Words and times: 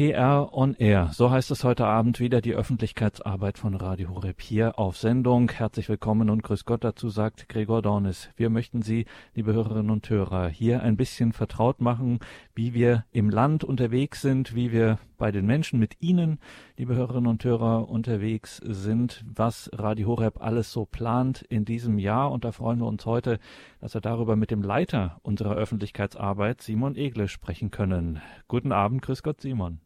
PR 0.00 0.48
on 0.54 0.74
Air. 0.78 1.10
So 1.12 1.30
heißt 1.30 1.50
es 1.50 1.62
heute 1.62 1.84
Abend 1.84 2.20
wieder 2.20 2.40
die 2.40 2.54
Öffentlichkeitsarbeit 2.54 3.58
von 3.58 3.74
Radio 3.74 4.08
Horeb 4.14 4.40
hier 4.40 4.78
auf 4.78 4.96
Sendung. 4.96 5.50
Herzlich 5.50 5.90
willkommen 5.90 6.30
und 6.30 6.42
grüß 6.42 6.64
Gott 6.64 6.84
dazu 6.84 7.10
sagt 7.10 7.50
Gregor 7.50 7.82
Dornis. 7.82 8.30
Wir 8.34 8.48
möchten 8.48 8.80
Sie, 8.80 9.04
liebe 9.34 9.52
Hörerinnen 9.52 9.90
und 9.90 10.08
Hörer, 10.08 10.48
hier 10.48 10.82
ein 10.82 10.96
bisschen 10.96 11.34
vertraut 11.34 11.82
machen, 11.82 12.20
wie 12.60 12.74
wir 12.74 13.06
im 13.10 13.30
Land 13.30 13.64
unterwegs 13.64 14.20
sind, 14.20 14.54
wie 14.54 14.70
wir 14.70 14.98
bei 15.16 15.32
den 15.32 15.46
Menschen 15.46 15.80
mit 15.80 16.02
Ihnen, 16.02 16.38
liebe 16.76 16.94
Hörerinnen 16.94 17.26
und 17.26 17.42
Hörer, 17.42 17.88
unterwegs 17.88 18.58
sind, 18.62 19.24
was 19.26 19.70
Radio 19.72 20.08
Horeb 20.08 20.42
alles 20.42 20.70
so 20.70 20.84
plant 20.84 21.40
in 21.40 21.64
diesem 21.64 21.98
Jahr. 21.98 22.30
Und 22.30 22.44
da 22.44 22.52
freuen 22.52 22.78
wir 22.80 22.84
uns 22.84 23.06
heute, 23.06 23.38
dass 23.80 23.94
wir 23.94 24.02
darüber 24.02 24.36
mit 24.36 24.50
dem 24.50 24.60
Leiter 24.60 25.20
unserer 25.22 25.54
Öffentlichkeitsarbeit, 25.54 26.60
Simon 26.60 26.96
Egle, 26.96 27.28
sprechen 27.28 27.70
können. 27.70 28.20
Guten 28.46 28.72
Abend, 28.72 29.00
grüß 29.00 29.22
Gott, 29.22 29.40
Simon. 29.40 29.80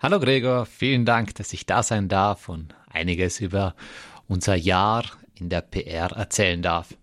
Hallo 0.00 0.18
Gregor, 0.18 0.66
vielen 0.66 1.04
Dank, 1.04 1.36
dass 1.36 1.52
ich 1.52 1.64
da 1.64 1.84
sein 1.84 2.08
darf 2.08 2.48
und 2.48 2.74
einiges 2.90 3.40
über 3.40 3.76
unser 4.26 4.56
Jahr 4.56 5.04
in 5.38 5.48
der 5.48 5.60
PR 5.60 6.10
erzählen 6.10 6.60
darf. 6.60 6.96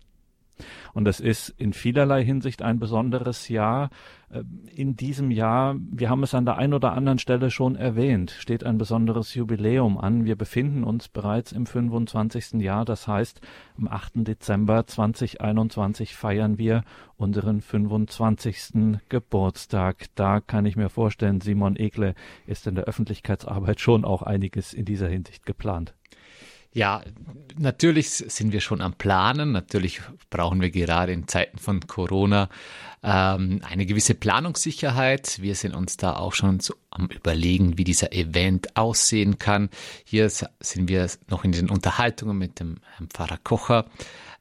Und 0.94 1.08
es 1.08 1.20
ist 1.20 1.48
in 1.48 1.72
vielerlei 1.72 2.24
Hinsicht 2.24 2.62
ein 2.62 2.78
besonderes 2.78 3.48
Jahr. 3.48 3.90
Äh, 4.30 4.44
in 4.74 4.96
diesem 4.96 5.30
Jahr, 5.30 5.76
wir 5.78 6.08
haben 6.08 6.22
es 6.22 6.34
an 6.34 6.44
der 6.44 6.56
einen 6.56 6.72
oder 6.72 6.92
anderen 6.92 7.18
Stelle 7.18 7.50
schon 7.50 7.76
erwähnt, 7.76 8.30
steht 8.30 8.64
ein 8.64 8.78
besonderes 8.78 9.34
Jubiläum 9.34 9.98
an. 9.98 10.24
Wir 10.24 10.36
befinden 10.36 10.84
uns 10.84 11.08
bereits 11.08 11.52
im 11.52 11.66
25. 11.66 12.62
Jahr. 12.62 12.84
Das 12.84 13.08
heißt, 13.08 13.40
am 13.76 13.88
8. 13.88 14.12
Dezember 14.26 14.86
2021 14.86 16.14
feiern 16.14 16.58
wir 16.58 16.84
unseren 17.16 17.60
25. 17.60 18.98
Geburtstag. 19.08 20.06
Da 20.14 20.40
kann 20.40 20.64
ich 20.64 20.76
mir 20.76 20.88
vorstellen, 20.88 21.40
Simon 21.40 21.76
Ekle 21.76 22.14
ist 22.46 22.66
in 22.66 22.76
der 22.76 22.84
Öffentlichkeitsarbeit 22.84 23.80
schon 23.80 24.04
auch 24.04 24.22
einiges 24.22 24.72
in 24.72 24.84
dieser 24.84 25.08
Hinsicht 25.08 25.44
geplant. 25.44 25.94
Ja, 26.74 27.02
natürlich 27.56 28.10
sind 28.10 28.52
wir 28.52 28.60
schon 28.60 28.80
am 28.80 28.94
Planen. 28.94 29.52
Natürlich 29.52 30.00
brauchen 30.28 30.60
wir 30.60 30.70
gerade 30.70 31.12
in 31.12 31.28
Zeiten 31.28 31.56
von 31.58 31.86
Corona 31.86 32.48
ähm, 33.04 33.60
eine 33.62 33.86
gewisse 33.86 34.16
Planungssicherheit. 34.16 35.40
Wir 35.40 35.54
sind 35.54 35.76
uns 35.76 35.96
da 35.96 36.16
auch 36.16 36.32
schon 36.32 36.58
so 36.58 36.74
am 36.90 37.06
Überlegen, 37.06 37.78
wie 37.78 37.84
dieser 37.84 38.12
Event 38.12 38.76
aussehen 38.76 39.38
kann. 39.38 39.70
Hier 40.04 40.28
sind 40.28 40.88
wir 40.88 41.08
noch 41.28 41.44
in 41.44 41.52
den 41.52 41.70
Unterhaltungen 41.70 42.36
mit 42.36 42.58
dem 42.58 42.78
Herrn 42.96 43.08
Pfarrer 43.08 43.38
Kocher 43.38 43.86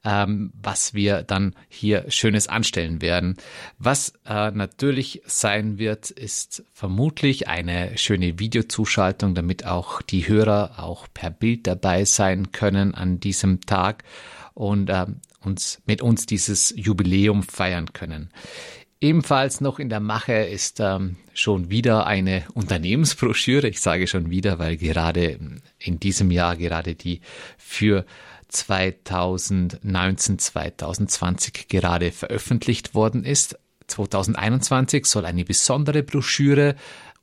ähm, 0.03 0.51
was 0.61 0.93
wir 0.93 1.23
dann 1.23 1.55
hier 1.69 2.05
Schönes 2.09 2.47
anstellen 2.47 3.01
werden. 3.01 3.37
Was 3.77 4.13
äh, 4.25 4.51
natürlich 4.51 5.21
sein 5.25 5.77
wird, 5.77 6.09
ist 6.11 6.63
vermutlich 6.73 7.47
eine 7.47 7.97
schöne 7.97 8.39
Videozuschaltung, 8.39 9.33
damit 9.33 9.65
auch 9.65 10.01
die 10.01 10.27
Hörer 10.27 10.75
auch 10.77 11.07
per 11.13 11.29
Bild 11.29 11.67
dabei 11.67 12.05
sein 12.05 12.51
können 12.51 12.93
an 12.93 13.19
diesem 13.19 13.61
Tag 13.61 14.03
und 14.53 14.89
äh, 14.89 15.05
uns 15.41 15.81
mit 15.85 16.01
uns 16.01 16.25
dieses 16.25 16.73
Jubiläum 16.75 17.43
feiern 17.43 17.93
können. 17.93 18.29
Ebenfalls 19.01 19.59
noch 19.59 19.79
in 19.79 19.89
der 19.89 19.99
Mache 19.99 20.33
ist 20.33 20.79
ähm, 20.79 21.17
schon 21.33 21.69
wieder 21.69 22.07
eine 22.07 22.45
Unternehmensbroschüre. 22.53 23.67
Ich 23.67 23.81
sage 23.81 24.07
schon 24.07 24.29
wieder, 24.29 24.59
weil 24.59 24.77
gerade 24.77 25.37
in 25.77 25.99
diesem 25.99 26.31
Jahr 26.31 26.55
gerade 26.55 26.95
die 26.95 27.19
für 27.57 28.05
2019, 28.53 30.39
2020 30.39 31.67
gerade 31.67 32.11
veröffentlicht 32.11 32.95
worden 32.95 33.23
ist. 33.23 33.57
2021 33.87 35.05
soll 35.05 35.25
eine 35.25 35.43
besondere 35.43 36.03
Broschüre, 36.03 36.75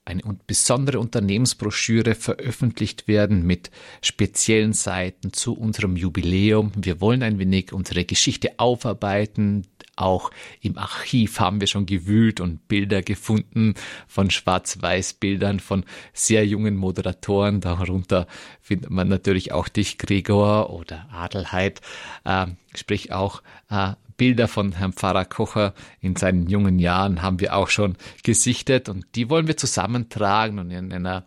eine 0.04 0.22
besondere 0.46 0.98
Unternehmensbroschüre 0.98 2.14
veröffentlicht 2.14 3.06
werden 3.06 3.46
mit 3.46 3.70
speziellen 4.02 4.72
Seiten 4.72 5.32
zu 5.32 5.54
unserem 5.56 5.96
Jubiläum. 5.96 6.72
Wir 6.76 7.00
wollen 7.00 7.22
ein 7.22 7.38
wenig 7.38 7.72
unsere 7.72 8.04
Geschichte 8.04 8.58
aufarbeiten, 8.58 9.66
auch 10.00 10.30
im 10.60 10.78
Archiv 10.78 11.40
haben 11.40 11.60
wir 11.60 11.66
schon 11.66 11.86
gewühlt 11.86 12.40
und 12.40 12.68
Bilder 12.68 13.02
gefunden 13.02 13.74
von 14.06 14.30
Schwarz-Weiß-Bildern 14.30 15.60
von 15.60 15.84
sehr 16.12 16.46
jungen 16.46 16.76
Moderatoren. 16.76 17.60
Darunter 17.60 18.26
findet 18.60 18.90
man 18.90 19.08
natürlich 19.08 19.52
auch 19.52 19.68
dich, 19.68 19.98
Gregor 19.98 20.70
oder 20.70 21.06
Adelheid, 21.12 21.80
äh, 22.24 22.46
sprich 22.74 23.12
auch 23.12 23.42
äh, 23.70 23.92
Bilder 24.20 24.48
von 24.48 24.72
Herrn 24.72 24.92
Pfarrer 24.92 25.24
Kocher 25.24 25.72
in 26.02 26.14
seinen 26.14 26.46
jungen 26.46 26.78
Jahren 26.78 27.22
haben 27.22 27.40
wir 27.40 27.56
auch 27.56 27.68
schon 27.68 27.96
gesichtet 28.22 28.90
und 28.90 29.06
die 29.14 29.30
wollen 29.30 29.46
wir 29.46 29.56
zusammentragen 29.56 30.58
und 30.58 30.70
in 30.70 30.92
einer 30.92 31.24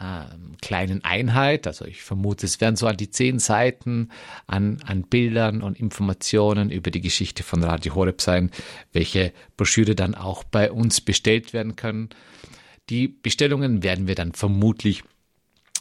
ähm, 0.00 0.56
kleinen 0.60 1.04
Einheit. 1.04 1.66
Also 1.66 1.84
ich 1.84 2.02
vermute, 2.02 2.46
es 2.46 2.60
werden 2.60 2.76
so 2.76 2.86
an 2.86 2.96
die 2.96 3.10
zehn 3.10 3.38
Seiten 3.38 4.10
an, 4.46 4.78
an 4.84 5.02
Bildern 5.02 5.62
und 5.62 5.78
Informationen 5.78 6.70
über 6.70 6.90
die 6.90 7.00
Geschichte 7.00 7.42
von 7.42 7.62
Radio 7.62 7.94
Horeb 7.94 8.20
sein, 8.20 8.50
welche 8.92 9.32
Broschüre 9.56 9.94
dann 9.94 10.14
auch 10.14 10.44
bei 10.44 10.70
uns 10.70 11.00
bestellt 11.00 11.52
werden 11.52 11.76
können. 11.76 12.10
Die 12.90 13.08
Bestellungen 13.08 13.82
werden 13.82 14.06
wir 14.06 14.14
dann 14.14 14.32
vermutlich 14.32 15.02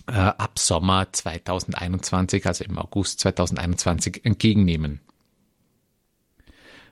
äh, 0.07 0.13
ab 0.13 0.59
Sommer 0.59 1.11
2021, 1.11 2.45
also 2.45 2.63
im 2.63 2.77
August 2.77 3.19
2021, 3.19 4.25
entgegennehmen 4.25 5.01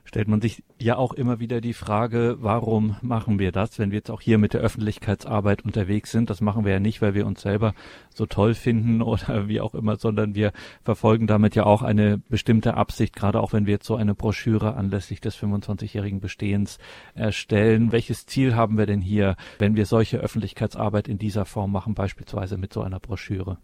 stellt 0.04 0.28
man 0.28 0.40
sich 0.40 0.62
ja 0.78 0.96
auch 0.96 1.12
immer 1.12 1.40
wieder 1.40 1.60
die 1.60 1.72
Frage, 1.72 2.36
warum 2.40 2.96
machen 3.02 3.38
wir 3.38 3.52
das, 3.52 3.78
wenn 3.78 3.90
wir 3.90 3.98
jetzt 3.98 4.10
auch 4.10 4.20
hier 4.20 4.38
mit 4.38 4.52
der 4.52 4.60
Öffentlichkeitsarbeit 4.60 5.64
unterwegs 5.64 6.10
sind. 6.10 6.30
Das 6.30 6.40
machen 6.40 6.64
wir 6.64 6.72
ja 6.72 6.80
nicht, 6.80 7.00
weil 7.02 7.14
wir 7.14 7.26
uns 7.26 7.40
selber 7.42 7.74
so 8.14 8.26
toll 8.26 8.54
finden 8.54 9.02
oder 9.02 9.48
wie 9.48 9.60
auch 9.60 9.74
immer, 9.74 9.96
sondern 9.96 10.34
wir 10.34 10.52
verfolgen 10.82 11.26
damit 11.26 11.54
ja 11.54 11.64
auch 11.64 11.82
eine 11.82 12.18
bestimmte 12.18 12.74
Absicht, 12.74 13.16
gerade 13.16 13.40
auch 13.40 13.52
wenn 13.52 13.66
wir 13.66 13.74
jetzt 13.74 13.86
so 13.86 13.96
eine 13.96 14.14
Broschüre 14.14 14.74
anlässlich 14.74 15.20
des 15.20 15.36
25-jährigen 15.36 16.20
Bestehens 16.20 16.78
erstellen. 17.14 17.92
Welches 17.92 18.26
Ziel 18.26 18.54
haben 18.54 18.78
wir 18.78 18.86
denn 18.86 19.00
hier, 19.00 19.36
wenn 19.58 19.74
wir 19.74 19.86
solche 19.86 20.18
Öffentlichkeitsarbeit 20.18 21.08
in 21.08 21.18
dieser 21.18 21.44
Form 21.44 21.72
machen, 21.72 21.94
beispielsweise 21.94 22.58
mit 22.58 22.72
so 22.72 22.82
einer 22.82 23.00
Broschüre? 23.00 23.58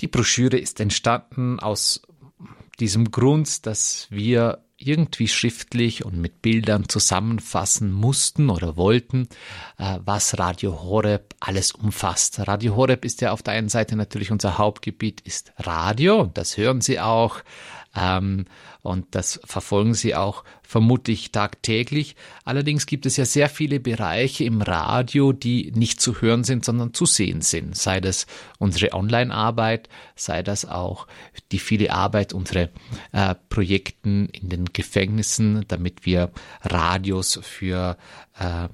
Die 0.00 0.08
Broschüre 0.08 0.58
ist 0.58 0.80
entstanden 0.80 1.58
aus 1.58 2.02
diesem 2.80 3.10
Grund, 3.10 3.66
dass 3.66 4.08
wir 4.10 4.65
irgendwie 4.78 5.28
schriftlich 5.28 6.04
und 6.04 6.18
mit 6.18 6.42
Bildern 6.42 6.88
zusammenfassen 6.88 7.90
mussten 7.90 8.50
oder 8.50 8.76
wollten, 8.76 9.28
äh, 9.78 9.98
was 10.04 10.38
Radio 10.38 10.82
Horeb 10.82 11.34
alles 11.40 11.72
umfasst. 11.72 12.46
Radio 12.46 12.76
Horeb 12.76 13.04
ist 13.04 13.20
ja 13.20 13.32
auf 13.32 13.42
der 13.42 13.54
einen 13.54 13.68
Seite 13.68 13.96
natürlich 13.96 14.30
unser 14.30 14.58
Hauptgebiet 14.58 15.22
ist 15.22 15.52
Radio, 15.56 16.30
das 16.34 16.56
hören 16.56 16.80
Sie 16.80 17.00
auch, 17.00 17.40
ähm, 17.96 18.44
und 18.82 19.06
das 19.12 19.40
verfolgen 19.44 19.94
sie 19.94 20.14
auch 20.14 20.44
vermutlich 20.62 21.32
tagtäglich. 21.32 22.14
Allerdings 22.44 22.86
gibt 22.86 23.06
es 23.06 23.16
ja 23.16 23.24
sehr 23.24 23.48
viele 23.48 23.80
Bereiche 23.80 24.44
im 24.44 24.62
Radio, 24.62 25.32
die 25.32 25.72
nicht 25.74 26.00
zu 26.00 26.20
hören 26.20 26.44
sind, 26.44 26.64
sondern 26.64 26.94
zu 26.94 27.06
sehen 27.06 27.40
sind. 27.40 27.76
Sei 27.76 28.00
das 28.00 28.26
unsere 28.58 28.92
Online-Arbeit, 28.92 29.88
sei 30.14 30.42
das 30.42 30.64
auch 30.64 31.06
die 31.52 31.58
viele 31.58 31.92
Arbeit 31.92 32.32
unserer 32.32 32.68
äh, 33.12 33.34
Projekten 33.48 34.28
in 34.28 34.50
den 34.50 34.66
Gefängnissen, 34.66 35.64
damit 35.68 36.04
wir 36.06 36.30
Radios 36.62 37.40
für 37.42 37.96
äh, 38.38 38.68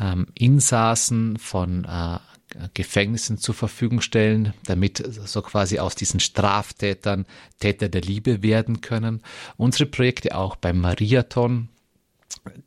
ähm, 0.00 0.26
Insassen 0.34 1.38
von 1.38 1.84
äh, 1.84 2.18
Gefängnissen 2.74 3.38
zur 3.38 3.54
Verfügung 3.54 4.00
stellen, 4.00 4.54
damit 4.64 5.02
so 5.06 5.42
quasi 5.42 5.78
aus 5.78 5.94
diesen 5.94 6.20
Straftätern 6.20 7.26
Täter 7.58 7.88
der 7.88 8.02
Liebe 8.02 8.42
werden 8.42 8.80
können. 8.80 9.22
Unsere 9.56 9.86
Projekte 9.86 10.36
auch 10.36 10.56
beim 10.56 10.80
Mariathon, 10.80 11.68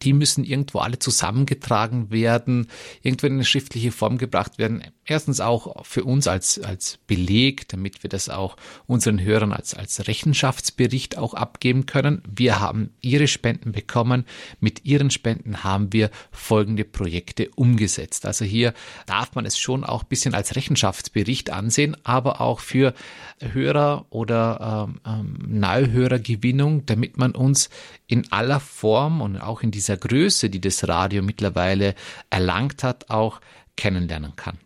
die 0.02 0.14
müssen 0.14 0.44
irgendwo 0.44 0.80
alle 0.80 1.00
zusammengetragen 1.00 2.12
werden, 2.12 2.68
irgendwo 3.02 3.28
in 3.28 3.34
eine 3.34 3.46
schriftliche 3.46 3.92
Form 3.92 4.18
gebracht 4.18 4.58
werden. 4.58 4.84
Erstens 5.06 5.40
auch 5.40 5.86
für 5.86 6.04
uns 6.04 6.28
als, 6.28 6.60
als 6.60 7.00
Beleg, 7.08 7.68
damit 7.70 8.04
wir 8.04 8.10
das 8.10 8.30
auch 8.30 8.56
unseren 8.86 9.22
Hörern 9.22 9.52
als, 9.52 9.74
als 9.74 10.08
Rechenschaftsbericht 10.08 11.18
auch 11.18 11.34
abgeben 11.34 11.86
können. 11.86 12.22
Wir 12.30 12.60
haben 12.60 12.92
ihre 13.02 13.28
Spenden 13.28 13.72
bekommen. 13.72 14.26
Mit 14.60 14.86
ihren 14.86 15.10
Spenden 15.10 15.64
haben 15.64 15.92
wir 15.92 16.10
folgende 16.32 16.86
Projekte 16.86 17.50
umgesetzt. 17.56 18.26
Also 18.26 18.46
hier 18.46 18.74
darf 19.06 19.36
man 19.36 19.46
es 19.46 19.58
schon 19.58 19.84
auch 19.84 20.04
ein 20.04 20.10
bisschen 20.10 20.34
als 20.34 20.56
Rechenschaftsbericht 20.56 21.50
ansehen, 21.50 21.98
aber 22.04 22.42
auch 22.42 22.60
für 22.60 22.94
Hörer 23.40 24.06
oder 24.10 24.88
ähm, 24.90 25.00
ähm, 25.06 25.60
Neuhörergewinnung, 25.60 26.86
damit 26.86 27.18
man 27.18 27.32
uns 27.32 27.70
in 28.08 28.32
aller 28.32 28.60
Form 28.60 29.22
und 29.22 29.38
auch 29.38 29.53
in 29.62 29.72
dieser 29.72 29.98
Größe, 29.98 30.50
die 30.50 30.62
das 30.62 30.88
Radio 30.88 31.22
mittlerweile 31.22 31.96
erlangt 32.30 32.84
hat, 32.84 33.10
auch 33.10 33.42
kennenlernen 33.76 34.36
kann. 34.36 34.58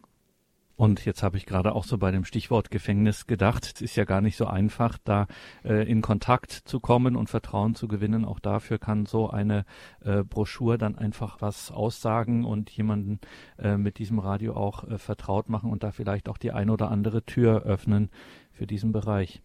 Und 0.78 1.06
jetzt 1.06 1.24
habe 1.24 1.38
ich 1.38 1.48
gerade 1.48 1.74
auch 1.74 1.84
so 1.84 1.98
bei 1.98 2.12
dem 2.12 2.24
Stichwort 2.24 2.70
Gefängnis 2.70 3.26
gedacht. 3.26 3.66
Es 3.66 3.82
ist 3.82 3.96
ja 3.96 4.06
gar 4.06 4.22
nicht 4.22 4.38
so 4.38 4.46
einfach, 4.46 5.00
da 5.04 5.26
äh, 5.66 5.90
in 5.90 6.04
Kontakt 6.04 6.52
zu 6.52 6.80
kommen 6.80 7.16
und 7.16 7.32
Vertrauen 7.32 7.74
zu 7.74 7.88
gewinnen. 7.88 8.26
Auch 8.26 8.40
dafür 8.40 8.78
kann 8.78 9.08
so 9.08 9.28
eine 9.28 9.66
äh, 10.02 10.24
Broschur 10.24 10.78
dann 10.78 10.96
einfach 10.96 11.42
was 11.42 11.72
aussagen 11.72 12.46
und 12.46 12.70
jemanden 12.70 13.20
äh, 13.58 13.76
mit 13.76 13.98
diesem 13.98 14.20
Radio 14.20 14.56
auch 14.56 14.84
äh, 14.84 15.00
vertraut 15.00 15.50
machen 15.50 15.72
und 15.72 15.82
da 15.82 15.92
vielleicht 15.92 16.30
auch 16.30 16.38
die 16.38 16.52
ein 16.52 16.70
oder 16.70 16.92
andere 16.92 17.24
Tür 17.24 17.64
öffnen 17.64 18.12
für 18.52 18.68
diesen 18.68 18.92
Bereich. 18.92 19.42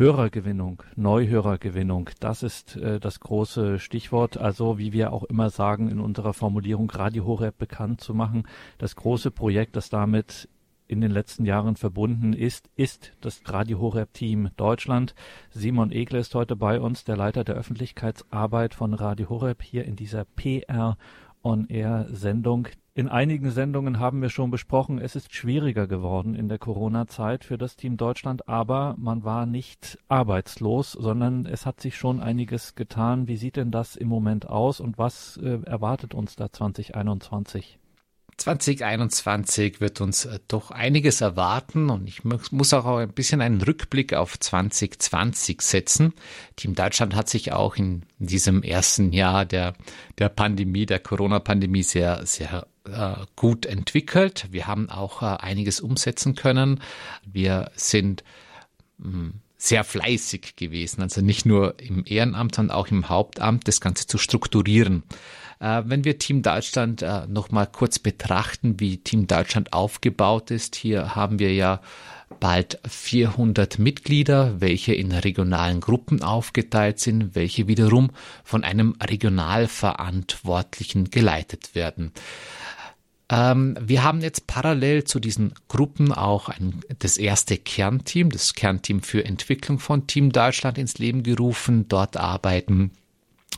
Hörergewinnung, 0.00 0.82
Neuhörergewinnung, 0.96 2.08
das 2.20 2.42
ist 2.42 2.74
äh, 2.76 2.98
das 2.98 3.20
große 3.20 3.78
Stichwort. 3.78 4.38
Also 4.38 4.78
wie 4.78 4.94
wir 4.94 5.12
auch 5.12 5.24
immer 5.24 5.50
sagen 5.50 5.90
in 5.90 6.00
unserer 6.00 6.32
Formulierung 6.32 6.88
Radio 6.90 7.26
Horeb 7.26 7.58
bekannt 7.58 8.00
zu 8.00 8.14
machen. 8.14 8.44
Das 8.78 8.96
große 8.96 9.30
Projekt, 9.30 9.76
das 9.76 9.90
damit 9.90 10.48
in 10.88 11.02
den 11.02 11.10
letzten 11.10 11.44
Jahren 11.44 11.76
verbunden 11.76 12.32
ist, 12.32 12.70
ist 12.76 13.12
das 13.20 13.42
Radio 13.44 13.78
Horeb 13.78 14.14
Team 14.14 14.48
Deutschland. 14.56 15.14
Simon 15.50 15.92
Egle 15.92 16.20
ist 16.20 16.34
heute 16.34 16.56
bei 16.56 16.80
uns, 16.80 17.04
der 17.04 17.18
Leiter 17.18 17.44
der 17.44 17.56
Öffentlichkeitsarbeit 17.56 18.72
von 18.72 18.94
Radio 18.94 19.28
Horeb 19.28 19.62
hier 19.62 19.84
in 19.84 19.96
dieser 19.96 20.24
PR 20.24 20.96
On 21.42 21.66
Air 21.68 22.06
Sendung. 22.10 22.68
In 22.92 23.08
einigen 23.08 23.50
Sendungen 23.50 23.98
haben 23.98 24.20
wir 24.20 24.28
schon 24.28 24.50
besprochen, 24.50 24.98
es 24.98 25.16
ist 25.16 25.34
schwieriger 25.34 25.86
geworden 25.86 26.34
in 26.34 26.48
der 26.48 26.58
Corona-Zeit 26.58 27.44
für 27.44 27.56
das 27.56 27.76
Team 27.76 27.96
Deutschland, 27.96 28.46
aber 28.46 28.94
man 28.98 29.24
war 29.24 29.46
nicht 29.46 29.98
arbeitslos, 30.08 30.92
sondern 30.92 31.46
es 31.46 31.64
hat 31.64 31.80
sich 31.80 31.96
schon 31.96 32.20
einiges 32.20 32.74
getan. 32.74 33.26
Wie 33.26 33.36
sieht 33.36 33.56
denn 33.56 33.70
das 33.70 33.96
im 33.96 34.08
Moment 34.08 34.48
aus 34.48 34.80
und 34.80 34.98
was 34.98 35.38
äh, 35.38 35.60
erwartet 35.64 36.14
uns 36.14 36.36
da 36.36 36.52
2021? 36.52 37.79
2021 38.40 39.80
wird 39.80 40.00
uns 40.00 40.24
äh, 40.24 40.38
doch 40.48 40.70
einiges 40.70 41.20
erwarten 41.20 41.90
und 41.90 42.08
ich 42.08 42.24
muss 42.24 42.72
auch 42.72 42.86
ein 42.96 43.12
bisschen 43.12 43.42
einen 43.42 43.60
Rückblick 43.60 44.14
auf 44.14 44.38
2020 44.38 45.60
setzen. 45.60 46.14
Team 46.56 46.74
Deutschland 46.74 47.14
hat 47.14 47.28
sich 47.28 47.52
auch 47.52 47.76
in 47.76 48.02
diesem 48.18 48.62
ersten 48.62 49.12
Jahr 49.12 49.44
der, 49.44 49.74
der 50.16 50.30
Pandemie, 50.30 50.86
der 50.86 51.00
Corona-Pandemie 51.00 51.82
sehr, 51.82 52.24
sehr 52.24 52.66
äh, 52.84 53.14
gut 53.36 53.66
entwickelt. 53.66 54.46
Wir 54.50 54.66
haben 54.66 54.88
auch 54.88 55.20
äh, 55.20 55.26
einiges 55.26 55.80
umsetzen 55.80 56.34
können. 56.34 56.80
Wir 57.30 57.70
sind 57.74 58.24
hm, 59.02 59.34
sehr 59.58 59.84
fleißig 59.84 60.56
gewesen, 60.56 61.02
also 61.02 61.20
nicht 61.20 61.44
nur 61.44 61.78
im 61.78 62.04
Ehrenamt, 62.06 62.54
sondern 62.54 62.74
auch 62.74 62.88
im 62.88 63.10
Hauptamt, 63.10 63.68
das 63.68 63.82
Ganze 63.82 64.06
zu 64.06 64.16
strukturieren. 64.16 65.02
Äh, 65.60 65.82
wenn 65.84 66.04
wir 66.04 66.18
Team 66.18 66.42
Deutschland 66.42 67.02
äh, 67.02 67.26
noch 67.28 67.50
mal 67.50 67.66
kurz 67.66 67.98
betrachten, 67.98 68.80
wie 68.80 68.98
Team 68.98 69.26
Deutschland 69.26 69.72
aufgebaut 69.72 70.50
ist, 70.50 70.74
hier 70.74 71.14
haben 71.14 71.38
wir 71.38 71.52
ja 71.52 71.80
bald 72.40 72.80
400 72.88 73.78
Mitglieder, 73.78 74.60
welche 74.60 74.94
in 74.94 75.12
regionalen 75.12 75.80
Gruppen 75.80 76.22
aufgeteilt 76.22 76.98
sind, 76.98 77.34
welche 77.34 77.68
wiederum 77.68 78.10
von 78.42 78.64
einem 78.64 78.96
Regionalverantwortlichen 79.02 81.10
geleitet 81.10 81.74
werden. 81.74 82.12
Ähm, 83.28 83.76
wir 83.80 84.02
haben 84.02 84.22
jetzt 84.22 84.46
parallel 84.46 85.04
zu 85.04 85.20
diesen 85.20 85.52
Gruppen 85.68 86.12
auch 86.12 86.48
ein, 86.48 86.80
das 86.98 87.18
erste 87.18 87.58
Kernteam, 87.58 88.30
das 88.30 88.54
Kernteam 88.54 89.02
für 89.02 89.24
Entwicklung 89.24 89.78
von 89.78 90.06
Team 90.06 90.32
Deutschland 90.32 90.78
ins 90.78 90.98
Leben 90.98 91.22
gerufen. 91.22 91.86
Dort 91.88 92.16
arbeiten 92.16 92.92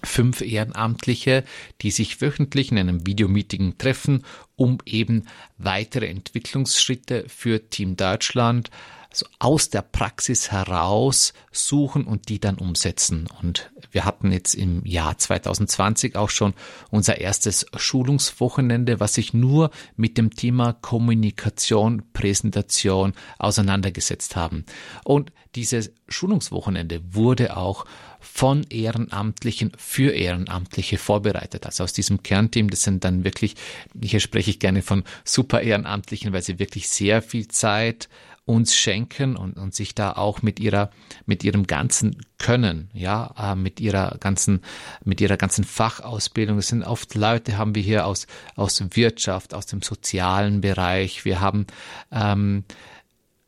fünf 0.04 0.40
Ehrenamtliche, 0.40 1.44
die 1.80 1.90
sich 1.90 2.20
wöchentlich 2.20 2.70
in 2.70 2.78
einem 2.78 3.06
Videomeeting 3.06 3.78
treffen, 3.78 4.24
um 4.56 4.78
eben 4.84 5.26
weitere 5.58 6.08
Entwicklungsschritte 6.08 7.24
für 7.28 7.68
Team 7.70 7.96
Deutschland 7.96 8.70
also 9.12 9.26
aus 9.38 9.68
der 9.68 9.82
Praxis 9.82 10.50
heraus 10.50 11.34
suchen 11.50 12.04
und 12.06 12.30
die 12.30 12.40
dann 12.40 12.56
umsetzen. 12.56 13.28
Und 13.42 13.70
wir 13.92 14.04
hatten 14.04 14.32
jetzt 14.32 14.54
im 14.54 14.84
Jahr 14.84 15.16
2020 15.16 16.16
auch 16.16 16.30
schon 16.30 16.54
unser 16.90 17.18
erstes 17.18 17.66
Schulungswochenende, 17.76 19.00
was 19.00 19.14
sich 19.14 19.32
nur 19.34 19.70
mit 19.96 20.18
dem 20.18 20.34
Thema 20.34 20.72
Kommunikation, 20.72 22.02
Präsentation 22.12 23.12
auseinandergesetzt 23.38 24.34
haben. 24.34 24.64
Und 25.04 25.32
dieses 25.54 25.92
Schulungswochenende 26.08 27.00
wurde 27.12 27.56
auch 27.56 27.84
von 28.20 28.64
Ehrenamtlichen 28.70 29.72
für 29.76 30.12
Ehrenamtliche 30.12 30.96
vorbereitet. 30.96 31.66
Also 31.66 31.84
aus 31.84 31.92
diesem 31.92 32.22
Kernteam, 32.22 32.70
das 32.70 32.82
sind 32.82 33.04
dann 33.04 33.24
wirklich, 33.24 33.56
hier 34.00 34.20
spreche 34.20 34.50
ich 34.50 34.60
gerne 34.60 34.80
von 34.82 35.04
super 35.24 35.60
Ehrenamtlichen, 35.60 36.32
weil 36.32 36.42
sie 36.42 36.58
wirklich 36.58 36.88
sehr 36.88 37.20
viel 37.20 37.48
Zeit 37.48 38.08
uns 38.44 38.74
schenken 38.74 39.36
und, 39.36 39.56
und 39.56 39.74
sich 39.74 39.94
da 39.94 40.12
auch 40.12 40.42
mit 40.42 40.58
ihrer, 40.58 40.90
mit 41.26 41.44
ihrem 41.44 41.66
ganzen 41.66 42.16
Können, 42.38 42.90
ja, 42.92 43.34
äh, 43.38 43.54
mit 43.54 43.80
ihrer 43.80 44.16
ganzen, 44.18 44.62
mit 45.04 45.20
ihrer 45.20 45.36
ganzen 45.36 45.64
Fachausbildung. 45.64 46.58
Es 46.58 46.68
sind 46.68 46.82
oft 46.82 47.14
Leute, 47.14 47.56
haben 47.56 47.74
wir 47.74 47.82
hier 47.82 48.06
aus, 48.06 48.26
aus 48.56 48.82
Wirtschaft, 48.96 49.54
aus 49.54 49.66
dem 49.66 49.80
sozialen 49.80 50.60
Bereich. 50.60 51.24
Wir 51.24 51.40
haben, 51.40 51.66
ähm, 52.10 52.64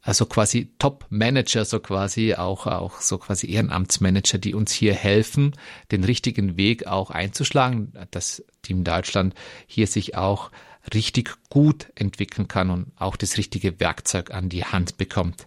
also 0.01 0.27
quasi 0.27 0.73
Top-Manager, 0.79 1.65
so 1.65 1.81
quasi 1.81 2.35
auch, 2.35 2.69
auch 2.69 3.01
so 3.01 3.19
quasi 3.19 3.51
Ehrenamtsmanager, 3.51 4.39
die 4.39 4.55
uns 4.55 4.71
hier 4.71 4.95
helfen, 4.95 5.55
den 5.91 6.05
richtigen 6.05 6.57
Weg 6.57 6.87
auch 6.87 7.11
einzuschlagen, 7.11 7.95
dass 8.13 8.45
Team 8.63 8.85
Deutschland 8.85 9.35
hier 9.67 9.89
sich 9.89 10.15
auch 10.17 10.51
richtig 10.93 11.35
gut 11.49 11.87
entwickeln 11.95 12.49
kann 12.49 12.71
und 12.71 12.93
auch 12.97 13.17
das 13.17 13.39
richtige 13.39 13.81
Werkzeug 13.81 14.31
an 14.33 14.49
die 14.49 14.65
Hand 14.65 14.99
bekommt. 14.99 15.47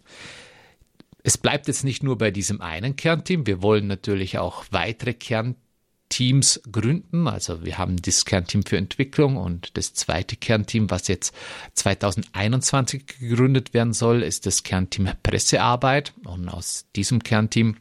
Es 1.24 1.38
bleibt 1.38 1.68
jetzt 1.68 1.84
nicht 1.84 2.04
nur 2.04 2.18
bei 2.18 2.32
diesem 2.32 2.62
einen 2.62 2.96
Kernteam. 2.96 3.46
Wir 3.46 3.62
wollen 3.62 3.88
natürlich 3.88 4.38
auch 4.38 4.64
weitere 4.72 5.14
Kernteams 5.14 6.62
gründen. 6.72 7.28
Also 7.28 7.66
wir 7.66 7.78
haben 7.78 8.02
das 8.02 8.24
Kernteam 8.24 8.64
für 8.64 8.78
Entwicklung 8.78 9.36
und 9.36 9.76
das 9.78 9.94
zweite 9.94 10.38
Kernteam, 10.38 10.90
was 10.90 11.10
jetzt 11.10 11.36
2021 11.74 13.06
gegründet 13.20 13.74
werden 13.74 13.94
soll, 13.94 14.24
ist 14.24 14.46
das 14.46 14.64
Kernteam 14.64 15.10
Pressearbeit. 15.22 16.14
Und 16.24 16.48
aus 16.48 16.86
diesem 16.96 17.22
Kernteam 17.22 17.76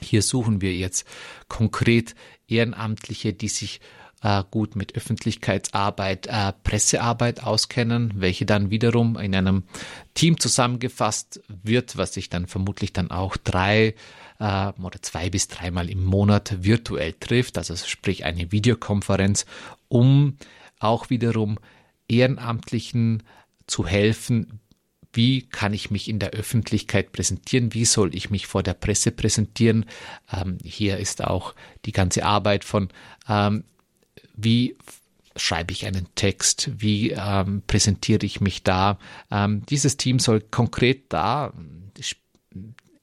hier 0.00 0.22
suchen 0.22 0.60
wir 0.60 0.74
jetzt 0.74 1.06
konkret 1.48 2.14
Ehrenamtliche, 2.46 3.32
die 3.32 3.48
sich 3.48 3.80
äh, 4.22 4.42
gut 4.50 4.76
mit 4.76 4.96
Öffentlichkeitsarbeit, 4.96 6.26
äh, 6.26 6.52
Pressearbeit 6.64 7.42
auskennen, 7.42 8.14
welche 8.16 8.46
dann 8.46 8.70
wiederum 8.70 9.16
in 9.18 9.34
einem 9.34 9.64
Team 10.14 10.38
zusammengefasst 10.38 11.40
wird, 11.48 11.96
was 11.96 12.14
sich 12.14 12.28
dann 12.28 12.46
vermutlich 12.46 12.92
dann 12.92 13.10
auch 13.10 13.36
drei 13.36 13.94
äh, 14.38 14.72
oder 14.80 15.02
zwei 15.02 15.30
bis 15.30 15.48
dreimal 15.48 15.88
im 15.88 16.04
Monat 16.04 16.64
virtuell 16.64 17.14
trifft, 17.14 17.58
also 17.58 17.76
sprich 17.76 18.24
eine 18.24 18.50
Videokonferenz, 18.52 19.46
um 19.88 20.36
auch 20.80 21.10
wiederum 21.10 21.58
Ehrenamtlichen 22.08 23.22
zu 23.66 23.86
helfen, 23.86 24.60
wie 25.12 25.42
kann 25.42 25.72
ich 25.74 25.90
mich 25.90 26.08
in 26.08 26.18
der 26.18 26.30
Öffentlichkeit 26.30 27.12
präsentieren, 27.12 27.74
wie 27.74 27.84
soll 27.84 28.14
ich 28.14 28.30
mich 28.30 28.46
vor 28.46 28.62
der 28.62 28.74
Presse 28.74 29.10
präsentieren. 29.10 29.86
Ähm, 30.32 30.58
hier 30.62 30.98
ist 30.98 31.24
auch 31.24 31.54
die 31.84 31.92
ganze 31.92 32.24
Arbeit 32.24 32.64
von 32.64 32.88
ähm, 33.28 33.64
wie 34.38 34.76
schreibe 35.36 35.72
ich 35.72 35.86
einen 35.86 36.06
Text, 36.14 36.70
wie 36.78 37.10
ähm, 37.10 37.62
präsentiere 37.66 38.24
ich 38.24 38.40
mich 38.40 38.62
da. 38.62 38.98
Ähm, 39.30 39.62
dieses 39.68 39.96
Team 39.96 40.18
soll 40.18 40.40
konkret 40.40 41.04
da 41.12 41.52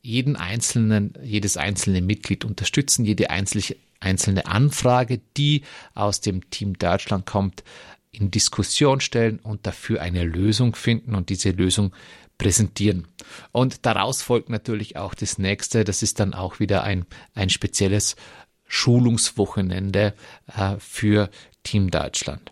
jeden 0.02 0.36
einzelnen, 0.36 1.14
jedes 1.24 1.58
einzelne 1.58 2.02
Mitglied 2.02 2.46
unterstützen, 2.46 3.06
jede 3.06 3.32
einzelne, 3.32 3.76
einzelne 4.00 4.46
Anfrage, 4.46 5.20
die 5.36 5.64
aus 5.96 6.22
dem 6.22 6.50
Team 6.52 6.78
Deutschland 6.78 7.26
kommt, 7.26 7.64
in 8.12 8.32
Diskussion 8.32 9.02
stellen 9.02 9.40
und 9.40 9.66
dafür 9.66 10.02
eine 10.02 10.24
Lösung 10.24 10.76
finden 10.76 11.16
und 11.16 11.30
diese 11.30 11.52
Lösung 11.52 11.94
präsentieren. 12.38 13.08
Und 13.52 13.86
daraus 13.86 14.22
folgt 14.22 14.50
natürlich 14.50 14.98
auch 14.98 15.16
das 15.16 15.38
nächste, 15.38 15.84
das 15.84 16.04
ist 16.04 16.20
dann 16.20 16.34
auch 16.34 16.60
wieder 16.60 16.84
ein, 16.84 17.06
ein 17.34 17.50
spezielles 17.50 18.16
Schulungswochenende 18.68 20.14
äh, 20.56 20.76
für 20.80 21.30
Team 21.64 21.92
Deutschland. 21.92 22.52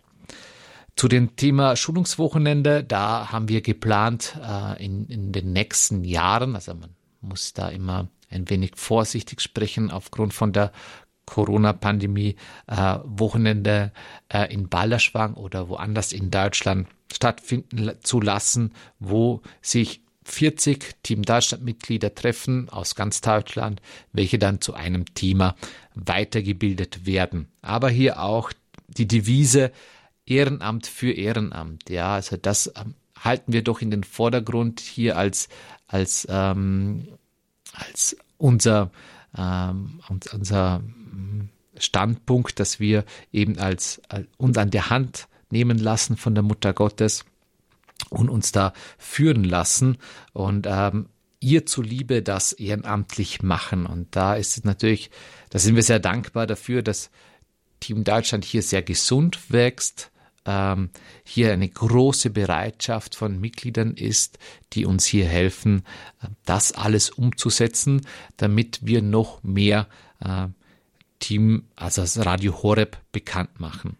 Zu 0.96 1.08
dem 1.08 1.34
Thema 1.36 1.74
Schulungswochenende, 1.74 2.84
da 2.84 3.32
haben 3.32 3.48
wir 3.48 3.62
geplant 3.62 4.38
äh, 4.40 4.84
in, 4.84 5.06
in 5.06 5.32
den 5.32 5.52
nächsten 5.52 6.04
Jahren, 6.04 6.54
also 6.54 6.74
man 6.74 6.90
muss 7.20 7.52
da 7.52 7.68
immer 7.68 8.08
ein 8.30 8.48
wenig 8.48 8.72
vorsichtig 8.76 9.40
sprechen 9.40 9.90
aufgrund 9.90 10.34
von 10.34 10.52
der 10.52 10.72
Corona-Pandemie, 11.26 12.36
äh, 12.66 12.98
Wochenende 13.04 13.92
äh, 14.28 14.52
in 14.52 14.68
Balderschwang 14.68 15.34
oder 15.34 15.68
woanders 15.68 16.12
in 16.12 16.30
Deutschland 16.30 16.88
stattfinden 17.12 17.92
zu 18.02 18.20
lassen, 18.20 18.72
wo 18.98 19.42
sich 19.62 20.03
40 20.24 21.02
Team 21.02 21.22
Deutschland-Mitglieder 21.22 22.14
treffen 22.14 22.68
aus 22.70 22.94
ganz 22.94 23.20
Deutschland, 23.20 23.80
welche 24.12 24.38
dann 24.38 24.60
zu 24.60 24.74
einem 24.74 25.14
Thema 25.14 25.54
weitergebildet 25.94 27.06
werden. 27.06 27.48
Aber 27.62 27.90
hier 27.90 28.20
auch 28.20 28.52
die 28.88 29.06
Devise 29.06 29.70
Ehrenamt 30.26 30.86
für 30.86 31.12
Ehrenamt. 31.12 31.90
Ja, 31.90 32.14
also 32.14 32.36
das 32.36 32.72
ähm, 32.76 32.94
halten 33.18 33.52
wir 33.52 33.62
doch 33.62 33.80
in 33.80 33.90
den 33.90 34.04
Vordergrund 34.04 34.80
hier 34.80 35.18
als, 35.18 35.48
als, 35.86 36.26
ähm, 36.30 37.08
als 37.72 38.16
unser, 38.38 38.90
ähm, 39.36 40.00
unser 40.08 40.82
Standpunkt, 41.76 42.58
dass 42.58 42.80
wir 42.80 43.04
eben 43.32 43.58
als, 43.58 44.00
als 44.08 44.26
uns 44.38 44.56
an 44.56 44.70
der 44.70 44.90
Hand 44.90 45.28
nehmen 45.50 45.78
lassen 45.78 46.16
von 46.16 46.34
der 46.34 46.42
Mutter 46.42 46.72
Gottes 46.72 47.24
und 48.10 48.28
uns 48.28 48.52
da 48.52 48.72
führen 48.98 49.44
lassen 49.44 49.98
und 50.32 50.66
ähm, 50.68 51.08
ihr 51.40 51.66
zuliebe 51.66 52.22
das 52.22 52.52
ehrenamtlich 52.52 53.42
machen. 53.42 53.86
Und 53.86 54.16
da 54.16 54.34
ist 54.34 54.56
es 54.56 54.64
natürlich, 54.64 55.10
da 55.50 55.58
sind 55.58 55.76
wir 55.76 55.82
sehr 55.82 56.00
dankbar 56.00 56.46
dafür, 56.46 56.82
dass 56.82 57.10
Team 57.80 58.02
Deutschland 58.02 58.44
hier 58.44 58.62
sehr 58.62 58.82
gesund 58.82 59.52
wächst, 59.52 60.10
ähm, 60.46 60.90
hier 61.22 61.52
eine 61.52 61.68
große 61.68 62.30
Bereitschaft 62.30 63.14
von 63.14 63.40
Mitgliedern 63.40 63.94
ist, 63.94 64.38
die 64.72 64.86
uns 64.86 65.04
hier 65.04 65.26
helfen, 65.26 65.84
äh, 66.22 66.28
das 66.44 66.72
alles 66.72 67.10
umzusetzen, 67.10 68.06
damit 68.36 68.80
wir 68.82 69.02
noch 69.02 69.42
mehr 69.42 69.86
äh, 70.20 70.48
Team, 71.18 71.64
also 71.76 72.02
das 72.02 72.24
Radio 72.24 72.62
Horeb 72.62 72.98
bekannt 73.12 73.60
machen. 73.60 73.96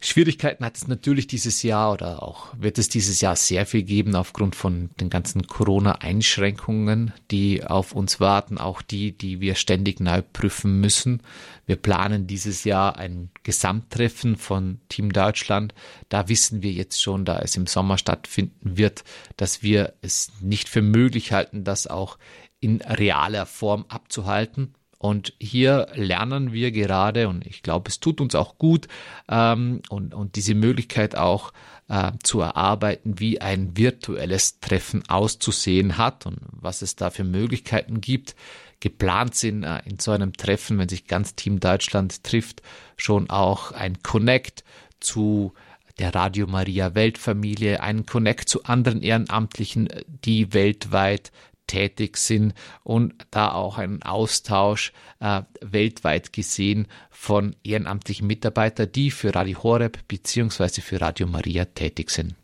Schwierigkeiten 0.00 0.64
hat 0.64 0.76
es 0.76 0.86
natürlich 0.86 1.26
dieses 1.26 1.62
Jahr 1.62 1.92
oder 1.92 2.22
auch 2.22 2.54
wird 2.56 2.78
es 2.78 2.88
dieses 2.88 3.20
Jahr 3.20 3.34
sehr 3.34 3.66
viel 3.66 3.82
geben 3.82 4.14
aufgrund 4.14 4.54
von 4.54 4.90
den 5.00 5.10
ganzen 5.10 5.46
Corona-Einschränkungen, 5.46 7.12
die 7.30 7.64
auf 7.64 7.92
uns 7.92 8.20
warten, 8.20 8.58
auch 8.58 8.80
die, 8.80 9.16
die 9.16 9.40
wir 9.40 9.56
ständig 9.56 9.98
neu 9.98 10.22
prüfen 10.22 10.80
müssen. 10.80 11.22
Wir 11.66 11.76
planen 11.76 12.26
dieses 12.26 12.64
Jahr 12.64 12.96
ein 12.96 13.30
Gesamttreffen 13.42 14.36
von 14.36 14.80
Team 14.88 15.12
Deutschland. 15.12 15.74
Da 16.08 16.28
wissen 16.28 16.62
wir 16.62 16.70
jetzt 16.70 17.02
schon, 17.02 17.24
da 17.24 17.40
es 17.40 17.56
im 17.56 17.66
Sommer 17.66 17.98
stattfinden 17.98 18.76
wird, 18.78 19.02
dass 19.36 19.62
wir 19.62 19.94
es 20.00 20.30
nicht 20.40 20.68
für 20.68 20.82
möglich 20.82 21.32
halten, 21.32 21.64
das 21.64 21.88
auch 21.88 22.18
in 22.60 22.80
realer 22.82 23.46
Form 23.46 23.84
abzuhalten. 23.88 24.74
Und 24.98 25.32
hier 25.38 25.86
lernen 25.94 26.52
wir 26.52 26.72
gerade, 26.72 27.28
und 27.28 27.46
ich 27.46 27.62
glaube, 27.62 27.88
es 27.88 28.00
tut 28.00 28.20
uns 28.20 28.34
auch 28.34 28.58
gut, 28.58 28.88
ähm, 29.28 29.80
und, 29.88 30.12
und 30.12 30.34
diese 30.34 30.54
Möglichkeit 30.54 31.16
auch 31.16 31.52
äh, 31.88 32.12
zu 32.22 32.40
erarbeiten, 32.40 33.20
wie 33.20 33.40
ein 33.40 33.76
virtuelles 33.76 34.60
Treffen 34.60 35.08
auszusehen 35.08 35.98
hat 35.98 36.26
und 36.26 36.38
was 36.50 36.82
es 36.82 36.96
da 36.96 37.10
für 37.10 37.24
Möglichkeiten 37.24 38.00
gibt. 38.00 38.34
Geplant 38.80 39.34
sind 39.36 39.64
äh, 39.64 39.80
in 39.84 39.98
so 40.00 40.10
einem 40.10 40.32
Treffen, 40.32 40.78
wenn 40.78 40.88
sich 40.88 41.06
ganz 41.06 41.34
Team 41.36 41.60
Deutschland 41.60 42.24
trifft, 42.24 42.62
schon 42.96 43.30
auch 43.30 43.72
ein 43.72 44.02
Connect 44.02 44.64
zu 45.00 45.52
der 45.98 46.14
Radio 46.14 46.46
Maria 46.46 46.94
Weltfamilie, 46.94 47.80
ein 47.82 48.06
Connect 48.06 48.48
zu 48.48 48.64
anderen 48.64 49.02
Ehrenamtlichen, 49.02 49.88
die 50.24 50.52
weltweit 50.52 51.32
tätig 51.68 52.16
sind 52.16 52.54
und 52.82 53.14
da 53.30 53.52
auch 53.52 53.78
ein 53.78 54.02
Austausch 54.02 54.92
äh, 55.20 55.42
weltweit 55.60 56.32
gesehen 56.32 56.88
von 57.10 57.54
ehrenamtlichen 57.62 58.26
Mitarbeitern, 58.26 58.90
die 58.92 59.12
für 59.12 59.32
Radio 59.34 59.62
Horeb 59.62 60.00
bzw. 60.08 60.80
für 60.80 61.00
Radio 61.00 61.28
Maria 61.28 61.64
tätig 61.66 62.10
sind. 62.10 62.34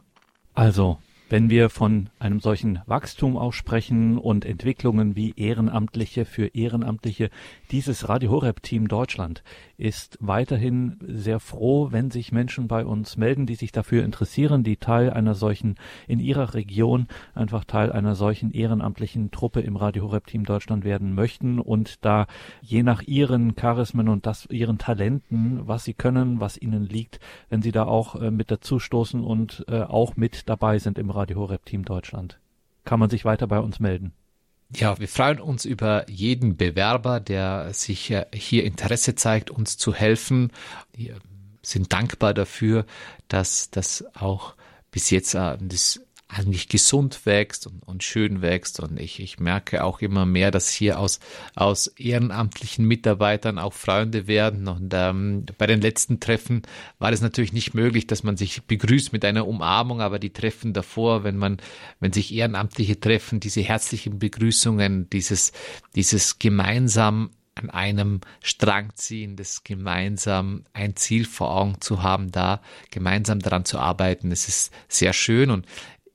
Also 0.54 0.98
wenn 1.30 1.48
wir 1.50 1.70
von 1.70 2.10
einem 2.18 2.38
solchen 2.38 2.80
Wachstum 2.86 3.36
aussprechen 3.36 4.18
und 4.18 4.44
Entwicklungen 4.44 5.16
wie 5.16 5.32
Ehrenamtliche 5.36 6.26
für 6.26 6.54
Ehrenamtliche, 6.54 7.30
dieses 7.70 8.08
Radio 8.08 8.30
Horeb 8.30 8.62
Team 8.62 8.88
Deutschland 8.88 9.42
ist 9.76 10.18
weiterhin 10.20 10.98
sehr 11.06 11.40
froh, 11.40 11.88
wenn 11.90 12.10
sich 12.10 12.32
Menschen 12.32 12.68
bei 12.68 12.84
uns 12.84 13.16
melden, 13.16 13.46
die 13.46 13.54
sich 13.54 13.72
dafür 13.72 14.04
interessieren, 14.04 14.62
die 14.62 14.76
Teil 14.76 15.10
einer 15.10 15.34
solchen 15.34 15.76
in 16.06 16.20
ihrer 16.20 16.54
Region 16.54 17.08
einfach 17.34 17.64
Teil 17.64 17.92
einer 17.92 18.14
solchen 18.14 18.52
ehrenamtlichen 18.52 19.30
Truppe 19.30 19.60
im 19.60 19.76
Radio 19.76 20.04
Horeb 20.04 20.26
Team 20.26 20.44
Deutschland 20.44 20.84
werden 20.84 21.14
möchten 21.14 21.58
und 21.58 22.04
da 22.04 22.26
je 22.62 22.82
nach 22.82 23.02
ihren 23.02 23.56
Charismen 23.56 24.08
und 24.08 24.26
das 24.26 24.46
ihren 24.46 24.78
Talenten, 24.78 25.66
was 25.66 25.84
sie 25.84 25.94
können, 25.94 26.40
was 26.40 26.56
ihnen 26.56 26.84
liegt, 26.84 27.20
wenn 27.48 27.62
sie 27.62 27.72
da 27.72 27.84
auch 27.84 28.14
äh, 28.16 28.30
mit 28.30 28.50
dazustoßen 28.50 29.22
und 29.22 29.64
äh, 29.68 29.82
auch 29.82 30.16
mit 30.16 30.48
dabei 30.48 30.78
sind 30.78 30.98
im 30.98 31.10
Radio 31.10 31.40
Horeb 31.40 31.64
Team 31.66 31.84
Deutschland. 31.84 32.38
Kann 32.84 33.00
man 33.00 33.10
sich 33.10 33.24
weiter 33.24 33.46
bei 33.46 33.60
uns 33.60 33.80
melden? 33.80 34.12
Ja, 34.76 34.98
wir 34.98 35.08
freuen 35.08 35.40
uns 35.40 35.64
über 35.64 36.08
jeden 36.10 36.56
Bewerber, 36.56 37.20
der 37.20 37.72
sich 37.72 38.12
hier 38.32 38.64
Interesse 38.64 39.14
zeigt, 39.14 39.50
uns 39.50 39.76
zu 39.76 39.94
helfen. 39.94 40.50
Wir 40.92 41.18
sind 41.62 41.92
dankbar 41.92 42.34
dafür, 42.34 42.84
dass 43.28 43.70
das 43.70 44.04
auch 44.14 44.54
bis 44.90 45.10
jetzt 45.10 45.34
äh, 45.34 45.56
das 45.60 46.00
eigentlich 46.28 46.68
gesund 46.68 47.26
wächst 47.26 47.66
und, 47.66 47.82
und 47.82 48.02
schön 48.02 48.40
wächst. 48.42 48.80
Und 48.80 48.98
ich, 48.98 49.20
ich 49.20 49.38
merke 49.38 49.84
auch 49.84 50.00
immer 50.00 50.26
mehr, 50.26 50.50
dass 50.50 50.70
hier 50.70 50.98
aus, 50.98 51.20
aus 51.54 51.86
ehrenamtlichen 51.86 52.86
Mitarbeitern 52.86 53.58
auch 53.58 53.72
Freunde 53.72 54.26
werden. 54.26 54.66
Und 54.68 54.92
ähm, 54.94 55.44
bei 55.58 55.66
den 55.66 55.80
letzten 55.80 56.20
Treffen 56.20 56.62
war 56.98 57.12
es 57.12 57.20
natürlich 57.20 57.52
nicht 57.52 57.74
möglich, 57.74 58.06
dass 58.06 58.22
man 58.22 58.36
sich 58.36 58.64
begrüßt 58.64 59.12
mit 59.12 59.24
einer 59.24 59.46
Umarmung, 59.46 60.00
aber 60.00 60.18
die 60.18 60.32
Treffen 60.32 60.72
davor, 60.72 61.24
wenn 61.24 61.36
man, 61.36 61.58
wenn 62.00 62.12
sich 62.12 62.34
Ehrenamtliche 62.34 62.98
treffen, 62.98 63.40
diese 63.40 63.62
herzlichen 63.62 64.18
Begrüßungen, 64.18 65.10
dieses, 65.10 65.52
dieses 65.94 66.38
gemeinsam 66.38 67.30
an 67.54 67.70
einem 67.70 68.20
Strang 68.42 68.90
ziehen, 68.94 69.36
das 69.36 69.62
gemeinsam 69.64 70.64
ein 70.72 70.96
Ziel 70.96 71.24
vor 71.24 71.54
Augen 71.54 71.80
zu 71.80 72.02
haben, 72.02 72.32
da 72.32 72.60
gemeinsam 72.90 73.38
daran 73.38 73.64
zu 73.64 73.78
arbeiten. 73.78 74.32
Es 74.32 74.48
ist 74.48 74.72
sehr 74.88 75.12
schön 75.12 75.50
und 75.50 75.66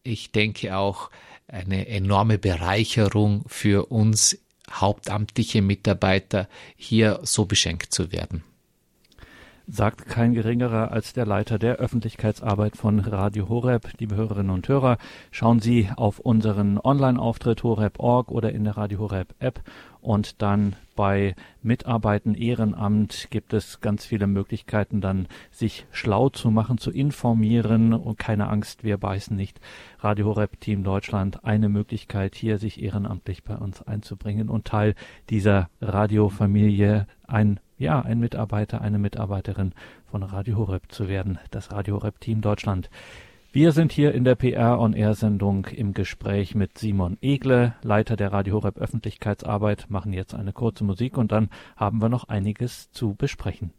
ich 0.09 0.31
denke 0.31 0.75
auch 0.75 1.09
eine 1.47 1.87
enorme 1.87 2.37
Bereicherung 2.37 3.43
für 3.47 3.91
uns 3.91 4.37
hauptamtliche 4.71 5.61
Mitarbeiter, 5.61 6.47
hier 6.75 7.19
so 7.23 7.45
beschenkt 7.45 7.93
zu 7.93 8.11
werden. 8.11 8.43
Sagt 9.71 10.07
kein 10.07 10.33
geringerer 10.33 10.91
als 10.91 11.13
der 11.13 11.27
Leiter 11.27 11.59
der 11.59 11.75
Öffentlichkeitsarbeit 11.75 12.75
von 12.75 12.99
Radio 12.99 13.49
Horeb. 13.49 13.87
Liebe 13.99 14.15
Hörerinnen 14.15 14.49
und 14.49 14.67
Hörer, 14.67 14.97
schauen 15.29 15.59
Sie 15.59 15.89
auf 15.95 16.17
unseren 16.17 16.79
Online-Auftritt 16.79 17.61
horeb.org 17.61 18.31
oder 18.31 18.51
in 18.51 18.63
der 18.63 18.77
Radio 18.77 18.97
Horeb 18.97 19.35
App 19.37 19.61
und 20.01 20.41
dann 20.41 20.75
bei 20.95 21.35
Mitarbeiten 21.61 22.35
Ehrenamt 22.35 23.27
gibt 23.29 23.53
es 23.53 23.81
ganz 23.81 24.05
viele 24.05 24.27
Möglichkeiten, 24.27 25.01
dann 25.01 25.27
sich 25.51 25.85
schlau 25.91 26.29
zu 26.29 26.51
machen, 26.51 26.77
zu 26.77 26.91
informieren 26.91 27.93
und 27.93 28.17
keine 28.19 28.49
Angst, 28.49 28.83
wir 28.83 28.97
beißen 28.97 29.35
nicht. 29.35 29.59
Radio 29.99 30.27
Horeb 30.27 30.59
Team 30.59 30.83
Deutschland 30.83 31.43
eine 31.45 31.69
Möglichkeit, 31.69 32.35
hier 32.35 32.57
sich 32.57 32.81
ehrenamtlich 32.81 33.43
bei 33.43 33.55
uns 33.55 33.81
einzubringen 33.81 34.49
und 34.49 34.65
Teil 34.65 34.95
dieser 35.29 35.69
Radiofamilie 35.81 37.07
ein 37.27 37.59
ja, 37.79 38.01
ein 38.01 38.19
Mitarbeiter, 38.19 38.81
eine 38.81 38.99
Mitarbeiterin 38.99 39.73
von 40.11 40.21
Radio 40.21 40.57
Horeb 40.57 40.91
zu 40.91 41.07
werden, 41.07 41.39
das 41.49 41.71
Radio 41.71 41.95
Horeb 41.95 42.19
Team 42.19 42.41
Deutschland. 42.41 42.89
Wir 43.51 43.71
sind 43.71 43.91
hier 43.91 44.13
in 44.13 44.25
der 44.25 44.35
PR 44.35 44.79
On 44.79 44.93
Air 44.93 45.15
Sendung 45.15 45.65
im 45.65 45.95
Gespräch 45.95 46.53
mit 46.53 46.77
Simon 46.77 47.17
Egle, 47.19 47.73
Leiter 47.81 48.15
der 48.15 48.31
Radio 48.31 48.53
Horeb 48.53 48.77
Öffentlichkeitsarbeit, 48.77 49.87
machen 49.89 50.13
jetzt 50.13 50.35
eine 50.35 50.53
kurze 50.53 50.83
Musik 50.83 51.17
und 51.17 51.31
dann 51.31 51.49
haben 51.75 51.99
wir 51.99 52.09
noch 52.09 52.25
einiges 52.25 52.91
zu 52.91 53.15
besprechen. 53.15 53.71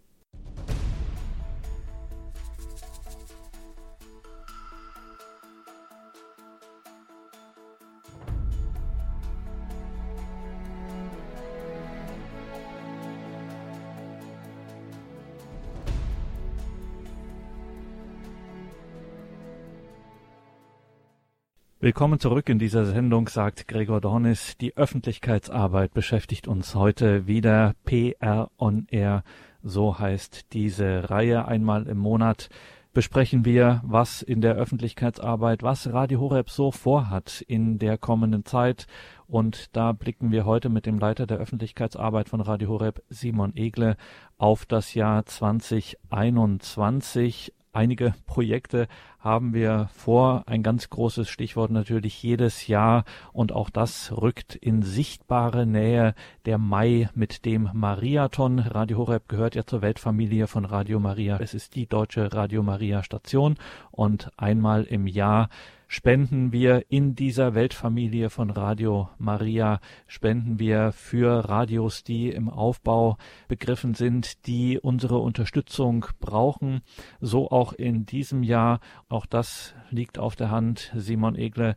Willkommen 21.82 22.20
zurück 22.20 22.50
in 22.50 22.58
dieser 22.58 22.84
Sendung, 22.84 23.28
sagt 23.28 23.66
Gregor 23.66 24.02
Dornis. 24.02 24.58
Die 24.58 24.76
Öffentlichkeitsarbeit 24.76 25.94
beschäftigt 25.94 26.46
uns 26.46 26.74
heute 26.74 27.26
wieder. 27.26 27.74
PR 27.86 28.50
on 28.58 28.86
Air, 28.90 29.24
so 29.62 29.98
heißt 29.98 30.52
diese 30.52 31.08
Reihe. 31.08 31.48
Einmal 31.48 31.86
im 31.86 31.96
Monat 31.96 32.50
besprechen 32.92 33.46
wir, 33.46 33.80
was 33.82 34.20
in 34.20 34.42
der 34.42 34.56
Öffentlichkeitsarbeit, 34.56 35.62
was 35.62 35.90
Radio 35.90 36.20
Horeb 36.20 36.50
so 36.50 36.70
vorhat 36.70 37.42
in 37.48 37.78
der 37.78 37.96
kommenden 37.96 38.44
Zeit. 38.44 38.86
Und 39.26 39.74
da 39.74 39.92
blicken 39.92 40.32
wir 40.32 40.44
heute 40.44 40.68
mit 40.68 40.84
dem 40.84 40.98
Leiter 40.98 41.26
der 41.26 41.38
Öffentlichkeitsarbeit 41.38 42.28
von 42.28 42.42
Radio 42.42 42.68
Horeb, 42.68 43.02
Simon 43.08 43.56
Egle, 43.56 43.96
auf 44.36 44.66
das 44.66 44.92
Jahr 44.92 45.24
2021. 45.24 47.54
Einige 47.72 48.14
Projekte 48.26 48.88
haben 49.20 49.54
wir 49.54 49.88
vor. 49.94 50.42
Ein 50.46 50.64
ganz 50.64 50.90
großes 50.90 51.28
Stichwort 51.28 51.70
natürlich 51.70 52.20
jedes 52.20 52.66
Jahr 52.66 53.04
und 53.32 53.52
auch 53.52 53.70
das 53.70 54.10
rückt 54.10 54.56
in 54.56 54.82
sichtbare 54.82 55.66
Nähe 55.66 56.16
der 56.46 56.58
Mai 56.58 57.08
mit 57.14 57.44
dem 57.44 57.70
Mariathon. 57.72 58.58
Radio 58.58 58.98
Horeb 58.98 59.28
gehört 59.28 59.54
ja 59.54 59.64
zur 59.64 59.82
Weltfamilie 59.82 60.48
von 60.48 60.64
Radio 60.64 60.98
Maria. 60.98 61.38
Es 61.38 61.54
ist 61.54 61.76
die 61.76 61.86
deutsche 61.86 62.32
Radio 62.32 62.64
Maria 62.64 63.04
Station 63.04 63.56
und 63.92 64.32
einmal 64.36 64.82
im 64.82 65.06
Jahr 65.06 65.48
spenden 65.90 66.52
wir 66.52 66.84
in 66.88 67.16
dieser 67.16 67.56
Weltfamilie 67.56 68.30
von 68.30 68.50
Radio 68.50 69.10
Maria, 69.18 69.80
spenden 70.06 70.60
wir 70.60 70.92
für 70.92 71.48
Radios, 71.48 72.04
die 72.04 72.28
im 72.28 72.48
Aufbau 72.48 73.18
begriffen 73.48 73.94
sind, 73.94 74.46
die 74.46 74.78
unsere 74.78 75.18
Unterstützung 75.18 76.06
brauchen. 76.20 76.82
So 77.20 77.50
auch 77.50 77.72
in 77.72 78.06
diesem 78.06 78.44
Jahr. 78.44 78.78
Auch 79.08 79.26
das 79.26 79.74
liegt 79.90 80.16
auf 80.16 80.36
der 80.36 80.52
Hand. 80.52 80.92
Simon 80.94 81.34
Egle, 81.34 81.74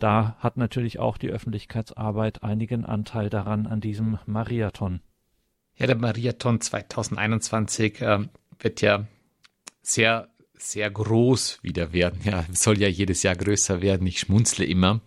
da 0.00 0.34
hat 0.40 0.56
natürlich 0.56 0.98
auch 0.98 1.16
die 1.16 1.30
Öffentlichkeitsarbeit 1.30 2.42
einigen 2.42 2.84
Anteil 2.84 3.30
daran 3.30 3.68
an 3.68 3.80
diesem 3.80 4.18
Mariathon. 4.26 5.02
Ja, 5.76 5.86
der 5.86 5.96
Mariathon 5.96 6.60
2021 6.60 8.00
äh, 8.00 8.26
wird 8.58 8.80
ja 8.80 9.06
sehr 9.82 10.31
sehr 10.62 10.90
groß 10.90 11.58
wieder 11.62 11.92
werden. 11.92 12.20
Ja, 12.24 12.44
soll 12.52 12.80
ja 12.80 12.88
jedes 12.88 13.22
Jahr 13.22 13.36
größer 13.36 13.82
werden. 13.82 14.06
Ich 14.06 14.20
schmunzle 14.20 14.64
immer. 14.64 15.00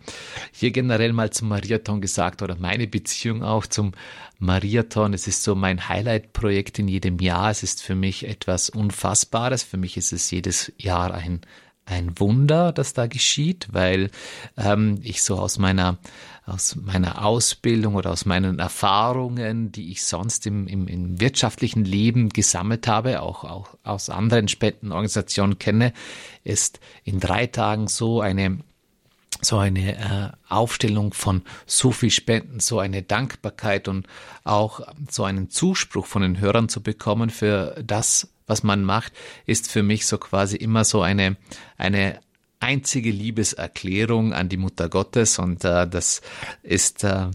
Hier 0.51 0.71
generell 0.71 1.13
mal 1.13 1.29
zum 1.31 1.47
Mariathon 1.49 2.01
gesagt 2.01 2.41
oder 2.41 2.55
meine 2.57 2.87
Beziehung 2.87 3.43
auch 3.43 3.65
zum 3.65 3.93
Mariathon. 4.39 5.13
Es 5.13 5.27
ist 5.27 5.43
so 5.43 5.55
mein 5.55 5.87
Highlight-Projekt 5.87 6.79
in 6.79 6.87
jedem 6.87 7.19
Jahr. 7.19 7.51
Es 7.51 7.63
ist 7.63 7.81
für 7.81 7.95
mich 7.95 8.27
etwas 8.27 8.69
Unfassbares. 8.69 9.63
Für 9.63 9.77
mich 9.77 9.97
ist 9.97 10.13
es 10.13 10.29
jedes 10.29 10.73
Jahr 10.77 11.13
ein 11.13 11.41
ein 11.87 12.19
Wunder, 12.19 12.71
das 12.71 12.93
da 12.93 13.05
geschieht, 13.05 13.67
weil 13.71 14.09
ähm, 14.57 14.97
ich 15.03 15.21
so 15.21 15.37
aus 15.37 15.59
meiner 15.59 15.99
aus 16.45 16.75
meiner 16.75 17.25
Ausbildung 17.25 17.95
oder 17.95 18.11
aus 18.11 18.25
meinen 18.25 18.59
Erfahrungen, 18.59 19.71
die 19.71 19.91
ich 19.91 20.05
sonst 20.05 20.45
im, 20.45 20.67
im, 20.67 20.87
im 20.87 21.19
wirtschaftlichen 21.19 21.83
Leben 21.85 22.29
gesammelt 22.29 22.87
habe, 22.87 23.21
auch, 23.21 23.43
auch 23.43 23.69
aus 23.83 24.09
anderen 24.09 24.47
Spendenorganisationen 24.47 25.57
kenne, 25.57 25.91
ist 26.43 26.79
in 27.03 27.19
drei 27.19 27.47
Tagen 27.47 27.87
so 27.87 28.21
eine 28.21 28.59
so 29.41 29.57
eine 29.57 29.97
äh, 29.97 30.31
Aufstellung 30.47 31.13
von 31.13 31.43
so 31.65 31.91
viel 31.91 32.09
Spenden, 32.09 32.61
so 32.61 32.79
eine 32.79 33.03
Dankbarkeit 33.03 33.87
und 33.87 34.07
auch 34.43 34.81
so 35.09 35.23
einen 35.23 35.49
Zuspruch 35.49 36.05
von 36.05 36.21
den 36.21 36.39
Hörern 36.39 36.69
zu 36.69 36.81
bekommen 36.81 37.29
für 37.29 37.75
das, 37.85 38.29
was 38.47 38.63
man 38.63 38.83
macht, 38.83 39.13
ist 39.45 39.69
für 39.69 39.83
mich 39.83 40.07
so 40.07 40.17
quasi 40.17 40.55
immer 40.55 40.85
so 40.85 41.01
eine, 41.01 41.35
eine 41.77 42.19
einzige 42.65 43.11
Liebeserklärung 43.11 44.33
an 44.33 44.49
die 44.49 44.57
Mutter 44.57 44.89
Gottes 44.89 45.37
und 45.37 45.63
äh, 45.63 45.87
das 45.87 46.21
ist 46.63 47.03
äh, 47.03 47.27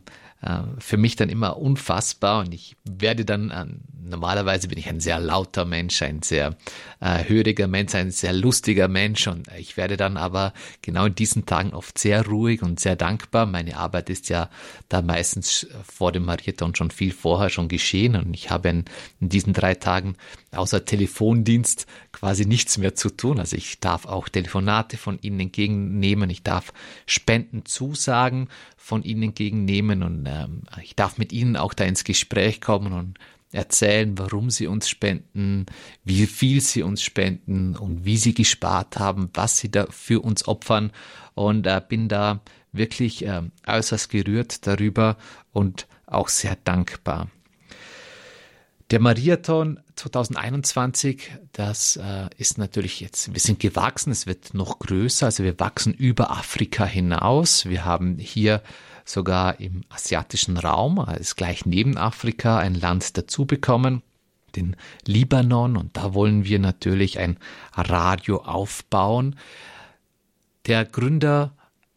äh, 0.43 0.63
für 0.79 0.97
mich 0.97 1.17
dann 1.17 1.29
immer 1.29 1.59
unfassbar 1.59 2.41
und 2.41 2.55
ich 2.55 2.75
werde 2.85 3.27
dann, 3.27 3.51
äh, 3.51 3.67
normalerweise 4.03 4.69
bin 4.69 4.79
ich 4.79 4.89
ein 4.89 4.99
sehr 4.99 5.21
lauter 5.21 5.67
Mensch, 5.67 6.01
ein 6.01 6.23
sehr 6.23 6.57
äh, 7.01 7.29
höriger 7.29 7.67
Mensch, 7.67 7.95
ein 7.95 8.11
sehr 8.11 8.33
lustiger 8.33 8.89
Mensch 8.89 9.27
und 9.27 9.49
ich 9.59 9.77
werde 9.77 9.99
dann 9.99 10.17
aber 10.17 10.55
genau 10.81 11.05
in 11.07 11.15
diesen 11.15 11.45
Tagen 11.45 11.75
oft 11.75 11.99
sehr 11.99 12.27
ruhig 12.27 12.63
und 12.63 12.81
sehr 12.81 12.97
dankbar. 12.97 13.45
Meine 13.45 13.77
Arbeit 13.77 14.09
ist 14.09 14.31
ja 14.31 14.49
da 14.89 15.03
meistens 15.03 15.67
vor 15.85 16.11
dem 16.11 16.25
Mariathon 16.25 16.75
schon 16.75 16.91
viel 16.91 17.13
vorher 17.13 17.51
schon 17.51 17.69
geschehen 17.69 18.17
und 18.17 18.33
ich 18.33 18.51
habe 18.51 18.71
in, 18.71 18.85
in 19.21 19.29
diesen 19.29 19.53
drei 19.53 19.75
Tagen 19.75 20.17
außer 20.53 20.87
Telefondienst 20.87 21.87
quasi 22.13 22.45
nichts 22.47 22.79
mehr 22.79 22.95
zu 22.95 23.11
tun. 23.11 23.39
Also 23.39 23.57
ich 23.57 23.81
darf 23.81 24.07
auch 24.07 24.29
Telefonate 24.29 24.97
von 24.97 25.19
Ihnen 25.21 25.41
entgegennehmen, 25.41 26.31
ich 26.31 26.43
darf 26.43 26.73
Spenden 27.07 27.65
zusagen 27.65 28.49
von 28.77 29.03
Ihnen 29.03 29.25
entgegennehmen 29.25 30.03
und 30.03 30.27
ähm, 30.27 30.63
ich 30.83 30.97
darf 30.97 31.19
mit 31.19 31.33
Ihnen 31.33 31.57
auch 31.57 31.75
da 31.75 31.85
ins 31.85 32.05
Gespräch 32.05 32.61
kommen 32.61 32.93
und 32.93 33.19
erzählen, 33.53 34.17
warum 34.19 34.51
Sie 34.51 34.67
uns 34.67 34.89
spenden, 34.89 35.67
wie 36.05 36.27
viel 36.27 36.61
Sie 36.61 36.83
uns 36.83 37.03
spenden 37.03 37.77
und 37.77 38.05
wie 38.05 38.17
Sie 38.17 38.35
gespart 38.35 38.99
haben, 38.99 39.31
was 39.35 39.59
Sie 39.59 39.71
da 39.71 39.87
für 39.91 40.21
uns 40.21 40.47
opfern 40.47 40.93
und 41.35 41.67
äh, 41.67 41.81
bin 41.87 42.09
da 42.09 42.41
wirklich 42.73 43.27
äh, 43.27 43.43
äußerst 43.67 44.09
gerührt 44.11 44.67
darüber 44.67 45.17
und 45.53 45.89
auch 46.07 46.29
sehr 46.29 46.57
dankbar. 46.65 47.29
Der 48.91 48.99
Mariathon 48.99 49.79
2021, 49.95 51.31
das 51.53 51.97
äh, 51.97 52.29
ist 52.39 52.59
natürlich 52.59 52.99
jetzt, 52.99 53.33
wir 53.33 53.39
sind 53.39 53.61
gewachsen, 53.61 54.11
es 54.11 54.27
wird 54.27 54.53
noch 54.53 54.81
größer, 54.81 55.27
also 55.27 55.45
wir 55.45 55.61
wachsen 55.61 55.95
über 55.95 56.33
Afrika 56.33 56.85
hinaus. 56.85 57.67
Wir 57.67 57.85
haben 57.85 58.19
hier 58.19 58.63
sogar 59.05 59.61
im 59.61 59.85
asiatischen 59.91 60.57
Raum, 60.57 60.99
also 60.99 61.35
gleich 61.37 61.67
neben 61.67 61.97
Afrika, 61.99 62.59
ein 62.59 62.75
Land 62.75 63.17
dazu 63.17 63.47
bekommen, 63.47 64.03
den 64.57 64.75
Libanon, 65.07 65.77
und 65.77 65.97
da 65.97 66.13
wollen 66.13 66.45
wir 66.45 66.59
natürlich 66.59 67.21
ein 67.21 67.39
Radio 67.75 68.43
aufbauen. 68.43 69.37
Der 70.67 70.85
Gründer 70.85 71.53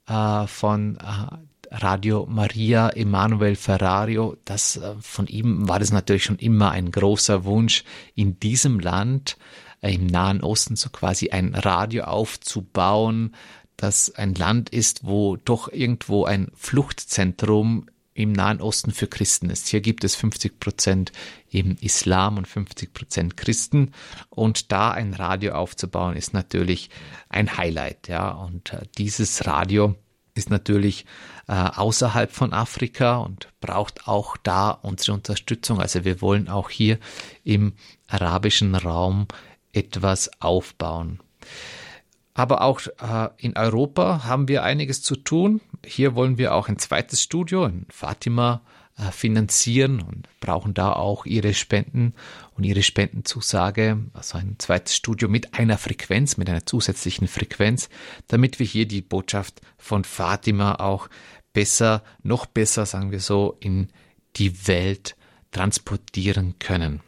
äh, 0.05 0.45
von 0.45 0.97
äh, 0.97 1.37
Radio 1.73 2.27
Maria 2.29 2.89
Emanuel 2.89 3.55
Ferrario, 3.55 4.37
das 4.45 4.77
äh, 4.77 4.93
von 5.01 5.25
ihm 5.25 5.67
war 5.67 5.79
das 5.79 5.91
natürlich 5.91 6.23
schon 6.23 6.37
immer 6.37 6.71
ein 6.71 6.91
großer 6.91 7.45
Wunsch, 7.45 7.83
in 8.13 8.39
diesem 8.39 8.79
Land, 8.79 9.37
äh, 9.81 9.95
im 9.95 10.05
Nahen 10.05 10.41
Osten, 10.41 10.75
so 10.75 10.89
quasi 10.89 11.31
ein 11.31 11.55
Radio 11.55 12.03
aufzubauen, 12.03 13.33
das 13.75 14.13
ein 14.13 14.35
Land 14.35 14.69
ist, 14.69 15.03
wo 15.03 15.35
doch 15.35 15.67
irgendwo 15.67 16.25
ein 16.25 16.51
Fluchtzentrum 16.53 17.87
im 18.13 18.31
Nahen 18.31 18.61
Osten 18.61 18.91
für 18.91 19.07
Christen 19.07 19.49
ist. 19.49 19.67
Hier 19.67 19.81
gibt 19.81 20.03
es 20.03 20.15
50 20.15 20.59
Prozent 20.59 21.11
im 21.49 21.77
Islam 21.81 22.37
und 22.37 22.47
50 22.47 22.93
Prozent 22.93 23.37
Christen. 23.37 23.91
Und 24.29 24.71
da 24.71 24.91
ein 24.91 25.15
Radio 25.15 25.53
aufzubauen, 25.53 26.15
ist 26.15 26.33
natürlich 26.33 26.91
ein 27.29 27.57
Highlight, 27.57 28.07
ja. 28.07 28.29
Und 28.29 28.73
äh, 28.73 28.83
dieses 28.99 29.47
Radio 29.47 29.95
ist 30.35 30.49
natürlich 30.49 31.05
äh, 31.47 31.53
außerhalb 31.53 32.31
von 32.31 32.53
Afrika 32.53 33.17
und 33.17 33.47
braucht 33.61 34.07
auch 34.07 34.37
da 34.37 34.71
unsere 34.71 35.13
Unterstützung. 35.13 35.79
Also 35.79 36.05
wir 36.05 36.21
wollen 36.21 36.49
auch 36.49 36.69
hier 36.69 36.99
im 37.43 37.73
arabischen 38.07 38.75
Raum 38.75 39.27
etwas 39.71 40.29
aufbauen. 40.41 41.19
Aber 42.33 42.61
auch 42.61 42.81
äh, 42.99 43.29
in 43.37 43.55
Europa 43.55 44.23
haben 44.23 44.47
wir 44.47 44.63
einiges 44.63 45.03
zu 45.03 45.15
tun. 45.15 45.61
Hier 45.85 46.15
wollen 46.15 46.37
wir 46.37 46.55
auch 46.55 46.67
ein 46.67 46.79
zweites 46.79 47.21
Studio 47.21 47.65
in 47.65 47.85
Fatima 47.89 48.61
finanzieren 49.11 50.01
und 50.01 50.27
brauchen 50.39 50.73
da 50.73 50.93
auch 50.93 51.25
ihre 51.25 51.53
Spenden 51.53 52.13
und 52.55 52.63
ihre 52.63 52.83
Spendenzusage, 52.83 53.97
also 54.13 54.37
ein 54.37 54.55
zweites 54.59 54.95
Studio 54.95 55.27
mit 55.27 55.55
einer 55.55 55.77
Frequenz, 55.77 56.37
mit 56.37 56.49
einer 56.49 56.65
zusätzlichen 56.65 57.27
Frequenz, 57.27 57.89
damit 58.27 58.59
wir 58.59 58.65
hier 58.65 58.87
die 58.87 59.01
Botschaft 59.01 59.61
von 59.77 60.03
Fatima 60.03 60.75
auch 60.75 61.09
besser, 61.53 62.03
noch 62.21 62.45
besser, 62.45 62.85
sagen 62.85 63.11
wir 63.11 63.19
so, 63.19 63.57
in 63.59 63.89
die 64.35 64.67
Welt 64.67 65.15
transportieren 65.51 66.55
können. 66.59 67.01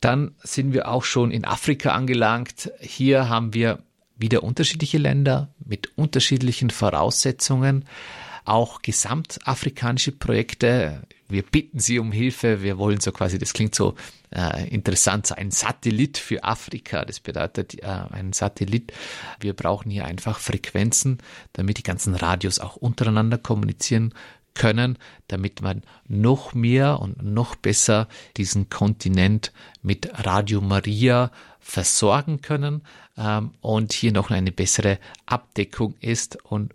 Dann 0.00 0.34
sind 0.42 0.72
wir 0.72 0.88
auch 0.88 1.04
schon 1.04 1.30
in 1.30 1.44
Afrika 1.44 1.92
angelangt. 1.92 2.70
Hier 2.80 3.28
haben 3.28 3.54
wir 3.54 3.82
wieder 4.16 4.42
unterschiedliche 4.42 4.98
Länder 4.98 5.54
mit 5.58 5.96
unterschiedlichen 5.96 6.70
Voraussetzungen 6.70 7.84
auch 8.46 8.82
gesamtafrikanische 8.82 10.12
Projekte. 10.12 11.02
Wir 11.28 11.42
bitten 11.42 11.80
Sie 11.80 11.98
um 11.98 12.12
Hilfe. 12.12 12.62
Wir 12.62 12.78
wollen 12.78 13.00
so 13.00 13.12
quasi, 13.12 13.38
das 13.38 13.52
klingt 13.52 13.74
so 13.74 13.94
äh, 14.30 14.68
interessant, 14.68 15.36
ein 15.36 15.50
Satellit 15.50 16.18
für 16.18 16.44
Afrika. 16.44 17.04
Das 17.04 17.20
bedeutet 17.20 17.82
äh, 17.82 17.86
ein 17.86 18.32
Satellit. 18.32 18.92
Wir 19.40 19.52
brauchen 19.52 19.90
hier 19.90 20.04
einfach 20.04 20.38
Frequenzen, 20.38 21.18
damit 21.52 21.78
die 21.78 21.82
ganzen 21.82 22.14
Radios 22.14 22.60
auch 22.60 22.76
untereinander 22.76 23.38
kommunizieren 23.38 24.14
können, 24.54 24.98
damit 25.28 25.60
man 25.60 25.82
noch 26.08 26.54
mehr 26.54 27.00
und 27.00 27.22
noch 27.22 27.56
besser 27.56 28.08
diesen 28.36 28.70
Kontinent 28.70 29.52
mit 29.82 30.08
Radio 30.26 30.60
Maria 30.60 31.30
versorgen 31.60 32.40
können 32.40 32.82
ähm, 33.18 33.50
und 33.60 33.92
hier 33.92 34.12
noch 34.12 34.30
eine 34.30 34.52
bessere 34.52 34.98
Abdeckung 35.26 35.94
ist 36.00 36.42
und 36.44 36.72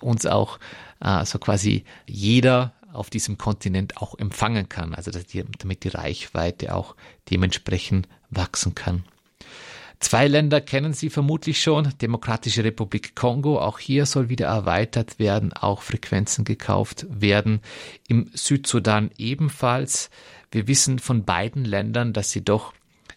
uns 0.00 0.26
auch 0.26 0.58
äh, 1.00 1.24
so 1.24 1.38
quasi 1.38 1.84
jeder 2.06 2.74
auf 2.92 3.10
diesem 3.10 3.38
Kontinent 3.38 3.96
auch 3.96 4.18
empfangen 4.18 4.68
kann, 4.68 4.94
also 4.94 5.10
die, 5.10 5.44
damit 5.58 5.84
die 5.84 5.88
Reichweite 5.88 6.74
auch 6.74 6.94
dementsprechend 7.30 8.08
wachsen 8.30 8.74
kann. 8.74 9.04
Zwei 10.00 10.28
Länder 10.28 10.60
kennen 10.60 10.92
Sie 10.92 11.08
vermutlich 11.08 11.62
schon, 11.62 11.88
Demokratische 12.02 12.62
Republik 12.62 13.16
Kongo, 13.16 13.58
auch 13.58 13.78
hier 13.78 14.06
soll 14.06 14.28
wieder 14.28 14.46
erweitert 14.46 15.18
werden, 15.18 15.52
auch 15.52 15.82
Frequenzen 15.82 16.44
gekauft 16.44 17.06
werden. 17.08 17.60
Im 18.06 18.30
Südsudan 18.34 19.10
ebenfalls. 19.16 20.10
Wir 20.50 20.68
wissen 20.68 20.98
von 20.98 21.24
beiden 21.24 21.64
Ländern, 21.64 22.12
dass 22.12 22.30
sie 22.30 22.44
doch 22.44 22.74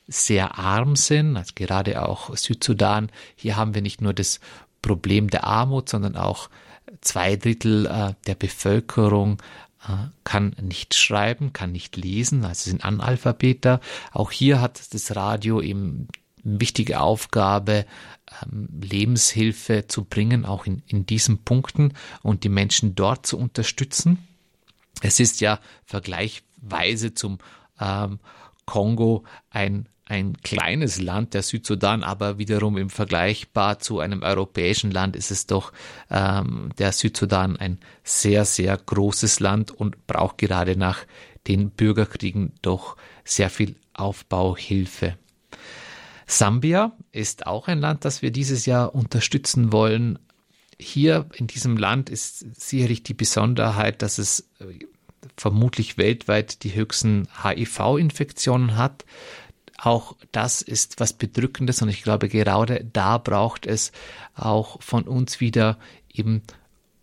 sehr 0.07 0.57
arm 0.57 0.95
sind, 0.95 1.35
also 1.35 1.51
gerade 1.55 2.01
auch 2.01 2.35
Südsudan. 2.35 3.11
Hier 3.35 3.57
haben 3.57 3.75
wir 3.75 3.81
nicht 3.81 4.01
nur 4.01 4.13
das 4.13 4.39
Problem 4.87 5.29
der 5.29 5.43
Armut, 5.43 5.89
sondern 5.89 6.15
auch 6.15 6.49
zwei 7.01 7.35
Drittel 7.35 7.85
äh, 7.85 8.13
der 8.25 8.35
Bevölkerung 8.35 9.41
äh, 9.83 10.07
kann 10.23 10.55
nicht 10.61 10.95
schreiben, 10.95 11.51
kann 11.51 11.73
nicht 11.73 11.97
lesen, 11.97 12.45
also 12.45 12.69
sind 12.69 12.85
Analphabeter. 12.85 13.81
Auch 14.13 14.31
hier 14.31 14.61
hat 14.61 14.93
das 14.93 15.15
Radio 15.15 15.61
eben 15.61 16.07
wichtige 16.41 17.01
Aufgabe, 17.01 17.85
ähm, 18.43 18.69
Lebenshilfe 18.81 19.87
zu 19.87 20.05
bringen, 20.05 20.45
auch 20.45 20.65
in, 20.65 20.83
in 20.87 21.05
diesen 21.05 21.43
Punkten 21.43 21.93
und 22.23 22.45
die 22.45 22.49
Menschen 22.49 22.95
dort 22.95 23.27
zu 23.27 23.37
unterstützen. 23.37 24.25
Es 25.01 25.19
ist 25.19 25.41
ja 25.41 25.59
vergleichweise 25.85 27.13
zum 27.13 27.39
ähm, 27.79 28.19
Kongo 28.67 29.23
ein 29.49 29.89
ein 30.09 30.37
kleines 30.37 31.01
Land, 31.01 31.33
der 31.33 31.43
Südsudan, 31.43 32.03
aber 32.03 32.37
wiederum 32.37 32.77
im 32.77 32.89
Vergleichbar 32.89 33.79
zu 33.79 33.99
einem 33.99 34.23
europäischen 34.23 34.91
Land 34.91 35.15
ist 35.15 35.31
es 35.31 35.47
doch 35.47 35.73
ähm, 36.09 36.69
der 36.77 36.93
Südsudan 36.93 37.57
ein 37.57 37.79
sehr, 38.03 38.45
sehr 38.45 38.77
großes 38.77 39.41
Land 39.41 39.71
und 39.71 40.07
braucht 40.07 40.37
gerade 40.37 40.77
nach 40.77 40.99
den 41.47 41.71
Bürgerkriegen 41.71 42.53
doch 42.61 42.95
sehr 43.25 43.49
viel 43.49 43.75
Aufbauhilfe. 43.93 45.17
Sambia 46.25 46.93
ist 47.11 47.47
auch 47.47 47.67
ein 47.67 47.79
Land, 47.79 48.05
das 48.05 48.21
wir 48.21 48.31
dieses 48.31 48.65
Jahr 48.65 48.93
unterstützen 48.95 49.71
wollen. 49.71 50.19
Hier 50.79 51.25
in 51.33 51.47
diesem 51.47 51.77
Land 51.77 52.09
ist 52.09 52.45
sicherlich 52.59 53.03
die 53.03 53.13
Besonderheit, 53.13 54.01
dass 54.01 54.19
es 54.19 54.49
äh, 54.59 54.85
vermutlich 55.35 55.97
weltweit 55.97 56.63
die 56.63 56.73
höchsten 56.75 57.27
HIV-Infektionen 57.43 58.77
hat. 58.77 59.05
Auch 59.77 60.15
das 60.31 60.61
ist 60.61 60.99
was 60.99 61.13
Bedrückendes 61.13 61.81
und 61.81 61.89
ich 61.89 62.03
glaube, 62.03 62.29
gerade 62.29 62.83
da 62.93 63.17
braucht 63.17 63.67
es 63.67 63.91
auch 64.33 64.81
von 64.81 65.03
uns 65.03 65.39
wieder 65.39 65.77
eben 66.11 66.41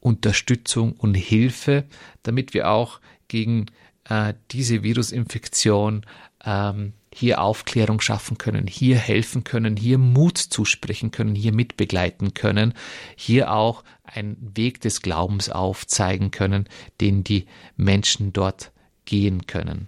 Unterstützung 0.00 0.92
und 0.92 1.14
Hilfe, 1.14 1.84
damit 2.24 2.52
wir 2.52 2.70
auch 2.70 3.00
gegen 3.28 3.66
äh, 4.08 4.34
diese 4.50 4.82
Virusinfektion 4.82 6.04
ähm, 6.44 6.92
hier 7.14 7.40
Aufklärung 7.40 8.00
schaffen 8.00 8.38
können, 8.38 8.66
hier 8.66 8.96
helfen 8.96 9.44
können, 9.44 9.76
hier 9.76 9.98
Mut 9.98 10.36
zusprechen 10.36 11.12
können, 11.12 11.36
hier 11.36 11.52
mitbegleiten 11.52 12.34
können, 12.34 12.74
hier 13.14 13.52
auch 13.52 13.84
einen 14.02 14.36
Weg 14.56 14.80
des 14.80 15.00
Glaubens 15.00 15.48
aufzeigen 15.48 16.32
können, 16.32 16.68
den 17.00 17.22
die 17.22 17.46
Menschen 17.76 18.32
dort 18.32 18.72
gehen 19.04 19.46
können. 19.46 19.86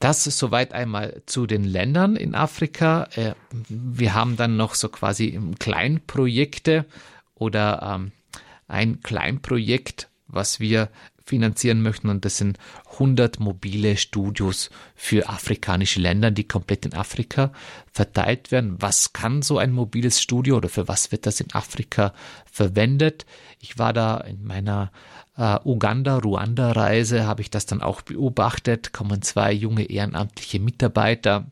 Das 0.00 0.26
ist 0.26 0.38
soweit 0.38 0.72
einmal 0.72 1.22
zu 1.26 1.46
den 1.46 1.62
Ländern 1.62 2.16
in 2.16 2.34
Afrika. 2.34 3.08
Äh, 3.14 3.34
wir 3.68 4.14
haben 4.14 4.36
dann 4.36 4.56
noch 4.56 4.74
so 4.74 4.88
quasi 4.88 5.38
Kleinprojekte 5.60 6.86
oder 7.34 7.94
ähm, 7.94 8.12
ein 8.66 9.00
Kleinprojekt, 9.00 10.08
was 10.26 10.58
wir 10.58 10.88
finanzieren 11.28 11.82
möchten. 11.82 12.08
Und 12.08 12.24
das 12.24 12.38
sind 12.38 12.58
100 12.92 13.38
mobile 13.38 13.96
Studios 13.96 14.70
für 14.94 15.28
afrikanische 15.28 16.00
Länder, 16.00 16.30
die 16.30 16.48
komplett 16.48 16.86
in 16.86 16.94
Afrika 16.94 17.52
verteilt 17.92 18.50
werden. 18.50 18.76
Was 18.80 19.12
kann 19.12 19.42
so 19.42 19.58
ein 19.58 19.72
mobiles 19.72 20.20
Studio 20.20 20.56
oder 20.56 20.68
für 20.68 20.88
was 20.88 21.12
wird 21.12 21.26
das 21.26 21.40
in 21.40 21.52
Afrika 21.52 22.12
verwendet? 22.50 23.26
Ich 23.60 23.78
war 23.78 23.92
da 23.92 24.18
in 24.18 24.44
meiner 24.44 24.90
äh, 25.36 25.58
Uganda-Ruanda-Reise, 25.64 27.26
habe 27.26 27.42
ich 27.42 27.50
das 27.50 27.66
dann 27.66 27.82
auch 27.82 28.02
beobachtet, 28.02 28.92
kommen 28.92 29.22
zwei 29.22 29.52
junge 29.52 29.84
ehrenamtliche 29.84 30.60
Mitarbeiter 30.60 31.46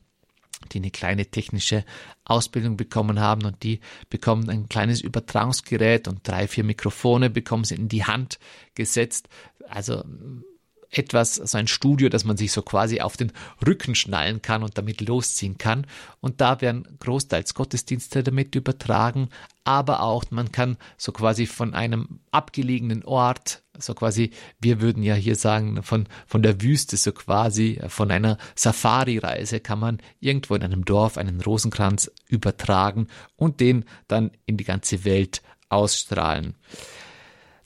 die 0.72 0.78
eine 0.78 0.90
kleine 0.90 1.26
technische 1.26 1.84
Ausbildung 2.26 2.76
bekommen 2.76 3.20
haben 3.20 3.44
und 3.44 3.62
die 3.62 3.80
bekommen 4.10 4.50
ein 4.50 4.68
kleines 4.68 5.00
Übertragungsgerät 5.00 6.08
und 6.08 6.26
drei, 6.26 6.48
vier 6.48 6.64
Mikrofone 6.64 7.30
bekommen 7.30 7.64
sie 7.64 7.76
in 7.76 7.88
die 7.88 8.04
Hand 8.04 8.38
gesetzt. 8.74 9.28
Also 9.68 10.04
etwas, 10.90 11.36
so 11.36 11.58
ein 11.58 11.66
Studio, 11.66 12.08
das 12.08 12.24
man 12.24 12.36
sich 12.36 12.52
so 12.52 12.62
quasi 12.62 13.00
auf 13.00 13.16
den 13.16 13.32
Rücken 13.66 13.94
schnallen 13.94 14.42
kann 14.42 14.62
und 14.62 14.78
damit 14.78 15.00
losziehen 15.00 15.58
kann. 15.58 15.86
Und 16.20 16.40
da 16.40 16.60
werden 16.60 16.86
großteils 17.00 17.54
Gottesdienste 17.54 18.22
damit 18.22 18.54
übertragen, 18.54 19.28
aber 19.64 20.02
auch 20.02 20.24
man 20.30 20.52
kann 20.52 20.76
so 20.96 21.12
quasi 21.12 21.46
von 21.46 21.74
einem 21.74 22.20
abgelegenen 22.30 23.04
Ort, 23.04 23.62
so 23.78 23.94
quasi, 23.94 24.30
wir 24.60 24.80
würden 24.80 25.02
ja 25.02 25.14
hier 25.14 25.36
sagen, 25.36 25.82
von, 25.82 26.08
von 26.26 26.42
der 26.42 26.62
Wüste, 26.62 26.96
so 26.96 27.12
quasi, 27.12 27.80
von 27.88 28.10
einer 28.10 28.38
Safari-Reise 28.54 29.60
kann 29.60 29.78
man 29.78 29.98
irgendwo 30.20 30.54
in 30.54 30.62
einem 30.62 30.84
Dorf 30.84 31.18
einen 31.18 31.40
Rosenkranz 31.40 32.10
übertragen 32.28 33.08
und 33.36 33.60
den 33.60 33.84
dann 34.08 34.30
in 34.46 34.56
die 34.56 34.64
ganze 34.64 35.04
Welt 35.04 35.42
ausstrahlen. 35.68 36.54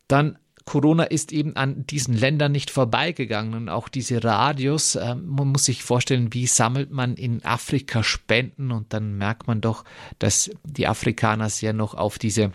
Dann 0.08 0.38
Corona 0.70 1.02
ist 1.02 1.32
eben 1.32 1.56
an 1.56 1.84
diesen 1.86 2.14
Ländern 2.14 2.52
nicht 2.52 2.70
vorbeigegangen 2.70 3.54
und 3.54 3.68
auch 3.68 3.88
diese 3.88 4.22
Radios, 4.22 4.94
äh, 4.94 5.16
man 5.16 5.48
muss 5.48 5.64
sich 5.64 5.82
vorstellen, 5.82 6.32
wie 6.32 6.46
sammelt 6.46 6.92
man 6.92 7.14
in 7.14 7.44
Afrika 7.44 8.04
Spenden 8.04 8.70
und 8.70 8.92
dann 8.92 9.16
merkt 9.18 9.48
man 9.48 9.60
doch, 9.60 9.84
dass 10.20 10.48
die 10.62 10.86
Afrikaner 10.86 11.50
sehr 11.50 11.72
noch 11.72 11.94
auf 11.94 12.20
diese 12.20 12.52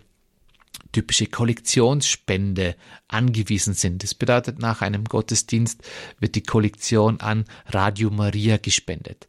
typische 0.92 1.28
Kollektionsspende 1.28 2.76
angewiesen 3.08 3.74
sind. 3.74 4.04
Das 4.04 4.14
bedeutet, 4.14 4.60
nach 4.60 4.82
einem 4.82 5.06
Gottesdienst 5.06 5.82
wird 6.20 6.36
die 6.36 6.44
Kollektion 6.44 7.20
an 7.20 7.46
Radio 7.68 8.10
Maria 8.10 8.58
gespendet 8.58 9.28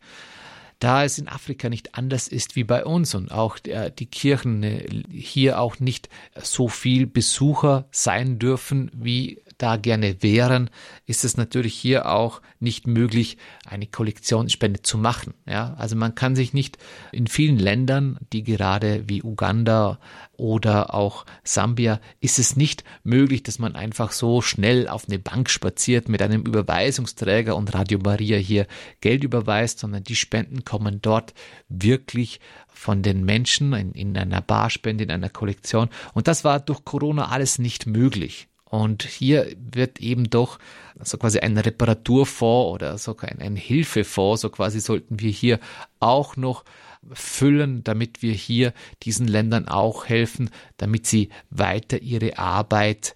da 0.78 1.04
es 1.04 1.18
in 1.18 1.28
Afrika 1.28 1.68
nicht 1.68 1.94
anders 1.94 2.28
ist 2.28 2.54
wie 2.56 2.64
bei 2.64 2.84
uns 2.84 3.14
und 3.14 3.32
auch 3.32 3.58
die 3.58 4.06
Kirchen 4.06 4.62
äh, 4.62 4.86
hier 5.10 5.60
auch 5.60 5.80
nicht 5.80 6.08
so 6.40 6.68
viel 6.68 7.06
Besucher 7.06 7.88
sein 7.90 8.38
dürfen, 8.38 8.90
wie 8.94 9.42
da 9.58 9.76
gerne 9.76 10.22
wären, 10.22 10.70
ist 11.06 11.24
es 11.24 11.36
natürlich 11.36 11.74
hier 11.74 12.06
auch 12.06 12.42
nicht 12.60 12.86
möglich, 12.86 13.38
eine 13.64 13.86
Kollektionsspende 13.86 14.82
zu 14.82 14.98
machen. 14.98 15.34
Ja, 15.46 15.74
also 15.74 15.96
man 15.96 16.14
kann 16.14 16.36
sich 16.36 16.52
nicht 16.52 16.78
in 17.12 17.26
vielen 17.26 17.58
Ländern, 17.58 18.18
die 18.32 18.42
gerade 18.42 19.08
wie 19.08 19.22
Uganda 19.22 19.98
oder 20.36 20.94
auch 20.94 21.24
Sambia, 21.44 22.00
ist 22.20 22.38
es 22.38 22.56
nicht 22.56 22.84
möglich, 23.02 23.42
dass 23.42 23.58
man 23.58 23.74
einfach 23.74 24.12
so 24.12 24.42
schnell 24.42 24.88
auf 24.88 25.08
eine 25.08 25.18
Bank 25.18 25.50
spaziert 25.50 26.08
mit 26.08 26.22
einem 26.22 26.42
Überweisungsträger 26.42 27.56
und 27.56 27.74
Radio 27.74 27.98
Maria 28.02 28.36
hier 28.36 28.66
Geld 29.00 29.24
überweist, 29.24 29.78
sondern 29.78 30.04
die 30.04 30.16
Spenden 30.16 30.64
kommen 30.64 31.00
dort 31.00 31.34
wirklich 31.68 32.40
von 32.68 33.02
den 33.02 33.24
Menschen 33.24 33.72
in, 33.72 33.92
in 33.92 34.16
einer 34.16 34.42
Barspende, 34.42 35.04
in 35.04 35.10
einer 35.10 35.30
Kollektion. 35.30 35.88
Und 36.12 36.28
das 36.28 36.44
war 36.44 36.60
durch 36.60 36.84
Corona 36.84 37.28
alles 37.28 37.58
nicht 37.58 37.86
möglich. 37.86 38.48
Und 38.68 39.04
hier 39.04 39.54
wird 39.58 40.00
eben 40.00 40.28
doch 40.28 40.58
so 41.00 41.18
quasi 41.18 41.38
ein 41.38 41.56
Reparaturfonds 41.56 42.74
oder 42.74 42.98
sogar 42.98 43.30
ein, 43.30 43.40
ein 43.40 43.56
Hilfefonds, 43.56 44.42
so 44.42 44.50
quasi 44.50 44.80
sollten 44.80 45.20
wir 45.20 45.30
hier 45.30 45.60
auch 46.00 46.36
noch 46.36 46.64
füllen, 47.12 47.84
damit 47.84 48.22
wir 48.22 48.32
hier 48.32 48.72
diesen 49.04 49.28
Ländern 49.28 49.68
auch 49.68 50.06
helfen, 50.06 50.50
damit 50.78 51.06
sie 51.06 51.28
weiter 51.50 52.02
ihre 52.02 52.38
Arbeit 52.38 53.14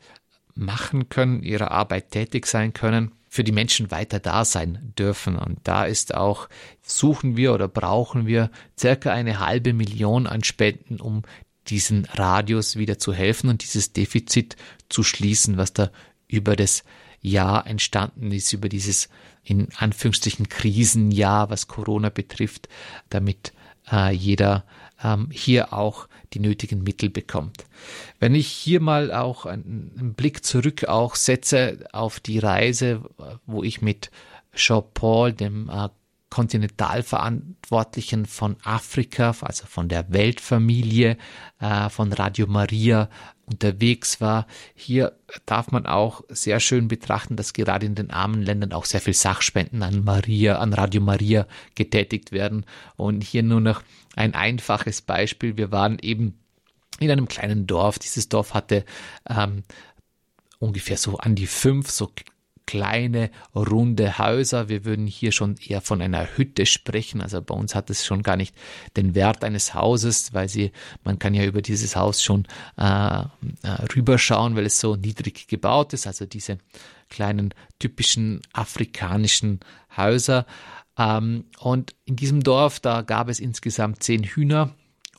machen 0.55 1.09
können, 1.09 1.43
ihre 1.43 1.73
Arbeit 1.73 2.13
tätig 2.13 2.47
sein 2.47 2.73
können, 2.73 3.13
für 3.29 3.45
die 3.45 3.53
Menschen 3.53 3.91
weiter 3.91 4.19
da 4.19 4.45
sein 4.45 4.93
dürfen. 4.99 5.37
Und 5.37 5.59
da 5.65 5.85
ist 5.85 6.15
auch, 6.15 6.49
suchen 6.83 7.37
wir 7.37 7.55
oder 7.55 7.69
brauchen 7.69 8.27
wir 8.27 8.51
circa 8.79 9.13
eine 9.13 9.41
halbe 9.41 9.73
Million 9.73 10.27
an 10.27 10.45
Spenden, 10.45 11.01
um 11.01 11.23
diesen 11.71 12.05
Radius 12.07 12.77
wieder 12.77 12.99
zu 12.99 13.13
helfen 13.13 13.49
und 13.49 13.63
dieses 13.63 13.93
Defizit 13.93 14.57
zu 14.89 15.03
schließen, 15.03 15.57
was 15.57 15.73
da 15.73 15.91
über 16.29 16.57
das 16.57 16.85
Jahr 17.21 17.67
entstanden 17.67 18.33
ist, 18.33 18.53
über 18.53 18.69
dieses 18.69 19.09
in 19.43 19.69
Anführungsstrichen 19.77 20.49
Krisenjahr, 20.49 21.51
was 21.51 21.69
Corona 21.69 22.09
betrifft, 22.09 22.69
damit 23.09 23.53
äh, 23.91 24.13
jeder 24.13 24.65
ähm, 25.03 25.29
hier 25.31 25.73
auch 25.73 26.09
die 26.33 26.41
nötigen 26.41 26.83
Mittel 26.83 27.11
bekommt. 27.11 27.65
Wenn 28.19 28.35
ich 28.35 28.49
hier 28.49 28.81
mal 28.81 29.13
auch 29.13 29.47
einen, 29.47 29.93
einen 29.99 30.15
Blick 30.15 30.45
zurück 30.45 30.85
auch 30.85 31.15
setze 31.15 31.79
auf 31.93 32.21
die 32.21 32.39
Reise, 32.39 33.03
wo 33.47 33.63
ich 33.63 33.83
mit 33.83 34.11
Jean-Paul, 34.55 35.33
dem 35.33 35.69
äh, 35.69 35.89
Kontinentalverantwortlichen 36.31 38.25
von 38.27 38.57
Afrika, 38.63 39.35
also 39.41 39.67
von 39.67 39.89
der 39.89 40.13
Weltfamilie, 40.13 41.19
äh, 41.59 41.91
von 41.91 42.13
Radio 42.13 42.47
Maria 42.47 43.11
unterwegs 43.47 44.21
war. 44.21 44.47
Hier 44.75 45.19
darf 45.45 45.73
man 45.73 45.87
auch 45.87 46.23
sehr 46.29 46.61
schön 46.61 46.87
betrachten, 46.89 47.35
dass 47.37 47.53
gerade 47.53 47.85
in 47.85 47.97
den 47.97 48.11
armen 48.11 48.43
Ländern 48.43 48.73
auch 48.73 48.85
sehr 48.85 49.01
viel 49.01 49.15
Sachspenden 49.15 49.83
an 49.83 50.05
Maria, 50.05 50.59
an 50.59 50.73
Radio 50.73 51.01
Maria 51.01 51.47
getätigt 51.75 52.31
werden. 52.31 52.65
Und 52.97 53.25
hier 53.25 53.43
nur 53.43 53.61
noch 53.61 53.83
ein 54.15 54.35
einfaches 54.35 55.03
Beispiel. 55.03 55.57
Wir 55.57 55.73
waren 55.73 55.99
eben 55.99 56.39
in 57.01 57.11
einem 57.11 57.27
kleinen 57.27 57.67
Dorf. 57.67 57.99
Dieses 57.99 58.29
Dorf 58.29 58.55
hatte 58.55 58.85
ähm, 59.29 59.65
ungefähr 60.61 60.97
so 60.97 61.19
an 61.19 61.35
die 61.35 61.49
fünf 61.49 61.91
so 61.91 62.13
kleine, 62.71 63.33
runde 63.53 64.19
Häuser. 64.19 64.69
Wir 64.69 64.85
würden 64.85 65.09
hier 65.09 65.33
schon 65.33 65.57
eher 65.57 65.81
von 65.81 66.01
einer 66.01 66.37
Hütte 66.37 66.67
sprechen. 66.67 67.21
Also 67.21 67.43
bei 67.43 67.53
uns 67.53 67.75
hat 67.75 67.91
es 67.91 68.07
schon 68.07 68.23
gar 68.23 68.37
nicht 68.37 68.55
den 68.97 69.17
Wert 69.17 69.43
eines 69.43 69.75
Hauses, 69.75 70.33
weil 70.35 70.49
sie, 70.49 70.71
man 71.03 71.19
kann 71.19 71.35
ja 71.35 71.45
über 71.45 71.63
dieses 71.63 71.97
Haus 71.97 72.23
schon 72.23 72.47
äh, 72.77 72.85
äh, 72.85 73.27
rüberschauen, 73.97 74.55
weil 74.55 74.67
es 74.67 74.79
so 74.79 74.95
niedrig 74.95 75.49
gebaut 75.49 75.95
ist. 75.95 76.07
Also 76.07 76.27
diese 76.27 76.59
kleinen 77.09 77.53
typischen 77.81 78.41
afrikanischen 78.53 79.59
Häuser. 79.97 80.47
Ähm, 80.97 81.47
und 81.59 81.97
in 82.05 82.15
diesem 82.15 82.41
Dorf, 82.45 82.79
da 82.79 83.03
gab 83.03 83.29
es 83.29 83.41
insgesamt 83.41 84.05
zehn 84.05 84.23
Hühner 84.23 84.71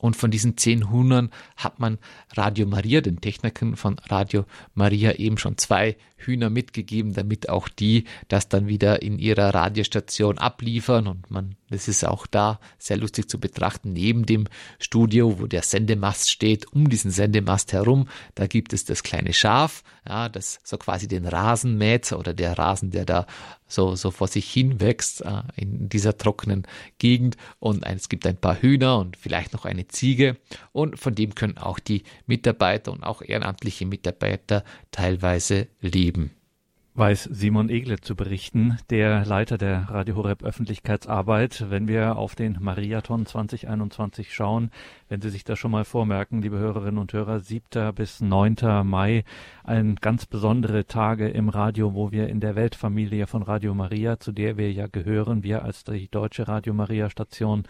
und 0.01 0.15
von 0.15 0.31
diesen 0.31 0.57
zehn 0.57 0.91
Hühnern 0.91 1.29
hat 1.55 1.79
man 1.79 1.99
Radio 2.33 2.65
Maria, 2.65 3.01
den 3.01 3.21
Technikern 3.21 3.75
von 3.75 3.97
Radio 4.09 4.45
Maria, 4.73 5.13
eben 5.13 5.37
schon 5.37 5.59
zwei 5.59 5.95
Hühner 6.17 6.49
mitgegeben, 6.49 7.13
damit 7.13 7.49
auch 7.49 7.67
die 7.67 8.05
das 8.27 8.49
dann 8.49 8.67
wieder 8.67 9.01
in 9.01 9.19
ihrer 9.19 9.53
Radiostation 9.53 10.39
abliefern. 10.39 11.07
Und 11.07 11.29
man, 11.29 11.55
das 11.69 11.87
ist 11.87 12.05
auch 12.05 12.25
da 12.25 12.59
sehr 12.79 12.97
lustig 12.97 13.29
zu 13.29 13.39
betrachten. 13.39 13.93
Neben 13.93 14.25
dem 14.25 14.47
Studio, 14.79 15.39
wo 15.39 15.45
der 15.45 15.61
Sendemast 15.61 16.31
steht, 16.31 16.71
um 16.73 16.89
diesen 16.89 17.11
Sendemast 17.11 17.71
herum, 17.73 18.07
da 18.33 18.47
gibt 18.47 18.73
es 18.73 18.85
das 18.85 19.03
kleine 19.03 19.33
Schaf, 19.33 19.83
ja, 20.07 20.29
das 20.29 20.59
so 20.63 20.77
quasi 20.77 21.07
den 21.07 21.27
Rasen 21.27 21.79
oder 22.15 22.33
der 22.33 22.57
Rasen, 22.57 22.91
der 22.91 23.05
da 23.05 23.27
so, 23.71 23.95
so 23.95 24.11
vor 24.11 24.27
sich 24.27 24.51
hin 24.51 24.79
wächst 24.81 25.21
äh, 25.21 25.43
in 25.55 25.89
dieser 25.89 26.17
trockenen 26.17 26.67
Gegend. 26.97 27.37
Und 27.59 27.85
es 27.85 28.09
gibt 28.09 28.25
ein 28.27 28.37
paar 28.37 28.61
Hühner 28.61 28.97
und 28.99 29.17
vielleicht 29.17 29.53
noch 29.53 29.65
eine 29.65 29.87
Ziege. 29.87 30.37
Und 30.71 30.99
von 30.99 31.15
dem 31.15 31.35
können 31.35 31.57
auch 31.57 31.79
die 31.79 32.03
Mitarbeiter 32.25 32.91
und 32.91 33.03
auch 33.03 33.21
ehrenamtliche 33.21 33.85
Mitarbeiter 33.85 34.63
teilweise 34.91 35.67
leben 35.79 36.31
weiß 36.93 37.23
Simon 37.31 37.69
Egle 37.69 38.01
zu 38.01 38.15
berichten, 38.15 38.77
der 38.89 39.25
Leiter 39.25 39.57
der 39.57 39.89
Radio 39.89 40.17
Horeb 40.17 40.43
Öffentlichkeitsarbeit. 40.43 41.69
Wenn 41.69 41.87
wir 41.87 42.17
auf 42.17 42.35
den 42.35 42.57
Mariathon 42.59 43.25
2021 43.25 44.33
schauen, 44.33 44.71
wenn 45.07 45.21
Sie 45.21 45.29
sich 45.29 45.45
das 45.45 45.57
schon 45.57 45.71
mal 45.71 45.85
vormerken, 45.85 46.41
liebe 46.41 46.59
Hörerinnen 46.59 46.97
und 46.97 47.13
Hörer, 47.13 47.39
7. 47.39 47.95
bis 47.95 48.19
9. 48.19 48.55
Mai, 48.83 49.23
ein 49.63 49.95
ganz 49.95 50.25
besondere 50.25 50.85
Tage 50.85 51.29
im 51.29 51.47
Radio, 51.47 51.93
wo 51.93 52.11
wir 52.11 52.27
in 52.27 52.41
der 52.41 52.55
Weltfamilie 52.55 53.25
von 53.25 53.41
Radio 53.41 53.73
Maria, 53.73 54.19
zu 54.19 54.33
der 54.33 54.57
wir 54.57 54.71
ja 54.73 54.87
gehören, 54.87 55.43
wir 55.43 55.63
als 55.63 55.85
die 55.85 56.09
deutsche 56.09 56.49
Radio 56.49 56.73
Maria 56.73 57.09
Station, 57.09 57.63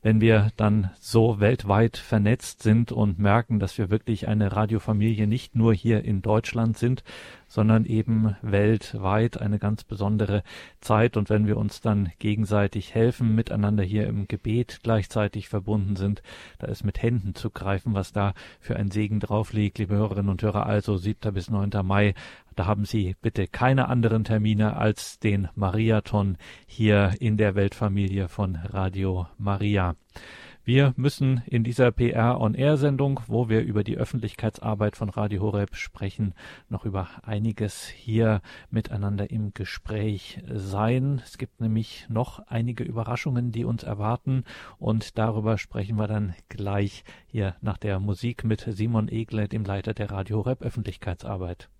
wenn 0.00 0.20
wir 0.20 0.52
dann 0.56 0.90
so 1.00 1.40
weltweit 1.40 1.96
vernetzt 1.96 2.62
sind 2.62 2.92
und 2.92 3.18
merken, 3.18 3.58
dass 3.58 3.76
wir 3.78 3.90
wirklich 3.90 4.28
eine 4.28 4.52
Radiofamilie 4.52 5.26
nicht 5.26 5.56
nur 5.56 5.74
hier 5.74 6.04
in 6.04 6.22
Deutschland 6.22 6.78
sind, 6.78 7.02
sondern 7.48 7.84
eben 7.84 8.36
weltweit 8.42 9.40
eine 9.40 9.58
ganz 9.58 9.82
besondere 9.84 10.42
Zeit. 10.80 11.16
Und 11.16 11.30
wenn 11.30 11.46
wir 11.46 11.56
uns 11.56 11.80
dann 11.80 12.12
gegenseitig 12.18 12.94
helfen, 12.94 13.34
miteinander 13.34 13.82
hier 13.82 14.06
im 14.06 14.28
Gebet 14.28 14.80
gleichzeitig 14.82 15.48
verbunden 15.48 15.96
sind, 15.96 16.22
da 16.58 16.68
ist 16.68 16.84
mit 16.84 17.02
Händen 17.02 17.34
zu 17.34 17.50
greifen, 17.50 17.94
was 17.94 18.12
da 18.12 18.34
für 18.60 18.76
ein 18.76 18.90
Segen 18.90 19.20
drauf 19.20 19.52
liegt. 19.52 19.78
Liebe 19.78 19.96
Hörerinnen 19.96 20.30
und 20.30 20.42
Hörer, 20.42 20.66
also 20.66 20.96
7. 20.96 21.34
bis 21.34 21.50
9. 21.50 21.70
Mai 21.82 22.14
da 22.58 22.66
haben 22.66 22.86
Sie 22.86 23.14
bitte 23.22 23.46
keine 23.46 23.86
anderen 23.86 24.24
Termine 24.24 24.76
als 24.76 25.20
den 25.20 25.48
Mariathon 25.54 26.36
hier 26.66 27.12
in 27.20 27.36
der 27.36 27.54
Weltfamilie 27.54 28.26
von 28.26 28.56
Radio 28.56 29.28
Maria. 29.38 29.94
Wir 30.68 30.92
müssen 30.96 31.40
in 31.46 31.64
dieser 31.64 31.90
PR-on-Air-Sendung, 31.92 33.20
wo 33.26 33.48
wir 33.48 33.62
über 33.62 33.82
die 33.82 33.96
Öffentlichkeitsarbeit 33.96 34.96
von 34.96 35.08
Radio 35.08 35.40
Horeb 35.40 35.74
sprechen, 35.74 36.34
noch 36.68 36.84
über 36.84 37.08
einiges 37.22 37.88
hier 37.88 38.42
miteinander 38.68 39.30
im 39.30 39.54
Gespräch 39.54 40.42
sein. 40.46 41.22
Es 41.24 41.38
gibt 41.38 41.62
nämlich 41.62 42.04
noch 42.10 42.40
einige 42.48 42.84
Überraschungen, 42.84 43.50
die 43.50 43.64
uns 43.64 43.82
erwarten 43.82 44.44
und 44.76 45.16
darüber 45.16 45.56
sprechen 45.56 45.96
wir 45.96 46.06
dann 46.06 46.34
gleich 46.50 47.02
hier 47.28 47.56
nach 47.62 47.78
der 47.78 47.98
Musik 47.98 48.44
mit 48.44 48.60
Simon 48.68 49.08
Egle, 49.08 49.48
dem 49.48 49.64
Leiter 49.64 49.94
der 49.94 50.10
Radio 50.10 50.36
Horeb 50.36 50.60
Öffentlichkeitsarbeit. 50.60 51.70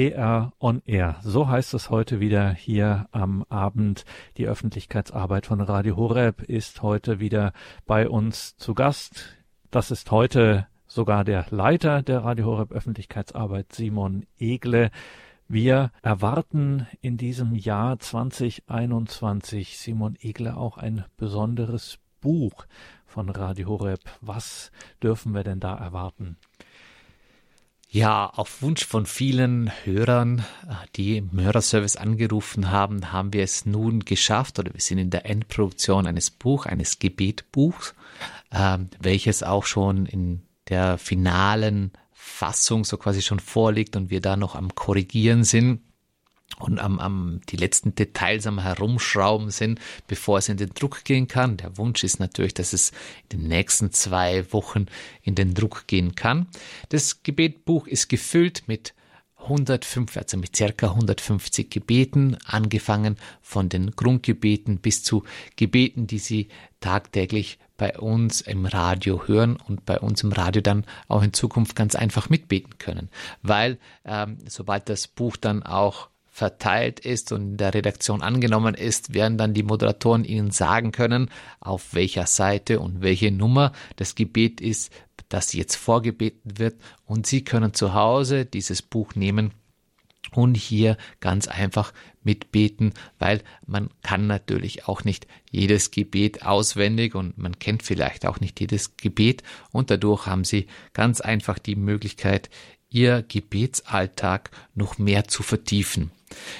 PR 0.00 0.54
on 0.58 0.80
Air. 0.86 1.16
So 1.22 1.48
heißt 1.48 1.74
es 1.74 1.90
heute 1.90 2.20
wieder 2.20 2.52
hier 2.52 3.06
am 3.12 3.44
Abend. 3.50 4.06
Die 4.38 4.46
Öffentlichkeitsarbeit 4.46 5.44
von 5.44 5.60
Radio 5.60 5.94
Horeb 5.94 6.40
ist 6.40 6.80
heute 6.80 7.20
wieder 7.20 7.52
bei 7.84 8.08
uns 8.08 8.56
zu 8.56 8.72
Gast. 8.72 9.36
Das 9.70 9.90
ist 9.90 10.10
heute 10.10 10.66
sogar 10.86 11.22
der 11.22 11.44
Leiter 11.50 12.00
der 12.00 12.24
Radio 12.24 12.46
Horeb 12.46 12.72
Öffentlichkeitsarbeit, 12.72 13.74
Simon 13.74 14.24
Egle. 14.38 14.90
Wir 15.48 15.90
erwarten 16.00 16.86
in 17.02 17.18
diesem 17.18 17.54
Jahr 17.54 17.98
2021, 17.98 19.76
Simon 19.76 20.16
Egle, 20.18 20.56
auch 20.56 20.78
ein 20.78 21.04
besonderes 21.18 21.98
Buch 22.22 22.64
von 23.04 23.28
Radio 23.28 23.68
Horeb. 23.68 24.00
Was 24.22 24.72
dürfen 25.02 25.34
wir 25.34 25.44
denn 25.44 25.60
da 25.60 25.76
erwarten? 25.76 26.38
Ja, 27.92 28.26
auf 28.26 28.62
Wunsch 28.62 28.86
von 28.86 29.04
vielen 29.04 29.72
Hörern, 29.82 30.44
die 30.94 31.16
im 31.16 31.40
Hörerservice 31.40 31.96
angerufen 31.96 32.70
haben, 32.70 33.10
haben 33.10 33.32
wir 33.32 33.42
es 33.42 33.66
nun 33.66 34.04
geschafft 34.04 34.60
oder 34.60 34.72
wir 34.72 34.80
sind 34.80 34.98
in 34.98 35.10
der 35.10 35.26
Endproduktion 35.26 36.06
eines 36.06 36.30
Buchs, 36.30 36.68
eines 36.68 37.00
Gebetbuchs, 37.00 37.96
äh, 38.52 38.78
welches 39.00 39.42
auch 39.42 39.64
schon 39.64 40.06
in 40.06 40.42
der 40.68 40.98
finalen 40.98 41.90
Fassung 42.12 42.84
so 42.84 42.96
quasi 42.96 43.22
schon 43.22 43.40
vorliegt 43.40 43.96
und 43.96 44.08
wir 44.08 44.20
da 44.20 44.36
noch 44.36 44.54
am 44.54 44.72
Korrigieren 44.76 45.42
sind 45.42 45.80
und 46.58 46.78
am, 46.78 46.98
am 46.98 47.40
die 47.48 47.56
letzten 47.56 47.94
Details 47.94 48.46
am 48.46 48.58
Herumschrauben 48.58 49.50
sind, 49.50 49.80
bevor 50.06 50.38
es 50.38 50.48
in 50.48 50.56
den 50.56 50.70
Druck 50.70 51.04
gehen 51.04 51.28
kann. 51.28 51.56
Der 51.56 51.76
Wunsch 51.78 52.04
ist 52.04 52.20
natürlich, 52.20 52.54
dass 52.54 52.72
es 52.72 52.90
in 53.30 53.40
den 53.40 53.48
nächsten 53.48 53.92
zwei 53.92 54.52
Wochen 54.52 54.86
in 55.22 55.34
den 55.34 55.54
Druck 55.54 55.86
gehen 55.86 56.14
kann. 56.14 56.46
Das 56.88 57.22
Gebetbuch 57.22 57.86
ist 57.86 58.08
gefüllt 58.08 58.64
mit 58.66 58.94
105, 59.42 60.16
also 60.16 60.36
mit 60.36 60.54
circa 60.54 60.88
150 60.90 61.70
Gebeten, 61.70 62.36
angefangen 62.44 63.16
von 63.40 63.68
den 63.68 63.92
Grundgebeten 63.92 64.78
bis 64.78 65.02
zu 65.02 65.24
Gebeten, 65.56 66.06
die 66.06 66.18
Sie 66.18 66.48
tagtäglich 66.80 67.58
bei 67.76 67.98
uns 67.98 68.42
im 68.42 68.66
Radio 68.66 69.26
hören 69.26 69.56
und 69.56 69.86
bei 69.86 69.98
uns 69.98 70.22
im 70.22 70.32
Radio 70.32 70.60
dann 70.60 70.84
auch 71.08 71.22
in 71.22 71.32
Zukunft 71.32 71.74
ganz 71.74 71.94
einfach 71.94 72.28
mitbeten 72.28 72.76
können. 72.76 73.08
Weil 73.42 73.78
ähm, 74.04 74.36
sobald 74.46 74.90
das 74.90 75.08
Buch 75.08 75.38
dann 75.38 75.62
auch 75.62 76.09
verteilt 76.30 77.00
ist 77.00 77.32
und 77.32 77.42
in 77.42 77.56
der 77.56 77.74
Redaktion 77.74 78.22
angenommen 78.22 78.74
ist, 78.74 79.12
werden 79.14 79.36
dann 79.36 79.52
die 79.52 79.62
Moderatoren 79.62 80.24
Ihnen 80.24 80.50
sagen 80.50 80.92
können, 80.92 81.28
auf 81.60 81.92
welcher 81.92 82.26
Seite 82.26 82.80
und 82.80 83.02
welche 83.02 83.30
Nummer 83.30 83.72
das 83.96 84.14
Gebet 84.14 84.60
ist, 84.60 84.92
das 85.28 85.52
jetzt 85.52 85.76
vorgebeten 85.76 86.58
wird. 86.58 86.76
Und 87.04 87.26
Sie 87.26 87.44
können 87.44 87.74
zu 87.74 87.94
Hause 87.94 88.46
dieses 88.46 88.80
Buch 88.82 89.14
nehmen 89.14 89.52
und 90.32 90.56
hier 90.56 90.96
ganz 91.20 91.48
einfach 91.48 91.92
mitbeten, 92.22 92.92
weil 93.18 93.42
man 93.66 93.90
kann 94.02 94.26
natürlich 94.26 94.86
auch 94.86 95.04
nicht 95.04 95.26
jedes 95.50 95.90
Gebet 95.90 96.44
auswendig 96.44 97.14
und 97.14 97.38
man 97.38 97.58
kennt 97.58 97.82
vielleicht 97.82 98.26
auch 98.26 98.40
nicht 98.40 98.60
jedes 98.60 98.96
Gebet 98.96 99.42
und 99.72 99.90
dadurch 99.90 100.26
haben 100.26 100.44
Sie 100.44 100.66
ganz 100.92 101.20
einfach 101.20 101.58
die 101.58 101.76
Möglichkeit, 101.76 102.50
Ihr 102.90 103.22
Gebetsalltag 103.22 104.50
noch 104.74 104.98
mehr 104.98 105.28
zu 105.28 105.42
vertiefen. 105.42 106.10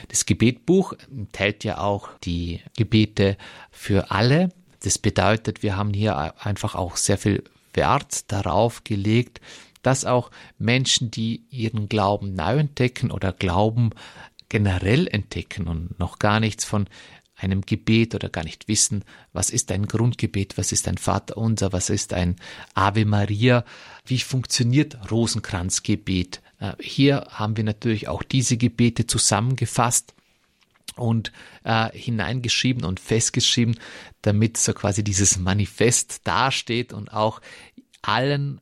Das 0.08 0.26
Gebetbuch 0.26 0.94
enthält 1.10 1.64
ja 1.64 1.78
auch 1.78 2.08
die 2.24 2.60
Gebete 2.76 3.36
für 3.70 4.10
alle. 4.10 4.50
Das 4.82 4.98
bedeutet, 4.98 5.62
wir 5.62 5.76
haben 5.76 5.92
hier 5.92 6.34
einfach 6.44 6.74
auch 6.74 6.96
sehr 6.96 7.18
viel 7.18 7.44
Wert 7.74 8.30
darauf 8.32 8.82
gelegt, 8.84 9.40
dass 9.82 10.04
auch 10.04 10.30
Menschen, 10.58 11.10
die 11.10 11.42
ihren 11.50 11.88
Glauben 11.88 12.34
neu 12.34 12.58
entdecken 12.58 13.10
oder 13.10 13.32
Glauben 13.32 13.90
generell 14.48 15.06
entdecken 15.06 15.68
und 15.68 15.98
noch 15.98 16.18
gar 16.18 16.40
nichts 16.40 16.64
von 16.64 16.88
einem 17.40 17.62
Gebet 17.62 18.14
oder 18.14 18.28
gar 18.28 18.44
nicht 18.44 18.68
wissen, 18.68 19.04
was 19.32 19.50
ist 19.50 19.70
ein 19.72 19.86
Grundgebet, 19.86 20.58
was 20.58 20.72
ist 20.72 20.88
ein 20.88 20.98
Vaterunser, 20.98 21.72
was 21.72 21.90
ist 21.90 22.12
ein 22.12 22.36
Ave 22.74 23.04
Maria, 23.04 23.64
wie 24.06 24.18
funktioniert 24.18 25.10
Rosenkranzgebet, 25.10 26.40
äh, 26.60 26.74
hier 26.80 27.26
haben 27.30 27.56
wir 27.56 27.64
natürlich 27.64 28.08
auch 28.08 28.22
diese 28.22 28.56
Gebete 28.56 29.06
zusammengefasst 29.06 30.14
und 30.96 31.32
äh, 31.64 31.90
hineingeschrieben 31.92 32.84
und 32.84 33.00
festgeschrieben, 33.00 33.76
damit 34.22 34.56
so 34.56 34.72
quasi 34.72 35.02
dieses 35.02 35.38
Manifest 35.38 36.26
dasteht 36.26 36.92
und 36.92 37.12
auch 37.12 37.40
allen 38.02 38.60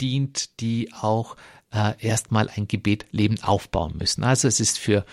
dient, 0.00 0.60
die 0.60 0.92
auch 0.92 1.36
äh, 1.72 1.94
erstmal 1.98 2.48
ein 2.48 2.68
Gebetleben 2.68 3.42
aufbauen 3.42 3.96
müssen. 3.96 4.22
Also 4.24 4.48
es 4.48 4.60
ist 4.60 4.78
für 4.78 5.04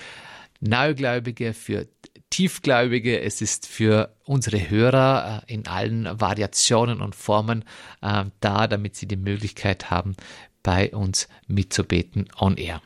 Neugläubige, 0.59 1.53
für 1.53 1.87
Tiefgläubige, 2.29 3.19
es 3.21 3.41
ist 3.41 3.67
für 3.67 4.15
unsere 4.23 4.69
Hörer 4.69 5.43
äh, 5.47 5.53
in 5.53 5.67
allen 5.67 6.07
Variationen 6.19 7.01
und 7.01 7.15
Formen 7.15 7.65
äh, 8.01 8.25
da, 8.39 8.67
damit 8.67 8.95
sie 8.95 9.07
die 9.07 9.17
Möglichkeit 9.17 9.89
haben, 9.89 10.15
bei 10.63 10.91
uns 10.91 11.27
mitzubeten 11.47 12.27
on 12.39 12.57
air. 12.57 12.81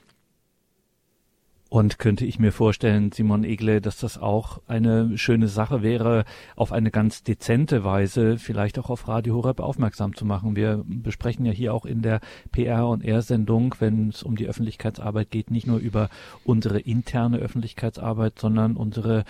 Und 1.74 1.98
könnte 1.98 2.24
ich 2.24 2.38
mir 2.38 2.52
vorstellen, 2.52 3.12
Simon 3.12 3.44
Egle, 3.44 3.82
dass 3.82 3.98
das 3.98 4.20
auch 4.20 4.62
eine 4.68 5.18
schöne 5.18 5.48
Sache 5.48 5.82
wäre, 5.82 6.24
auf 6.56 6.72
eine 6.72 6.92
ganz 6.92 7.24
dezente 7.24 7.84
Weise 7.84 8.38
vielleicht 8.38 8.78
auch 8.78 8.92
auf 8.92 9.08
Radio 9.08 9.34
Horeb 9.34 9.60
aufmerksam 9.60 10.16
zu 10.16 10.24
machen. 10.24 10.56
Wir 10.56 10.84
besprechen 10.86 11.48
ja 11.48 11.52
hier 11.52 11.74
auch 11.74 11.86
in 11.86 12.04
der 12.04 12.20
PR- 12.52 12.92
und 12.92 13.04
R-Sendung, 13.04 13.74
wenn 13.80 14.10
es 14.10 14.22
um 14.22 14.36
die 14.36 14.48
Öffentlichkeitsarbeit 14.48 15.32
geht, 15.32 15.50
nicht 15.50 15.66
nur 15.66 15.80
über 15.80 16.10
unsere 16.46 16.80
interne 16.80 17.40
Öffentlichkeitsarbeit, 17.40 18.38
sondern 18.38 18.76
unsere 18.76 19.24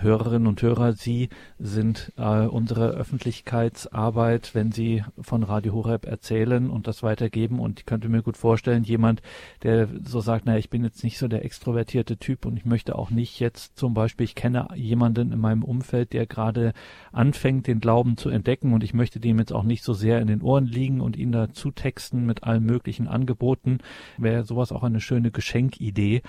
Hörerinnen 0.00 0.46
und 0.46 0.60
Hörer, 0.62 0.92
Sie 0.92 1.28
sind 1.58 2.12
äh, 2.16 2.46
unsere 2.46 2.90
Öffentlichkeitsarbeit, 2.90 4.54
wenn 4.54 4.72
Sie 4.72 5.02
von 5.20 5.42
Radio 5.42 5.74
Horeb 5.74 6.06
erzählen 6.06 6.70
und 6.70 6.86
das 6.86 7.02
weitergeben. 7.02 7.60
Und 7.60 7.80
ich 7.80 7.86
könnte 7.86 8.08
mir 8.08 8.22
gut 8.22 8.36
vorstellen, 8.36 8.84
jemand, 8.84 9.22
der 9.62 9.88
so 10.04 10.20
sagt, 10.20 10.46
naja, 10.46 10.58
ich 10.58 10.70
bin 10.70 10.84
jetzt 10.84 11.04
nicht 11.04 11.18
so 11.18 11.28
der 11.28 11.44
extrovertierte 11.44 12.16
Typ 12.16 12.46
und 12.46 12.56
ich 12.56 12.64
möchte 12.64 12.96
auch 12.96 13.10
nicht 13.10 13.40
jetzt 13.40 13.78
zum 13.78 13.94
Beispiel, 13.94 14.24
ich 14.24 14.34
kenne 14.34 14.68
jemanden 14.74 15.32
in 15.32 15.38
meinem 15.38 15.64
Umfeld, 15.64 16.12
der 16.12 16.26
gerade 16.26 16.72
anfängt, 17.12 17.66
den 17.66 17.80
Glauben 17.80 18.16
zu 18.16 18.28
entdecken 18.28 18.72
und 18.72 18.84
ich 18.84 18.94
möchte 18.94 19.20
dem 19.20 19.38
jetzt 19.38 19.52
auch 19.52 19.64
nicht 19.64 19.84
so 19.84 19.92
sehr 19.92 20.20
in 20.20 20.26
den 20.26 20.42
Ohren 20.42 20.66
liegen 20.66 21.00
und 21.00 21.16
ihn 21.16 21.32
da 21.32 21.52
zutexten 21.52 22.26
mit 22.26 22.44
allen 22.44 22.64
möglichen 22.64 23.08
Angeboten, 23.08 23.78
wäre 24.18 24.44
sowas 24.44 24.72
auch 24.72 24.82
eine 24.82 25.00
schöne 25.00 25.30
Geschenkidee 25.30 26.22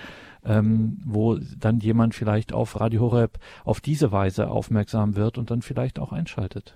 ähm, 0.46 0.98
wo 1.04 1.38
dann 1.58 1.80
jemand 1.80 2.14
vielleicht 2.14 2.52
auf 2.52 2.80
Radio 2.80 3.00
Horeb 3.02 3.38
auf 3.64 3.80
diese 3.80 4.12
Weise 4.12 4.48
aufmerksam 4.48 5.16
wird 5.16 5.38
und 5.38 5.50
dann 5.50 5.62
vielleicht 5.62 5.98
auch 5.98 6.12
einschaltet. 6.12 6.74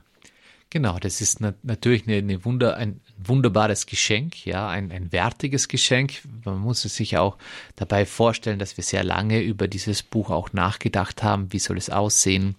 Genau, 0.73 1.01
das 1.01 1.21
ist 1.21 1.41
na 1.41 1.53
natürlich 1.65 2.07
eine, 2.07 2.19
eine 2.19 2.45
Wunder, 2.45 2.77
ein 2.77 3.01
wunderbares 3.19 3.87
Geschenk, 3.87 4.47
ja, 4.47 4.69
ein, 4.69 4.93
ein 4.93 5.11
wertiges 5.11 5.67
Geschenk. 5.67 6.21
Man 6.45 6.59
muss 6.59 6.85
es 6.85 6.95
sich 6.95 7.19
auch 7.19 7.39
dabei 7.75 8.07
vorstellen, 8.07 8.61
dass 8.61 8.77
wir 8.77 8.85
sehr 8.85 9.03
lange 9.03 9.41
über 9.41 9.67
dieses 9.67 10.05
Buch 10.05 10.31
auch 10.31 10.53
nachgedacht 10.53 11.25
haben. 11.25 11.53
Wie 11.53 11.59
soll 11.59 11.77
es 11.77 11.91
aussehen? 11.91 12.55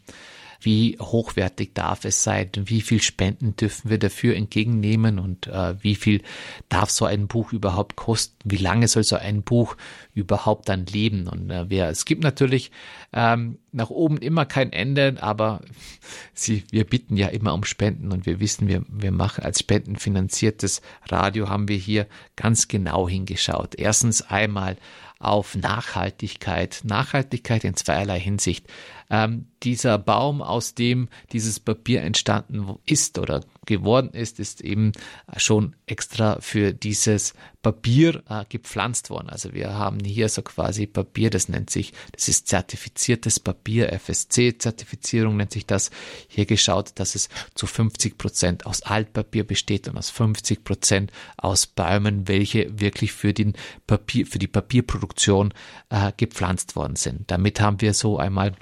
Wie 0.61 0.97
hochwertig 0.99 1.73
darf 1.73 2.05
es 2.05 2.23
sein, 2.23 2.49
wie 2.55 2.81
viel 2.81 3.01
Spenden 3.01 3.55
dürfen 3.55 3.89
wir 3.89 3.97
dafür 3.97 4.35
entgegennehmen 4.35 5.19
und 5.19 5.47
äh, 5.47 5.75
wie 5.83 5.95
viel 5.95 6.21
darf 6.69 6.89
so 6.89 7.05
ein 7.05 7.27
Buch 7.27 7.51
überhaupt 7.51 7.95
kosten, 7.95 8.37
wie 8.43 8.57
lange 8.57 8.87
soll 8.87 9.03
so 9.03 9.15
ein 9.15 9.41
Buch 9.41 9.75
überhaupt 10.13 10.69
dann 10.69 10.85
leben. 10.85 11.27
Und 11.27 11.49
äh, 11.49 11.69
wir, 11.69 11.87
es 11.87 12.05
gibt 12.05 12.23
natürlich 12.23 12.71
ähm, 13.13 13.57
nach 13.71 13.89
oben 13.89 14.17
immer 14.17 14.45
kein 14.45 14.71
Ende, 14.71 15.17
aber 15.19 15.61
sie, 16.33 16.63
wir 16.71 16.85
bitten 16.85 17.17
ja 17.17 17.27
immer 17.27 17.53
um 17.53 17.63
Spenden 17.63 18.11
und 18.11 18.25
wir 18.25 18.39
wissen, 18.39 18.67
wir, 18.67 18.83
wir 18.87 19.11
machen 19.11 19.43
als 19.43 19.59
spendenfinanziertes 19.59 20.81
Radio 21.09 21.49
haben 21.49 21.67
wir 21.67 21.77
hier 21.77 22.07
ganz 22.35 22.67
genau 22.67 23.09
hingeschaut. 23.09 23.75
Erstens 23.75 24.21
einmal 24.21 24.77
auf 25.21 25.55
Nachhaltigkeit. 25.55 26.81
Nachhaltigkeit 26.83 27.63
in 27.63 27.75
zweierlei 27.75 28.19
Hinsicht. 28.19 28.65
Ähm, 29.11 29.47
dieser 29.61 29.97
Baum, 29.97 30.41
aus 30.41 30.73
dem 30.73 31.09
dieses 31.33 31.59
Papier 31.59 32.01
entstanden 32.01 32.77
ist 32.85 33.19
oder 33.19 33.43
geworden 33.65 34.09
ist, 34.13 34.39
ist 34.39 34.61
eben 34.61 34.93
schon 35.35 35.75
extra 35.85 36.39
für 36.39 36.73
dieses 36.73 37.33
Papier 37.61 38.23
äh, 38.29 38.45
gepflanzt 38.47 39.09
worden. 39.09 39.29
Also 39.29 39.53
wir 39.53 39.73
haben 39.73 39.99
hier 39.99 40.29
so 40.29 40.41
quasi 40.41 40.87
Papier, 40.87 41.29
das 41.29 41.49
nennt 41.49 41.69
sich, 41.69 41.93
das 42.13 42.29
ist 42.29 42.47
zertifiziertes 42.47 43.39
Papier, 43.39 43.91
FSC-Zertifizierung 43.91 45.35
nennt 45.37 45.51
sich 45.51 45.65
das. 45.65 45.91
Hier 46.29 46.45
geschaut, 46.45 46.91
dass 46.95 47.13
es 47.13 47.27
zu 47.53 47.67
50 47.67 48.17
Prozent 48.17 48.65
aus 48.65 48.81
Altpapier 48.81 49.43
besteht 49.43 49.89
und 49.89 49.97
aus 49.97 50.09
50 50.09 50.63
Prozent 50.63 51.11
aus 51.37 51.67
Bäumen, 51.67 52.29
welche 52.29 52.79
wirklich 52.79 53.11
für 53.11 53.33
den 53.33 53.53
Papier, 53.87 54.25
für 54.25 54.39
die 54.39 54.47
Papierproduktion 54.47 55.53
äh, 55.89 56.13
gepflanzt 56.15 56.77
worden 56.77 56.95
sind. 56.95 57.29
Damit 57.29 57.59
haben 57.59 57.81
wir 57.81 57.93
so 57.93 58.17
einmal 58.17 58.55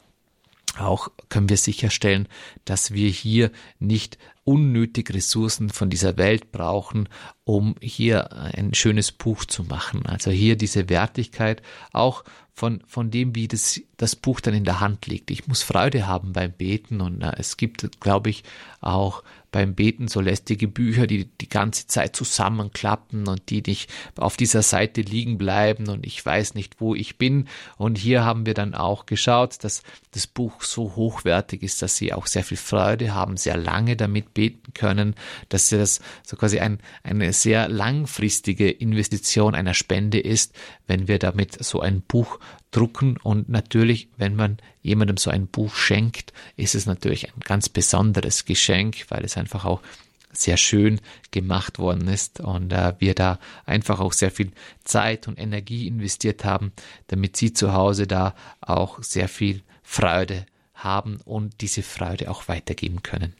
auch 0.77 1.10
können 1.29 1.49
wir 1.49 1.58
sicherstellen, 1.58 2.27
dass 2.65 2.91
wir 2.91 3.10
hier 3.10 3.51
nicht 3.79 4.17
unnötig 4.43 5.13
Ressourcen 5.13 5.69
von 5.69 5.89
dieser 5.89 6.17
Welt 6.17 6.51
brauchen, 6.51 7.08
um 7.43 7.75
hier 7.82 8.34
ein 8.34 8.73
schönes 8.73 9.12
Buch 9.12 9.45
zu 9.45 9.63
machen. 9.63 10.05
Also 10.05 10.32
hier 10.32 10.55
diese 10.55 10.89
Wertigkeit 10.89 11.62
auch 11.93 12.23
von, 12.53 12.82
von 12.88 13.10
dem, 13.10 13.36
wie 13.36 13.47
das, 13.47 13.79
das 13.95 14.15
Buch 14.15 14.41
dann 14.41 14.53
in 14.53 14.65
der 14.65 14.79
Hand 14.79 15.08
liegt. 15.08 15.32
Ich 15.32 15.47
muss 15.47 15.62
Freude 15.62 16.08
haben 16.08 16.34
beim 16.34 16.51
Beten 16.51 16.99
und 16.99 17.21
äh, 17.21 17.32
es 17.38 17.58
gibt, 17.58 18.01
glaube 18.01 18.29
ich, 18.29 18.43
auch 18.82 19.23
beim 19.51 19.75
Beten 19.75 20.07
so 20.07 20.21
lästige 20.21 20.67
Bücher, 20.67 21.07
die 21.07 21.25
die 21.25 21.49
ganze 21.49 21.88
Zeit 21.88 22.15
zusammenklappen 22.15 23.27
und 23.27 23.49
die 23.49 23.63
nicht 23.65 23.89
auf 24.17 24.38
dieser 24.38 24.62
Seite 24.62 25.01
liegen 25.01 25.38
bleiben 25.38 25.89
und 25.89 26.05
ich 26.05 26.23
weiß 26.23 26.55
nicht, 26.55 26.79
wo 26.79 26.95
ich 26.95 27.17
bin. 27.17 27.47
Und 27.77 27.97
hier 27.97 28.23
haben 28.23 28.45
wir 28.45 28.53
dann 28.53 28.75
auch 28.75 29.05
geschaut, 29.05 29.63
dass 29.63 29.83
das 30.12 30.27
Buch 30.27 30.62
so 30.63 30.95
hochwertig 30.95 31.63
ist, 31.63 31.81
dass 31.81 31.97
sie 31.97 32.13
auch 32.13 32.27
sehr 32.27 32.43
viel 32.43 32.57
Freude 32.57 33.13
haben, 33.13 33.38
sehr 33.38 33.57
lange 33.57 33.95
damit 33.95 34.33
beten 34.33 34.73
können, 34.73 35.15
dass 35.49 35.69
das 35.69 35.99
so 36.23 36.38
quasi 36.38 36.59
ein, 36.59 36.79
eine 37.03 37.33
sehr 37.33 37.67
langfristige 37.69 38.69
Investition 38.69 39.55
einer 39.55 39.73
Spende 39.73 40.19
ist, 40.19 40.53
wenn 40.88 41.07
wir 41.07 41.19
damit 41.19 41.63
so 41.63 41.81
ein 41.81 42.01
Buch 42.01 42.39
drucken. 42.71 43.17
Und 43.17 43.49
natürlich, 43.49 44.10
wenn 44.17 44.36
man 44.36 44.58
jemandem 44.82 45.17
so 45.17 45.29
ein 45.29 45.47
Buch 45.47 45.75
schenkt, 45.75 46.34
ist 46.55 46.75
es 46.75 46.86
natürlich 46.86 47.34
ein 47.34 47.41
ganz 47.41 47.69
besonderes 47.69 48.45
Geschenk, 48.45 49.05
weil 49.10 49.23
es 49.23 49.38
einfach 49.38 49.65
auch 49.65 49.82
sehr 50.32 50.58
schön 50.58 51.01
gemacht 51.32 51.79
worden 51.79 52.08
ist 52.08 52.39
und 52.39 52.71
äh, 52.71 52.93
wir 52.99 53.15
da 53.15 53.39
einfach 53.65 53.99
auch 53.99 54.13
sehr 54.13 54.32
viel 54.32 54.51
Zeit 54.84 55.27
und 55.27 55.39
Energie 55.39 55.88
investiert 55.88 56.45
haben, 56.45 56.71
damit 57.08 57.36
Sie 57.36 57.51
zu 57.51 57.73
Hause 57.73 58.05
da 58.05 58.36
auch 58.62 59.01
sehr 59.01 59.27
viel 59.27 59.63
Freude 59.82 60.45
haben 60.75 61.19
und 61.25 61.62
diese 61.62 61.82
Freude 61.82 62.29
auch 62.29 62.47
weitergeben 62.47 63.01
können. 63.01 63.34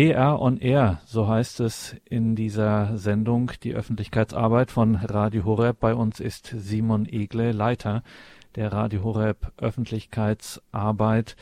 PR 0.00 0.40
on 0.40 0.56
Air, 0.56 1.02
so 1.04 1.28
heißt 1.28 1.60
es 1.60 1.94
in 2.06 2.34
dieser 2.34 2.96
Sendung, 2.96 3.52
die 3.62 3.74
Öffentlichkeitsarbeit 3.74 4.70
von 4.70 4.94
Radio 4.94 5.44
Horeb. 5.44 5.78
Bei 5.78 5.94
uns 5.94 6.20
ist 6.20 6.54
Simon 6.56 7.04
Egle, 7.04 7.52
Leiter 7.52 8.02
der 8.54 8.72
Radio 8.72 9.04
Horeb 9.04 9.52
Öffentlichkeitsarbeit. 9.58 11.36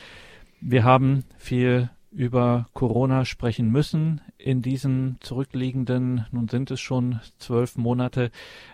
Wir 0.59 0.83
haben 0.83 1.23
viel 1.37 1.89
über 2.11 2.67
Corona 2.73 3.23
sprechen 3.23 3.71
müssen 3.71 4.19
in 4.37 4.61
diesen 4.61 5.15
zurückliegenden, 5.21 6.25
nun 6.31 6.49
sind 6.49 6.69
es 6.69 6.81
schon 6.81 7.21
zwölf 7.37 7.77
Monate. 7.77 8.29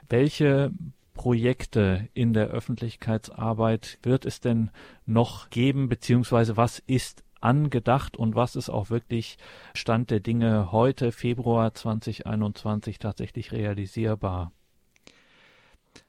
Welche 0.09 0.71
Projekte 1.13 2.09
in 2.15 2.33
der 2.33 2.47
Öffentlichkeitsarbeit 2.47 3.99
wird 4.01 4.25
es 4.25 4.39
denn 4.39 4.71
noch 5.05 5.51
geben, 5.51 5.89
beziehungsweise 5.89 6.57
was 6.57 6.79
ist 6.87 7.23
angedacht 7.41 8.17
und 8.17 8.35
was 8.35 8.55
ist 8.55 8.69
auch 8.69 8.89
wirklich 8.89 9.37
Stand 9.73 10.11
der 10.11 10.19
Dinge 10.19 10.71
heute, 10.71 11.11
Februar 11.11 11.73
2021, 11.73 12.99
tatsächlich 12.99 13.51
realisierbar? 13.51 14.51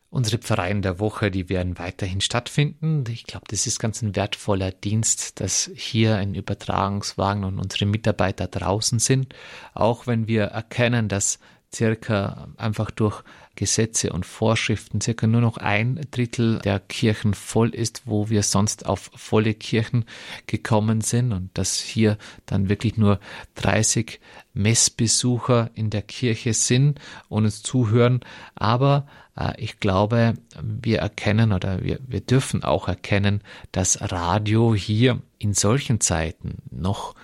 Unsere 0.08 0.38
Pfarreien 0.38 0.82
der 0.82 0.98
Woche, 0.98 1.30
die 1.30 1.48
werden 1.48 1.78
weiterhin 1.78 2.20
stattfinden. 2.20 3.04
Ich 3.08 3.24
glaube, 3.24 3.44
das 3.48 3.66
ist 3.66 3.80
ganz 3.80 4.02
ein 4.02 4.14
wertvoller 4.14 4.70
Dienst, 4.70 5.40
dass 5.40 5.70
hier 5.74 6.16
ein 6.16 6.34
Übertragungswagen 6.34 7.44
und 7.44 7.58
unsere 7.58 7.86
Mitarbeiter 7.86 8.46
draußen 8.46 8.98
sind. 8.98 9.34
Auch 9.74 10.06
wenn 10.06 10.28
wir 10.28 10.44
erkennen, 10.44 11.08
dass 11.08 11.38
circa 11.74 12.48
einfach 12.56 12.90
durch 12.90 13.22
Gesetze 13.56 14.12
und 14.12 14.24
Vorschriften 14.24 15.00
circa 15.00 15.26
nur 15.26 15.40
noch 15.40 15.56
ein 15.56 16.00
Drittel 16.10 16.58
der 16.60 16.78
Kirchen 16.78 17.34
voll 17.34 17.70
ist, 17.70 18.02
wo 18.04 18.30
wir 18.30 18.42
sonst 18.42 18.86
auf 18.86 19.10
volle 19.14 19.54
Kirchen 19.54 20.04
gekommen 20.46 21.00
sind 21.00 21.32
und 21.32 21.50
dass 21.54 21.80
hier 21.80 22.18
dann 22.44 22.68
wirklich 22.68 22.96
nur 22.96 23.18
30 23.56 24.20
Messbesucher 24.54 25.70
in 25.74 25.90
der 25.90 26.02
Kirche 26.02 26.54
sind 26.54 27.00
und 27.28 27.44
uns 27.44 27.62
zuhören. 27.62 28.20
Aber 28.54 29.06
äh, 29.36 29.52
ich 29.58 29.80
glaube, 29.80 30.34
wir 30.62 30.98
erkennen 31.00 31.52
oder 31.52 31.82
wir, 31.82 31.98
wir 32.06 32.20
dürfen 32.20 32.62
auch 32.62 32.88
erkennen, 32.88 33.42
dass 33.72 34.00
Radio 34.00 34.74
hier 34.74 35.20
in 35.38 35.54
solchen 35.54 36.00
Zeiten 36.00 36.58
noch 36.70 37.14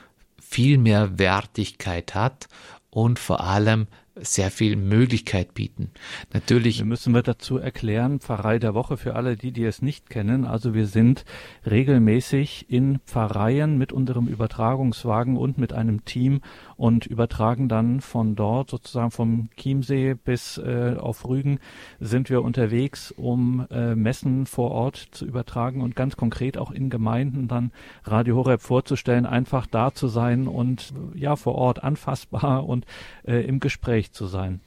viel 0.41 0.79
mehr 0.79 1.19
Wertigkeit 1.19 2.15
hat 2.15 2.49
und 2.91 3.19
vor 3.19 3.41
allem 3.41 3.87
sehr 4.17 4.51
viel 4.51 4.77
Möglichkeit 4.77 5.55
bieten. 5.55 5.91
Natürlich. 6.33 6.79
Wir 6.79 6.85
müssen 6.85 7.15
wir 7.15 7.23
dazu 7.23 7.59
erklären, 7.59 8.21
Pfarrei 8.21 8.59
der 8.59 8.75
Woche 8.75 8.97
für 8.97 9.15
alle 9.15 9.37
die, 9.37 9.53
die 9.53 9.65
es 9.65 9.83
nicht 9.83 10.11
kennen. 10.11 10.45
Also 10.45 10.75
wir 10.75 10.87
sind 10.87 11.25
regelmäßig 11.65 12.67
in 12.69 12.99
Pfarreien 13.07 13.79
mit 13.79 13.93
unserem 13.93 14.27
Übertragungswagen 14.27 15.37
und 15.37 15.59
mit 15.59 15.73
einem 15.73 16.05
Team 16.05 16.43
und 16.83 17.07
übertragen 17.07 17.69
dann 17.69 18.01
von 18.01 18.35
dort 18.35 18.69
sozusagen 18.69 19.13
vom 19.13 19.51
Chiemsee 19.57 20.15
bis 20.15 20.59
äh, 20.59 20.97
auf 20.99 21.29
Rügen 21.29 21.61
sind 22.01 22.29
wir 22.29 22.43
unterwegs, 22.43 23.13
um 23.13 23.69
äh, 23.71 23.95
Messen 23.95 24.47
vor 24.47 24.73
Ort 24.73 24.97
zu 25.13 25.25
übertragen 25.25 25.81
und 25.81 25.95
ganz 25.95 26.17
konkret 26.17 26.59
auch 26.59 26.73
in 26.73 26.91
Gemeinden 26.91 27.47
dann 27.47 27.71
Radio 28.03 28.35
Horeb 28.35 28.63
vorzustellen, 28.63 29.27
einfach 29.27 29.69
da 29.69 29.95
zu 29.95 30.09
sein 30.09 30.49
und 30.49 30.93
ja 31.15 31.37
vor 31.37 31.55
Ort 31.55 31.85
anfassbar 31.85 32.67
und 32.67 32.85
äh, 33.29 33.47
im 33.47 33.61
Gespräch 33.61 34.11
zu 34.11 34.27
sein. 34.27 34.61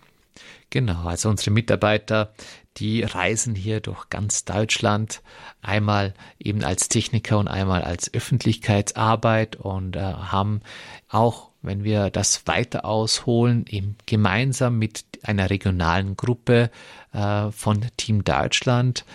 Genau, 0.70 1.07
also 1.07 1.30
unsere 1.30 1.51
Mitarbeiter, 1.51 2.34
die 2.78 3.03
reisen 3.03 3.55
hier 3.55 3.80
durch 3.82 4.09
ganz 4.09 4.45
Deutschland, 4.45 5.22
einmal 5.61 6.13
eben 6.39 6.63
als 6.63 6.88
Techniker 6.88 7.39
und 7.39 7.47
einmal 7.49 7.84
als 7.84 8.13
Öffentlichkeitsarbeit 8.13 9.57
und 9.57 9.97
äh, 9.97 9.99
haben 9.99 10.61
auch, 11.09 11.51
wenn 11.66 11.84
wir 11.84 12.09
das 12.09 12.47
weiter 12.47 12.86
ausholen, 12.86 13.66
eben 13.68 13.95
gemeinsam 14.05 14.78
mit 14.78 15.03
einer 15.24 15.49
regionalen 15.49 16.16
Gruppe 16.16 16.70
äh, 17.13 17.51
von 17.51 17.86
Team 17.97 18.24
Deutschland 18.24 19.05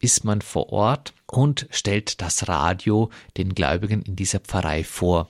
ist 0.00 0.24
man 0.24 0.40
vor 0.40 0.72
Ort 0.72 1.12
und 1.26 1.66
stellt 1.70 2.20
das 2.22 2.48
Radio 2.48 3.10
den 3.36 3.54
Gläubigen 3.54 4.02
in 4.02 4.16
dieser 4.16 4.40
Pfarrei 4.40 4.82
vor. 4.82 5.28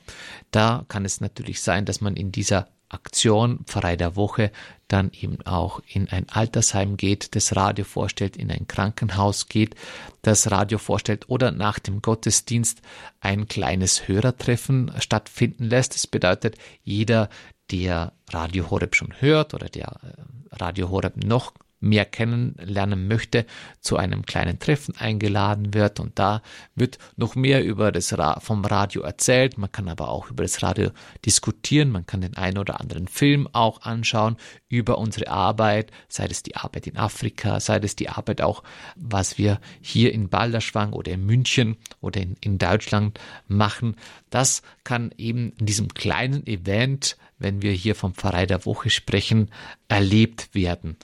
Da 0.50 0.84
kann 0.88 1.04
es 1.04 1.20
natürlich 1.20 1.60
sein, 1.60 1.84
dass 1.84 2.00
man 2.00 2.16
in 2.16 2.32
dieser 2.32 2.68
Aktion 2.90 3.60
Pfarrei 3.64 3.96
der 3.96 4.16
Woche 4.16 4.52
dann 4.88 5.10
eben 5.12 5.40
auch 5.46 5.80
in 5.86 6.08
ein 6.08 6.28
Altersheim 6.28 6.96
geht, 6.96 7.34
das 7.36 7.54
Radio 7.54 7.84
vorstellt, 7.84 8.36
in 8.36 8.50
ein 8.50 8.66
Krankenhaus 8.66 9.48
geht, 9.48 9.76
das 10.22 10.50
Radio 10.50 10.78
vorstellt 10.78 11.28
oder 11.28 11.52
nach 11.52 11.78
dem 11.78 12.02
Gottesdienst 12.02 12.82
ein 13.20 13.46
kleines 13.46 14.08
Hörertreffen 14.08 14.92
stattfinden 14.98 15.64
lässt. 15.64 15.94
Das 15.94 16.06
bedeutet, 16.06 16.56
jeder, 16.82 17.30
der 17.70 18.12
Radio 18.30 18.70
Horeb 18.70 18.96
schon 18.96 19.14
hört 19.20 19.54
oder 19.54 19.68
der 19.68 20.00
äh, 20.02 20.56
Radio 20.56 20.90
Horeb 20.90 21.16
noch 21.16 21.52
mehr 21.80 22.04
kennenlernen 22.04 23.08
möchte, 23.08 23.46
zu 23.80 23.96
einem 23.96 24.24
kleinen 24.26 24.58
Treffen 24.58 24.96
eingeladen 24.96 25.72
wird 25.74 25.98
und 25.98 26.18
da 26.18 26.42
wird 26.74 26.98
noch 27.16 27.34
mehr 27.34 27.64
über 27.64 27.90
das 27.90 28.16
Ra 28.16 28.38
vom 28.40 28.64
Radio 28.64 29.02
erzählt. 29.02 29.56
Man 29.58 29.72
kann 29.72 29.88
aber 29.88 30.10
auch 30.10 30.30
über 30.30 30.44
das 30.44 30.62
Radio 30.62 30.90
diskutieren. 31.24 31.90
Man 31.90 32.06
kann 32.06 32.20
den 32.20 32.36
einen 32.36 32.58
oder 32.58 32.80
anderen 32.80 33.08
Film 33.08 33.48
auch 33.52 33.82
anschauen 33.82 34.36
über 34.68 34.98
unsere 34.98 35.28
Arbeit, 35.30 35.90
sei 36.08 36.26
es 36.26 36.42
die 36.42 36.56
Arbeit 36.56 36.86
in 36.86 36.96
Afrika, 36.98 37.60
sei 37.60 37.78
es 37.78 37.96
die 37.96 38.10
Arbeit 38.10 38.42
auch, 38.42 38.62
was 38.96 39.38
wir 39.38 39.58
hier 39.80 40.12
in 40.12 40.28
Balderschwang 40.28 40.92
oder 40.92 41.12
in 41.12 41.24
München 41.24 41.76
oder 42.00 42.20
in, 42.20 42.36
in 42.40 42.58
Deutschland 42.58 43.18
machen. 43.48 43.96
Das 44.28 44.62
kann 44.84 45.12
eben 45.16 45.52
in 45.58 45.66
diesem 45.66 45.88
kleinen 45.94 46.46
Event, 46.46 47.16
wenn 47.38 47.62
wir 47.62 47.72
hier 47.72 47.94
vom 47.94 48.14
Pfarrei 48.14 48.46
der 48.46 48.66
Woche 48.66 48.90
sprechen, 48.90 49.50
erlebt 49.88 50.54
werden. 50.54 50.96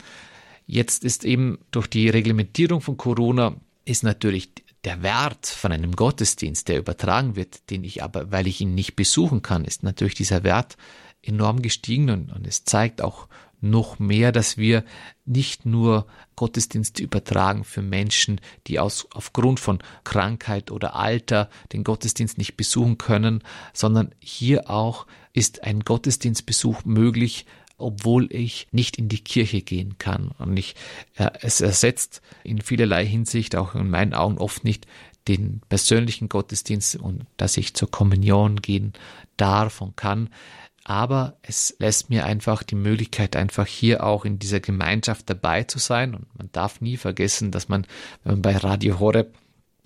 Jetzt 0.66 1.04
ist 1.04 1.24
eben 1.24 1.58
durch 1.70 1.86
die 1.86 2.08
Reglementierung 2.08 2.80
von 2.80 2.96
Corona 2.96 3.56
ist 3.84 4.02
natürlich 4.02 4.50
der 4.84 5.02
Wert 5.02 5.46
von 5.46 5.72
einem 5.72 5.94
Gottesdienst, 5.94 6.68
der 6.68 6.78
übertragen 6.78 7.36
wird, 7.36 7.70
den 7.70 7.84
ich 7.84 8.02
aber, 8.02 8.30
weil 8.30 8.46
ich 8.46 8.60
ihn 8.60 8.74
nicht 8.74 8.96
besuchen 8.96 9.42
kann, 9.42 9.64
ist 9.64 9.82
natürlich 9.82 10.14
dieser 10.14 10.44
Wert 10.44 10.76
enorm 11.22 11.62
gestiegen 11.62 12.10
und, 12.10 12.32
und 12.32 12.46
es 12.46 12.64
zeigt 12.64 13.02
auch 13.02 13.28
noch 13.60 13.98
mehr, 13.98 14.32
dass 14.32 14.58
wir 14.58 14.84
nicht 15.24 15.66
nur 15.66 16.06
Gottesdienste 16.36 17.02
übertragen 17.02 17.64
für 17.64 17.82
Menschen, 17.82 18.40
die 18.66 18.78
aus, 18.78 19.08
aufgrund 19.12 19.60
von 19.60 19.78
Krankheit 20.04 20.70
oder 20.70 20.94
Alter 20.94 21.48
den 21.72 21.82
Gottesdienst 21.82 22.38
nicht 22.38 22.56
besuchen 22.56 22.98
können, 22.98 23.42
sondern 23.72 24.14
hier 24.20 24.70
auch 24.70 25.06
ist 25.32 25.64
ein 25.64 25.80
Gottesdienstbesuch 25.80 26.84
möglich, 26.84 27.46
obwohl 27.78 28.32
ich 28.32 28.68
nicht 28.72 28.98
in 28.98 29.08
die 29.08 29.22
Kirche 29.22 29.62
gehen 29.62 29.98
kann. 29.98 30.28
Und 30.38 30.56
ich, 30.56 30.74
äh, 31.16 31.30
es 31.42 31.60
ersetzt 31.60 32.22
in 32.42 32.60
vielerlei 32.60 33.04
Hinsicht, 33.04 33.56
auch 33.56 33.74
in 33.74 33.90
meinen 33.90 34.14
Augen 34.14 34.38
oft 34.38 34.64
nicht, 34.64 34.86
den 35.28 35.60
persönlichen 35.68 36.28
Gottesdienst 36.28 36.96
und 36.96 37.26
dass 37.36 37.56
ich 37.56 37.74
zur 37.74 37.90
Kommunion 37.90 38.62
gehen 38.62 38.92
darf 39.36 39.80
und 39.80 39.96
kann. 39.96 40.30
Aber 40.84 41.36
es 41.42 41.74
lässt 41.80 42.10
mir 42.10 42.24
einfach 42.24 42.62
die 42.62 42.76
Möglichkeit, 42.76 43.34
einfach 43.34 43.66
hier 43.66 44.04
auch 44.04 44.24
in 44.24 44.38
dieser 44.38 44.60
Gemeinschaft 44.60 45.28
dabei 45.28 45.64
zu 45.64 45.80
sein. 45.80 46.14
Und 46.14 46.26
man 46.38 46.48
darf 46.52 46.80
nie 46.80 46.96
vergessen, 46.96 47.50
dass 47.50 47.68
man, 47.68 47.86
wenn 48.22 48.34
man 48.34 48.42
bei 48.42 48.56
Radio 48.56 49.00
Horeb 49.00 49.34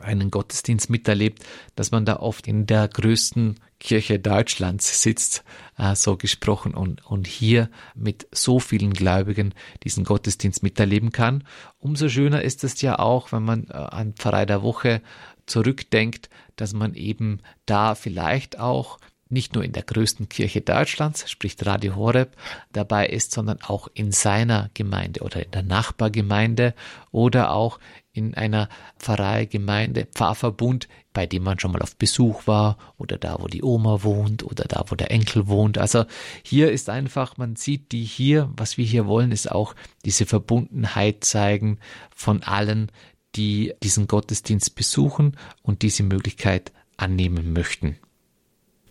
einen 0.02 0.30
Gottesdienst 0.30 0.90
miterlebt, 0.90 1.44
dass 1.76 1.90
man 1.90 2.04
da 2.04 2.16
oft 2.16 2.46
in 2.46 2.66
der 2.66 2.88
größten 2.88 3.60
Kirche 3.78 4.18
Deutschlands 4.18 5.02
sitzt, 5.02 5.42
äh, 5.78 5.94
so 5.94 6.16
gesprochen, 6.16 6.74
und, 6.74 7.04
und 7.06 7.26
hier 7.26 7.70
mit 7.94 8.28
so 8.32 8.60
vielen 8.60 8.92
Gläubigen 8.92 9.54
diesen 9.84 10.04
Gottesdienst 10.04 10.62
miterleben 10.62 11.12
kann. 11.12 11.44
Umso 11.78 12.08
schöner 12.08 12.42
ist 12.42 12.62
es 12.62 12.80
ja 12.82 12.98
auch, 12.98 13.32
wenn 13.32 13.42
man 13.42 13.68
äh, 13.68 13.72
an 13.72 14.12
Pfarrei 14.14 14.46
der 14.46 14.62
Woche 14.62 15.00
zurückdenkt, 15.46 16.28
dass 16.56 16.74
man 16.74 16.94
eben 16.94 17.40
da 17.66 17.94
vielleicht 17.94 18.58
auch 18.58 18.98
nicht 19.30 19.54
nur 19.54 19.64
in 19.64 19.72
der 19.72 19.84
größten 19.84 20.28
Kirche 20.28 20.60
Deutschlands, 20.60 21.30
sprich 21.30 21.56
Radio 21.64 21.94
Horeb, 21.94 22.36
dabei 22.72 23.06
ist, 23.06 23.32
sondern 23.32 23.60
auch 23.62 23.88
in 23.94 24.12
seiner 24.12 24.70
Gemeinde 24.74 25.20
oder 25.20 25.44
in 25.44 25.50
der 25.52 25.62
Nachbargemeinde 25.62 26.74
oder 27.12 27.52
auch 27.52 27.78
in 28.12 28.34
einer 28.34 28.68
Pfarrei, 28.98 29.46
Gemeinde, 29.46 30.06
Pfarrverbund, 30.06 30.88
bei 31.12 31.26
dem 31.26 31.44
man 31.44 31.58
schon 31.58 31.72
mal 31.72 31.82
auf 31.82 31.96
Besuch 31.96 32.46
war 32.46 32.76
oder 32.98 33.18
da, 33.18 33.36
wo 33.40 33.46
die 33.46 33.62
Oma 33.62 34.02
wohnt 34.02 34.42
oder 34.42 34.64
da, 34.64 34.84
wo 34.88 34.94
der 34.94 35.10
Enkel 35.10 35.46
wohnt. 35.48 35.78
Also 35.78 36.04
hier 36.42 36.72
ist 36.72 36.88
einfach, 36.88 37.36
man 37.36 37.56
sieht 37.56 37.92
die 37.92 38.04
hier, 38.04 38.50
was 38.56 38.76
wir 38.78 38.84
hier 38.84 39.06
wollen, 39.06 39.32
ist 39.32 39.50
auch 39.50 39.74
diese 40.04 40.26
Verbundenheit 40.26 41.24
zeigen 41.24 41.78
von 42.14 42.42
allen, 42.42 42.90
die 43.36 43.74
diesen 43.82 44.08
Gottesdienst 44.08 44.74
besuchen 44.74 45.36
und 45.62 45.82
diese 45.82 46.02
Möglichkeit 46.02 46.72
annehmen 46.96 47.52
möchten. 47.52 47.96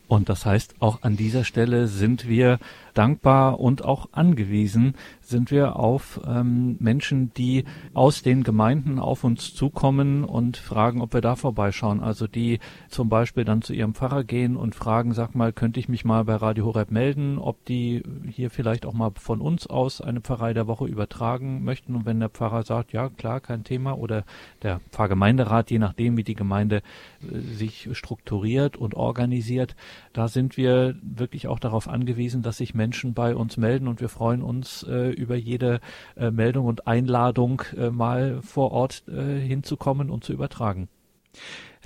Und 0.08 0.28
das 0.28 0.46
heißt, 0.46 0.76
auch 0.80 1.04
an 1.04 1.18
dieser 1.18 1.44
Stelle 1.44 1.88
sind 1.88 2.28
wir 2.28 2.58
dankbar 3.00 3.62
und 3.62 3.86
auch 3.86 4.10
angewiesen, 4.12 4.94
sind 5.22 5.52
wir 5.52 5.78
auf 5.78 6.20
ähm, 6.28 6.76
Menschen, 6.82 7.34
die 7.34 7.64
aus 7.94 8.24
den 8.24 8.44
Gemeinden 8.44 9.00
auf 9.00 9.24
uns 9.24 9.54
zukommen 9.54 10.26
und 10.26 10.58
fragen, 10.58 11.02
ob 11.02 11.14
wir 11.14 11.22
da 11.22 11.38
vorbeischauen. 11.38 12.02
Also 12.02 12.28
die 12.28 12.60
zum 12.90 13.08
Beispiel 13.08 13.46
dann 13.46 13.62
zu 13.62 13.72
ihrem 13.72 13.94
Pfarrer 13.94 14.26
gehen 14.26 14.58
und 14.58 14.76
fragen, 14.76 15.14
sag 15.14 15.34
mal, 15.34 15.54
könnte 15.54 15.80
ich 15.80 15.88
mich 15.88 16.04
mal 16.04 16.26
bei 16.26 16.36
Radio 16.36 16.66
Horeb 16.66 16.92
melden, 16.92 17.38
ob 17.38 17.64
die 17.64 18.04
hier 18.28 18.50
vielleicht 18.50 18.86
auch 18.86 18.94
mal 18.94 19.12
von 19.16 19.40
uns 19.40 19.66
aus 19.66 20.02
eine 20.02 20.20
Pfarrei 20.20 20.54
der 20.54 20.68
Woche 20.68 20.86
übertragen 20.86 21.64
möchten. 21.64 21.96
Und 21.96 22.06
wenn 22.06 22.20
der 22.20 22.28
Pfarrer 22.28 22.64
sagt, 22.64 22.92
ja 22.92 23.08
klar, 23.08 23.40
kein 23.40 23.64
Thema, 23.64 23.98
oder 23.98 24.26
der 24.62 24.82
Pfarrgemeinderat, 24.92 25.72
je 25.72 25.80
nachdem, 25.80 26.18
wie 26.18 26.26
die 26.26 26.36
Gemeinde 26.36 26.82
äh, 27.22 27.40
sich 27.40 27.88
strukturiert 27.94 28.76
und 28.76 28.94
organisiert, 28.94 29.78
da 30.12 30.28
sind 30.28 30.58
wir 30.58 30.96
wirklich 31.02 31.48
auch 31.48 31.60
darauf 31.60 31.88
angewiesen, 31.88 32.42
dass 32.42 32.58
sich 32.58 32.74
Menschen 32.74 32.89
bei 33.14 33.36
uns 33.36 33.58
melden 33.58 33.88
und 33.88 34.02
wir 34.02 34.10
freuen 34.10 34.42
uns 34.42 34.84
äh, 34.84 35.10
über 35.10 35.36
jede 35.36 35.80
äh, 36.16 36.32
Meldung 36.32 36.66
und 36.66 36.88
Einladung, 36.88 37.62
äh, 37.78 37.90
mal 37.90 38.42
vor 38.42 38.72
Ort 38.72 39.04
äh, 39.08 39.40
hinzukommen 39.40 40.10
und 40.10 40.24
zu 40.24 40.34
übertragen. 40.34 40.90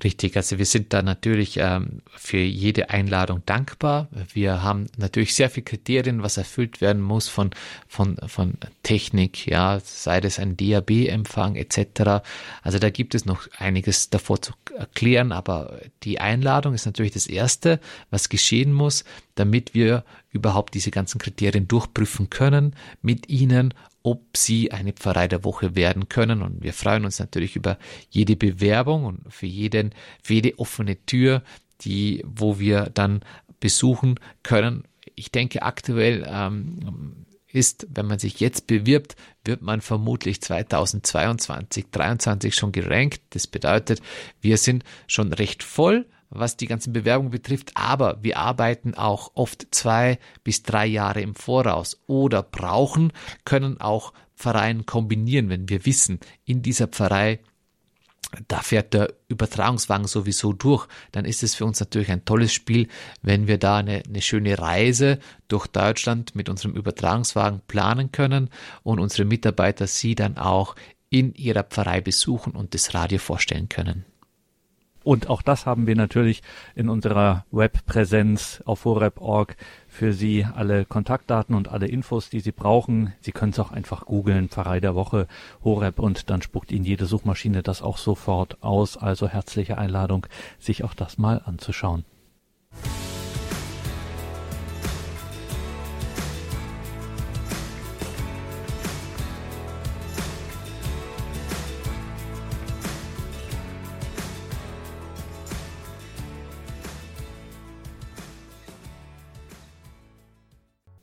Richtig, 0.04 0.36
also 0.36 0.58
wir 0.58 0.66
sind 0.66 0.92
da 0.92 1.04
natürlich 1.04 1.58
ähm, 1.58 2.02
für 2.16 2.40
jede 2.40 2.90
Einladung 2.90 3.44
dankbar. 3.46 4.08
Wir 4.34 4.64
haben 4.64 4.88
natürlich 4.98 5.36
sehr 5.36 5.52
viele 5.52 5.66
Kriterien, 5.66 6.24
was 6.24 6.38
erfüllt 6.38 6.82
werden 6.82 7.02
muss 7.02 7.28
von, 7.28 7.52
von, 7.88 8.18
von 8.26 8.56
Technik, 8.82 9.46
ja, 9.46 9.80
sei 9.84 10.20
das 10.20 10.40
ein 10.40 10.58
DAB-Empfang 10.58 11.56
etc. 11.56 12.24
Also 12.64 12.80
da 12.80 12.90
gibt 12.90 13.14
es 13.14 13.26
noch 13.26 13.48
einiges 13.60 14.10
davor 14.10 14.42
zu 14.42 14.54
erklären, 14.76 15.32
aber 15.32 15.80
die 16.02 16.20
Einladung 16.20 16.74
ist 16.74 16.88
natürlich 16.88 17.14
das 17.14 17.28
Erste, 17.28 17.80
was 18.10 18.30
geschehen 18.30 18.74
muss, 18.74 19.04
damit 19.36 19.76
wir 19.76 20.04
überhaupt 20.32 20.74
diese 20.74 20.90
ganzen 20.90 21.20
Kriterien 21.20 21.68
durchprüfen 21.68 22.32
können 22.32 22.76
mit 23.04 23.30
Ihnen 23.30 23.76
ob 24.04 24.38
sie 24.38 24.72
eine 24.72 24.94
Pfarrei 24.94 25.28
der 25.28 25.44
Woche 25.44 25.76
werden 25.76 26.10
können. 26.10 26.42
Und 26.42 26.62
wir 26.62 26.74
freuen 26.74 27.06
uns 27.06 27.20
natürlich 27.20 27.56
über 27.56 27.78
jede 28.10 28.36
Bewerbung 28.36 29.06
und 29.06 29.34
für 29.34 29.46
jeden, 29.46 29.96
für 30.22 30.36
jede 30.36 30.60
offene 30.60 31.04
Tür, 31.06 31.42
die, 31.82 32.24
wo 32.26 32.60
wir 32.60 32.92
dann 32.94 33.22
besuchen 33.60 34.20
können. 34.44 34.84
Ich 35.16 35.32
denke, 35.32 35.64
aktuell 35.64 36.28
ähm, 36.30 37.26
ist, 37.48 37.88
wenn 37.90 38.08
man 38.08 38.20
sich 38.20 38.40
jetzt 38.40 38.68
bewirbt, 38.68 39.16
wird 39.46 39.62
man 39.62 39.80
vermutlich 39.80 40.42
2022, 40.42 41.86
2023 41.92 42.56
schon 42.56 42.72
gerankt. 42.72 43.22
Das 43.30 43.48
bedeutet, 43.48 44.02
wir 44.42 44.58
sind 44.58 44.84
schon 45.08 45.32
recht 45.32 45.64
voll 45.64 46.06
was 46.34 46.58
die 46.58 46.68
ganzen 46.68 46.94
Bewerbungen 46.94 47.32
betrifft, 47.32 47.72
aber 47.76 48.18
wir 48.22 48.38
arbeiten 48.38 48.94
auch 48.96 49.32
oft 49.36 49.68
zwei 49.72 50.20
bis 50.44 50.64
drei 50.64 50.86
Jahre 50.86 51.22
im 51.22 51.36
Voraus 51.36 52.02
oder 52.08 52.44
brauchen, 52.44 53.14
können 53.46 53.80
auch 53.80 54.14
Pfarreien 54.36 54.86
kombinieren, 54.86 55.50
wenn 55.50 55.70
wir 55.70 55.86
wissen, 55.86 56.20
in 56.46 56.62
dieser 56.62 56.88
Pfarrei 56.88 57.40
da 58.48 58.62
fährt 58.62 58.94
der 58.94 59.14
Übertragungswagen 59.28 60.08
sowieso 60.08 60.54
durch, 60.54 60.88
dann 61.12 61.26
ist 61.26 61.44
es 61.44 61.56
für 61.56 61.66
uns 61.66 61.80
natürlich 61.80 62.12
ein 62.12 62.26
tolles 62.26 62.54
Spiel, 62.54 62.88
wenn 63.22 63.48
wir 63.48 63.58
da 63.58 63.78
eine, 63.78 64.04
eine 64.08 64.22
schöne 64.22 64.58
Reise 64.58 65.20
durch 65.48 65.68
Deutschland 65.68 66.36
mit 66.36 66.50
unserem 66.50 66.76
Übertragungswagen 66.76 67.62
planen 67.68 68.12
können 68.12 68.50
und 68.82 69.00
unsere 69.00 69.26
Mitarbeiter 69.26 69.88
sie 69.88 70.16
dann 70.16 70.38
auch 70.38 70.76
in 71.10 71.34
ihrer 71.36 71.64
Pfarrei 71.64 72.02
besuchen 72.02 72.54
und 72.54 72.74
das 72.74 72.94
Radio 72.94 73.20
vorstellen 73.20 73.70
können. 73.70 74.06
Und 75.04 75.30
auch 75.30 75.42
das 75.42 75.66
haben 75.66 75.86
wir 75.86 75.96
natürlich 75.96 76.42
in 76.76 76.90
unserer 76.90 77.46
Webpräsenz 77.52 78.64
auf 78.66 78.86
horeb.org 78.86 79.56
für 79.88 80.14
Sie 80.14 80.46
alle 80.46 80.86
Kontaktdaten 80.86 81.56
und 81.56 81.68
alle 81.68 81.88
Infos, 81.88 82.30
die 82.30 82.40
Sie 82.40 82.52
brauchen. 82.52 83.14
Sie 83.20 83.32
können 83.32 83.52
es 83.52 83.60
auch 83.60 83.72
einfach 83.72 84.06
googeln, 84.06 84.50
Pfarrei 84.50 84.80
der 84.80 84.96
Woche, 84.96 85.28
Horeb 85.64 86.00
und 86.00 86.30
dann 86.30 86.42
spuckt 86.42 86.72
Ihnen 86.72 86.86
jede 86.86 87.06
Suchmaschine 87.06 87.64
das 87.64 87.82
auch 87.82 87.98
sofort 87.98 88.64
aus. 88.64 88.98
Also 88.98 89.28
herzliche 89.28 89.78
Einladung, 89.78 90.26
sich 90.60 90.84
auch 90.84 90.94
das 90.94 91.18
mal 91.18 91.42
anzuschauen. 91.46 92.06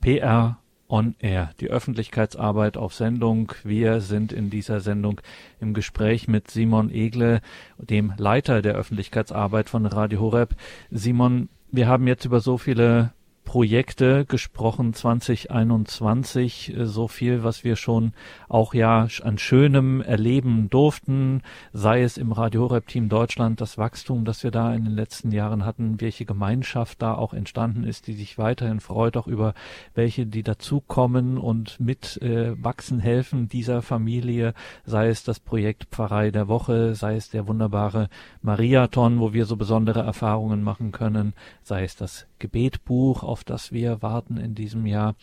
PR 0.01 0.57
on 0.87 1.15
Air, 1.19 1.51
die 1.59 1.69
Öffentlichkeitsarbeit 1.69 2.75
auf 2.75 2.93
Sendung. 2.93 3.53
Wir 3.63 4.01
sind 4.01 4.33
in 4.33 4.49
dieser 4.49 4.81
Sendung 4.81 5.21
im 5.59 5.73
Gespräch 5.73 6.27
mit 6.27 6.51
Simon 6.51 6.89
Egle, 6.91 7.41
dem 7.77 8.13
Leiter 8.17 8.61
der 8.61 8.73
Öffentlichkeitsarbeit 8.73 9.69
von 9.69 9.85
Radio 9.85 10.19
Horeb. 10.19 10.55
Simon, 10.89 11.49
wir 11.71 11.87
haben 11.87 12.07
jetzt 12.07 12.25
über 12.25 12.41
so 12.41 12.57
viele 12.57 13.13
Projekte 13.43 14.25
gesprochen 14.25 14.93
2021, 14.93 16.75
äh, 16.75 16.85
so 16.85 17.07
viel, 17.07 17.43
was 17.43 17.63
wir 17.63 17.75
schon 17.75 18.13
auch 18.47 18.73
ja 18.73 19.07
an 19.23 19.37
Schönem 19.37 20.01
erleben 20.01 20.69
durften, 20.69 21.41
sei 21.73 22.03
es 22.03 22.17
im 22.17 22.31
Radio 22.31 22.61
Horeb 22.61 22.87
Team 22.87 23.09
Deutschland, 23.09 23.59
das 23.59 23.77
Wachstum, 23.77 24.25
das 24.25 24.43
wir 24.43 24.51
da 24.51 24.73
in 24.73 24.85
den 24.85 24.93
letzten 24.93 25.31
Jahren 25.31 25.65
hatten, 25.65 25.99
welche 25.99 26.25
Gemeinschaft 26.25 27.01
da 27.01 27.13
auch 27.13 27.33
entstanden 27.33 27.83
ist, 27.83 28.07
die 28.07 28.13
sich 28.13 28.37
weiterhin 28.37 28.79
freut, 28.79 29.17
auch 29.17 29.27
über 29.27 29.53
welche, 29.93 30.25
die 30.25 30.43
dazukommen 30.43 31.37
und 31.37 31.79
mit 31.79 32.21
äh, 32.21 32.53
wachsen 32.63 32.99
helfen 32.99 33.49
dieser 33.49 33.81
Familie, 33.81 34.53
sei 34.85 35.09
es 35.09 35.23
das 35.23 35.39
Projekt 35.39 35.85
Pfarrei 35.91 36.31
der 36.31 36.47
Woche, 36.47 36.95
sei 36.95 37.15
es 37.15 37.29
der 37.29 37.47
wunderbare 37.47 38.09
Mariathon, 38.41 39.19
wo 39.19 39.33
wir 39.33 39.45
so 39.45 39.57
besondere 39.57 40.01
Erfahrungen 40.01 40.63
machen 40.63 40.91
können, 40.91 41.33
sei 41.63 41.83
es 41.83 41.95
das 41.95 42.27
Gebetbuch, 42.41 43.23
auf 43.23 43.45
das 43.45 43.71
wir 43.71 44.01
warten 44.01 44.35
in 44.35 44.55
diesem 44.55 44.85
Jahr. 44.85 45.15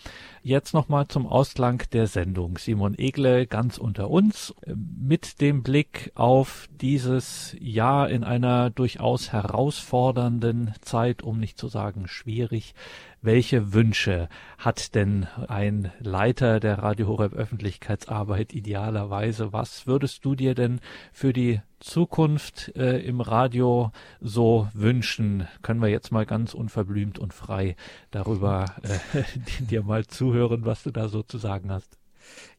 Jetzt 0.43 0.73
nochmal 0.73 1.09
zum 1.09 1.27
Ausklang 1.27 1.83
der 1.93 2.07
Sendung. 2.07 2.57
Simon 2.57 2.97
Egle 2.97 3.47
ganz 3.47 3.77
unter 3.77 4.09
uns 4.09 4.55
mit 4.65 5.43
dem 5.43 5.63
Blick 5.63 6.13
auf 6.15 6.69
dieses 6.81 7.57
Jahr 7.61 8.09
in 8.09 8.25
einer 8.25 8.71
durchaus 8.71 9.33
herausfordernden 9.33 10.73
Zeit, 10.81 11.23
um 11.23 11.39
nicht 11.39 11.59
zu 11.59 11.69
sagen 11.69 12.07
schwierig. 12.07 12.75
Welche 13.21 13.73
Wünsche 13.73 14.29
hat 14.59 14.95
denn 14.95 15.27
ein 15.49 15.91
Leiter 15.99 16.61
der 16.61 16.79
Radio 16.79 17.09
Horeb 17.09 17.33
Öffentlichkeitsarbeit 17.33 18.53
idealerweise? 18.53 19.53
Was 19.53 19.89
würdest 19.89 20.25
du 20.25 20.37
dir 20.37 20.55
denn 20.55 20.81
für 21.13 21.33
die 21.33 21.61
Zukunft 21.81 22.73
äh, 22.77 23.01
im 23.01 23.21
Radio 23.21 23.91
so 24.21 24.69
wünschen? 24.73 25.49
Können 25.63 25.83
wir 25.83 25.89
jetzt 25.89 26.13
mal 26.13 26.27
ganz 26.27 26.55
unverblümt 26.55 27.19
und 27.19 27.35
frei 27.35 27.75
darüber 28.13 28.67
äh, 28.83 29.23
dir 29.65 29.83
mal 29.83 30.07
zuhören, 30.07 30.65
was 30.65 30.85
du 30.85 30.93
da 30.93 31.09
so 31.09 31.25
zu 31.25 31.39
sagen 31.39 31.73
hast? 31.73 31.99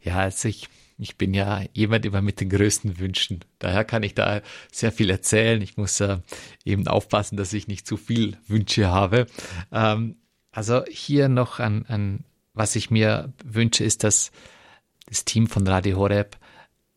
Ja, 0.02 0.18
also 0.18 0.50
ich, 0.50 0.68
ich 0.98 1.18
bin 1.18 1.34
ja 1.34 1.64
jemand 1.72 2.06
immer 2.06 2.22
mit 2.22 2.42
den 2.42 2.50
größten 2.50 3.00
Wünschen. 3.00 3.46
Daher 3.60 3.86
kann 3.86 4.04
ich 4.04 4.14
da 4.14 4.42
sehr 4.74 4.92
viel 4.92 5.10
erzählen. 5.10 5.62
Ich 5.62 5.78
muss 5.78 6.02
äh, 6.02 6.18
eben 6.66 6.86
aufpassen, 6.86 7.38
dass 7.38 7.54
ich 7.54 7.70
nicht 7.70 7.88
zu 7.88 7.96
viel 7.96 8.36
Wünsche 8.48 8.90
habe. 8.90 9.26
Ähm, 9.72 10.18
also 10.52 10.84
hier 10.90 11.30
noch 11.30 11.60
an, 11.60 11.86
an, 11.88 12.24
was 12.54 12.76
ich 12.76 12.90
mir 12.92 13.34
wünsche, 13.44 13.84
ist, 13.84 14.04
dass 14.04 14.32
das 15.08 15.26
Team 15.26 15.48
von 15.48 15.68
Radio 15.68 15.98
Horeb 15.98 16.38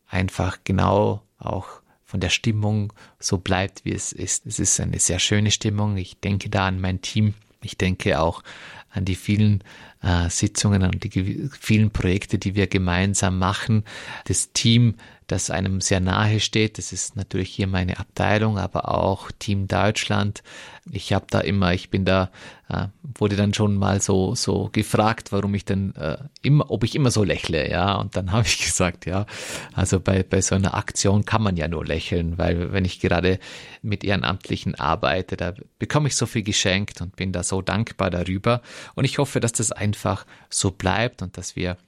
einfach 0.09 0.59
genau 0.65 1.23
auch 1.39 1.83
von 2.05 2.21
der 2.21 2.29
Stimmung 2.29 2.93
so 3.19 3.39
bleibt, 3.39 3.85
wie 3.85 3.93
es 3.93 4.13
ist. 4.13 4.47
Es 4.47 4.59
ist 4.59 4.79
eine 4.81 4.99
sehr 4.99 5.19
schöne 5.19 5.51
Stimmung. 5.51 5.97
Ich 5.97 6.21
denke 6.21 6.51
da 6.51 6.67
an 6.67 6.81
mein 6.81 7.01
Team. 7.01 7.35
Ich 7.63 7.79
denke 7.79 8.21
auch 8.21 8.43
an 8.91 9.07
die 9.07 9.15
vielen 9.15 9.65
äh, 10.03 10.29
Sitzungen 10.29 10.83
und 10.83 11.03
die 11.03 11.49
vielen 11.59 11.91
Projekte, 11.91 12.39
die 12.39 12.55
wir 12.55 12.67
gemeinsam 12.67 13.39
machen. 13.39 13.85
Das 14.27 14.53
Team 14.53 14.97
das 15.33 15.49
einem 15.51 15.81
sehr 15.81 16.01
nahe 16.01 16.41
steht. 16.41 16.77
Das 16.77 16.93
ist 16.93 17.17
natürlich 17.17 17.49
hier 17.49 17.67
meine 17.67 17.99
Abteilung, 17.99 18.59
aber 18.59 18.91
auch 18.91 19.31
Team 19.39 19.67
Deutschland. 19.67 20.43
Ich 20.91 21.15
habe 21.15 21.25
da 21.31 21.41
immer, 21.41 21.73
ich 21.73 21.89
bin 21.89 22.05
da, 22.05 22.31
äh, 22.69 22.89
wurde 23.03 23.37
dann 23.37 23.55
schon 23.55 23.77
mal 23.77 24.03
so 24.03 24.35
so 24.35 24.69
gefragt, 24.73 25.33
warum 25.33 25.55
ich 25.55 25.65
denn 25.65 25.95
äh, 25.97 26.19
immer, 26.43 26.71
ob 26.71 26.85
ich 26.85 26.95
immer 26.95 27.11
so 27.11 27.25
lächle, 27.25 27.71
ja. 27.71 27.95
Und 27.95 28.15
dann 28.15 28.31
habe 28.33 28.47
ich 28.47 28.59
gesagt, 28.59 29.07
ja, 29.07 29.25
also 29.73 30.01
bei 30.01 30.23
bei 30.23 30.43
so 30.43 30.55
einer 30.55 30.75
Aktion 30.75 31.25
kann 31.25 31.43
man 31.43 31.57
ja 31.57 31.67
nur 31.67 31.87
lächeln, 31.87 32.37
weil 32.37 32.73
wenn 32.73 32.85
ich 32.85 33.01
gerade 33.01 33.39
mit 33.81 34.05
Ehrenamtlichen 34.05 34.75
arbeite, 34.75 35.39
da 35.39 35.55
bekomme 35.79 36.09
ich 36.09 36.17
so 36.17 36.27
viel 36.27 36.43
geschenkt 36.43 37.01
und 37.01 37.17
bin 37.17 37.33
da 37.33 37.43
so 37.43 37.63
dankbar 37.63 38.11
darüber. 38.11 38.61
Und 38.95 39.07
ich 39.07 39.17
hoffe, 39.17 39.41
dass 39.41 39.53
das 39.53 39.73
einfach 39.73 40.27
so 40.51 40.71
bleibt 40.73 41.23
und 41.23 41.39
dass 41.39 41.57
wir 41.57 41.79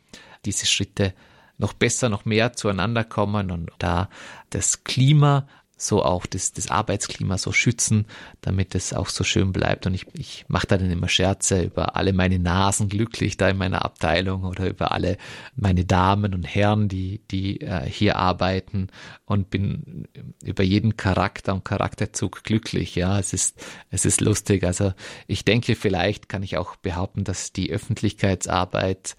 diese 0.47 0.67
Schritte 0.67 1.13
noch 1.59 1.73
besser, 1.73 2.09
noch 2.09 2.25
mehr 2.25 2.53
zueinander 2.53 3.05
kommen 3.05 3.51
und 3.51 3.71
da 3.79 4.09
das 4.51 4.85
Klima 4.85 5.47
so 5.77 6.05
auch 6.05 6.27
das, 6.27 6.53
das 6.53 6.71
Arbeitsklima 6.71 7.37
so 7.39 7.53
schützen, 7.53 8.07
damit 8.41 8.75
es 8.75 8.93
auch 8.93 9.09
so 9.09 9.25
schön 9.25 9.53
bleibt. 9.53 9.87
Und 9.87 9.95
ich, 9.95 10.07
ich 10.13 10.45
mache 10.49 10.67
da 10.67 10.79
dann 10.79 10.91
immer 10.91 11.09
Scherze 11.09 11.63
über 11.63 11.97
alle 11.97 12.13
meine 12.13 12.39
Nasen 12.39 12.89
glücklich 12.89 13.37
da 13.37 13.49
in 13.49 13.57
meiner 13.57 13.85
Abteilung 13.85 14.45
oder 14.45 14.69
über 14.69 14.93
alle 14.93 15.17
meine 15.57 15.85
Damen 15.85 16.35
und 16.35 16.45
Herren, 16.45 16.89
die, 16.89 17.21
die 17.31 17.61
äh, 17.61 17.89
hier 17.89 18.17
arbeiten 18.17 18.89
und 19.25 19.51
bin 19.51 20.07
über 20.43 20.63
jeden 20.63 20.97
Charakter 20.97 21.55
und 21.55 21.65
Charakterzug 21.65 22.45
glücklich. 22.45 22.95
Ja, 22.95 23.19
es 23.19 23.33
ist, 23.33 23.65
es 23.91 24.05
ist 24.05 24.21
lustig. 24.21 24.65
Also 24.65 24.93
ich 25.27 25.45
denke, 25.45 25.75
vielleicht 25.75 26.29
kann 26.29 26.43
ich 26.43 26.57
auch 26.57 26.77
behaupten, 26.77 27.25
dass 27.25 27.53
die 27.53 27.71
Öffentlichkeitsarbeit 27.71 29.17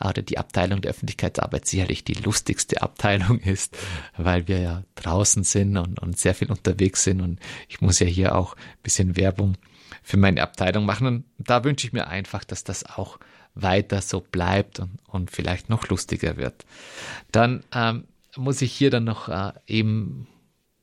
oder 0.00 0.22
die 0.22 0.38
Abteilung 0.38 0.80
der 0.80 0.90
Öffentlichkeitsarbeit 0.90 1.66
sicherlich 1.66 2.04
die 2.04 2.14
lustigste 2.14 2.82
Abteilung 2.82 3.40
ist, 3.44 3.76
weil 4.16 4.48
wir 4.48 4.60
ja 4.60 4.82
draußen 4.94 5.44
sind 5.44 5.76
und, 5.76 5.97
und 5.98 6.18
sehr 6.18 6.34
viel 6.34 6.50
unterwegs 6.50 7.04
sind 7.04 7.20
und 7.20 7.40
ich 7.68 7.80
muss 7.80 7.98
ja 7.98 8.06
hier 8.06 8.34
auch 8.34 8.54
ein 8.54 8.82
bisschen 8.82 9.16
Werbung 9.16 9.56
für 10.02 10.16
meine 10.16 10.42
Abteilung 10.42 10.86
machen 10.86 11.06
und 11.06 11.24
da 11.38 11.64
wünsche 11.64 11.86
ich 11.86 11.92
mir 11.92 12.08
einfach, 12.08 12.44
dass 12.44 12.64
das 12.64 12.84
auch 12.84 13.18
weiter 13.54 14.00
so 14.00 14.20
bleibt 14.20 14.80
und, 14.80 14.98
und 15.06 15.30
vielleicht 15.30 15.68
noch 15.68 15.88
lustiger 15.88 16.36
wird. 16.36 16.64
Dann 17.32 17.64
ähm, 17.74 18.04
muss 18.36 18.62
ich 18.62 18.72
hier 18.72 18.90
dann 18.90 19.04
noch 19.04 19.28
äh, 19.28 19.52
eben, 19.66 20.26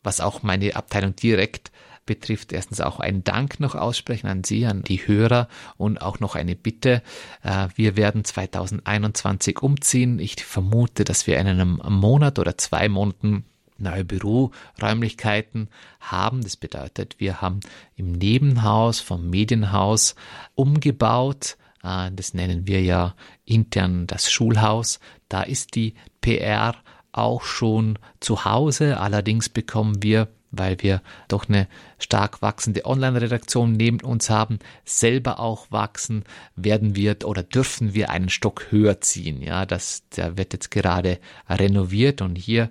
was 0.03 0.21
auch 0.21 0.43
meine 0.43 0.75
Abteilung 0.75 1.15
direkt 1.15 1.71
betrifft, 2.05 2.53
erstens 2.53 2.81
auch 2.81 2.99
einen 2.99 3.23
Dank 3.23 3.59
noch 3.59 3.75
aussprechen 3.75 4.27
an 4.27 4.43
Sie, 4.43 4.65
an 4.65 4.83
die 4.83 5.07
Hörer 5.07 5.47
und 5.77 6.01
auch 6.01 6.19
noch 6.19 6.35
eine 6.35 6.55
Bitte. 6.55 7.01
Äh, 7.43 7.69
wir 7.75 7.97
werden 7.97 8.23
2021 8.23 9.61
umziehen. 9.61 10.19
Ich 10.19 10.43
vermute, 10.43 11.03
dass 11.03 11.27
wir 11.27 11.37
in 11.39 11.47
einem 11.47 11.81
Monat 11.87 12.39
oder 12.39 12.57
zwei 12.57 12.89
Monaten 12.89 13.45
neue 13.77 14.05
Büroräumlichkeiten 14.05 15.69
haben. 15.99 16.41
Das 16.41 16.57
bedeutet, 16.57 17.15
wir 17.19 17.41
haben 17.41 17.59
im 17.95 18.11
Nebenhaus 18.11 18.99
vom 18.99 19.29
Medienhaus 19.29 20.15
umgebaut. 20.55 21.57
Äh, 21.83 22.11
das 22.13 22.33
nennen 22.33 22.67
wir 22.67 22.81
ja 22.81 23.15
intern 23.45 24.07
das 24.07 24.31
Schulhaus. 24.31 24.99
Da 25.29 25.43
ist 25.43 25.75
die 25.75 25.95
PR 26.21 26.75
auch 27.11 27.43
schon 27.43 27.97
zu 28.19 28.45
Hause. 28.45 28.99
Allerdings 28.99 29.49
bekommen 29.49 30.03
wir 30.03 30.27
weil 30.57 30.81
wir 30.81 31.01
doch 31.27 31.47
eine 31.47 31.67
stark 31.99 32.41
wachsende 32.41 32.85
Online-Redaktion 32.85 33.73
neben 33.73 34.01
uns 34.01 34.29
haben, 34.29 34.59
selber 34.83 35.39
auch 35.39 35.71
wachsen, 35.71 36.23
werden 36.55 36.95
wir 36.95 37.17
oder 37.25 37.43
dürfen 37.43 37.93
wir 37.93 38.09
einen 38.09 38.29
Stock 38.29 38.67
höher 38.69 39.01
ziehen. 39.01 39.41
Ja, 39.41 39.65
das, 39.65 40.07
der 40.09 40.37
wird 40.37 40.53
jetzt 40.53 40.71
gerade 40.71 41.19
renoviert 41.49 42.21
und 42.21 42.35
hier 42.35 42.69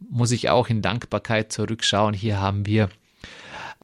muss 0.00 0.30
ich 0.30 0.50
auch 0.50 0.68
in 0.68 0.82
Dankbarkeit 0.82 1.52
zurückschauen. 1.52 2.14
Hier 2.14 2.40
haben 2.40 2.66
wir 2.66 2.88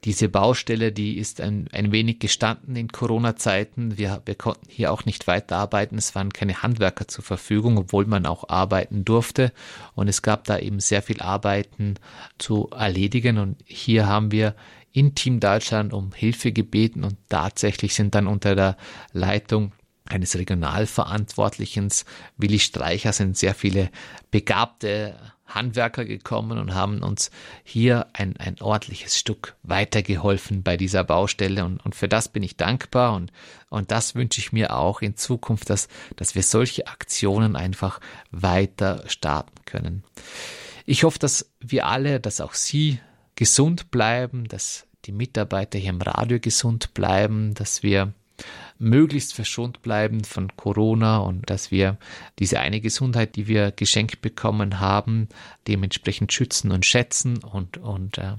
diese 0.05 0.31
Baustelle, 0.31 0.93
die 0.93 1.19
ist 1.19 1.41
ein, 1.41 1.69
ein 1.73 1.93
wenig 1.93 2.21
gestanden 2.21 2.75
in 2.75 2.89
Corona-Zeiten. 2.89 3.99
Wir, 3.99 4.23
wir 4.25 4.35
konnten 4.35 4.67
hier 4.69 4.93
auch 4.93 5.05
nicht 5.05 5.27
weiterarbeiten. 5.27 5.99
Es 5.99 6.15
waren 6.15 6.33
keine 6.33 6.63
Handwerker 6.63 7.07
zur 7.07 7.23
Verfügung, 7.23 7.77
obwohl 7.77 8.07
man 8.07 8.25
auch 8.25 8.49
arbeiten 8.49 9.05
durfte. 9.05 9.53
Und 9.95 10.09
es 10.09 10.23
gab 10.23 10.45
da 10.45 10.59
eben 10.59 10.81
sehr 10.81 11.03
viel 11.03 11.21
Arbeiten 11.21 11.97
zu 12.39 12.71
erledigen. 12.71 13.37
Und 13.37 13.59
hier 13.67 14.07
haben 14.07 14.33
wir 14.33 14.55
in 14.93 15.15
Team 15.15 15.39
Deutschland 15.39 15.93
um 15.93 16.13
Hilfe 16.13 16.51
gebeten 16.51 17.05
und 17.05 17.17
tatsächlich 17.29 17.95
sind 17.95 18.15
dann 18.15 18.27
unter 18.27 18.57
der 18.57 18.77
Leitung 19.13 19.73
eines 20.07 20.37
Regionalverantwortlichen, 20.37 21.89
Willi 22.37 22.59
Streicher, 22.59 23.13
sind 23.13 23.37
sehr 23.37 23.55
viele 23.55 23.91
begabte 24.33 25.15
Handwerker 25.55 26.05
gekommen 26.05 26.59
und 26.59 26.75
haben 26.75 27.03
uns 27.03 27.31
hier 27.63 28.07
ein, 28.13 28.37
ein 28.39 28.61
ordentliches 28.61 29.19
Stück 29.19 29.57
weitergeholfen 29.63 30.63
bei 30.63 30.77
dieser 30.77 31.05
Baustelle 31.05 31.65
und, 31.65 31.85
und 31.85 31.95
für 31.95 32.09
das 32.09 32.29
bin 32.29 32.43
ich 32.43 32.57
dankbar 32.57 33.15
und, 33.15 33.33
und 33.69 33.91
das 33.91 34.15
wünsche 34.15 34.41
ich 34.41 34.53
mir 34.53 34.77
auch 34.77 35.03
in 35.03 35.17
Zukunft, 35.17 35.71
dass, 35.71 35.89
dass 36.17 36.35
wir 36.35 36.43
solche 36.43 36.87
Aktionen 36.87 37.57
einfach 37.57 38.01
weiter 38.31 39.05
starten 39.07 39.65
können. 39.65 40.05
Ich 40.87 41.05
hoffe, 41.05 41.19
dass 41.19 41.51
wir 41.61 41.87
alle, 41.87 42.21
dass 42.21 42.41
auch 42.41 42.55
Sie 42.55 43.01
gesund 43.37 43.91
bleiben, 43.91 44.49
dass 44.49 44.87
die 45.05 45.13
Mitarbeiter 45.13 45.79
hier 45.79 45.91
im 45.91 46.03
Radio 46.03 46.39
gesund 46.41 46.95
bleiben, 46.95 47.55
dass 47.55 47.83
wir 47.83 48.13
möglichst 48.81 49.35
verschont 49.35 49.83
bleiben 49.83 50.25
von 50.25 50.57
Corona 50.57 51.19
und 51.19 51.49
dass 51.51 51.71
wir 51.71 51.99
diese 52.39 52.61
eine 52.61 52.81
Gesundheit, 52.81 53.37
die 53.37 53.47
wir 53.47 53.71
geschenkt 53.71 54.23
bekommen 54.23 54.81
haben, 54.81 55.29
dementsprechend 55.69 56.33
schützen 56.33 56.73
und 56.73 56.87
schätzen 56.87 57.39
und, 57.39 57.77
und 57.77 58.19
äh, 58.19 58.37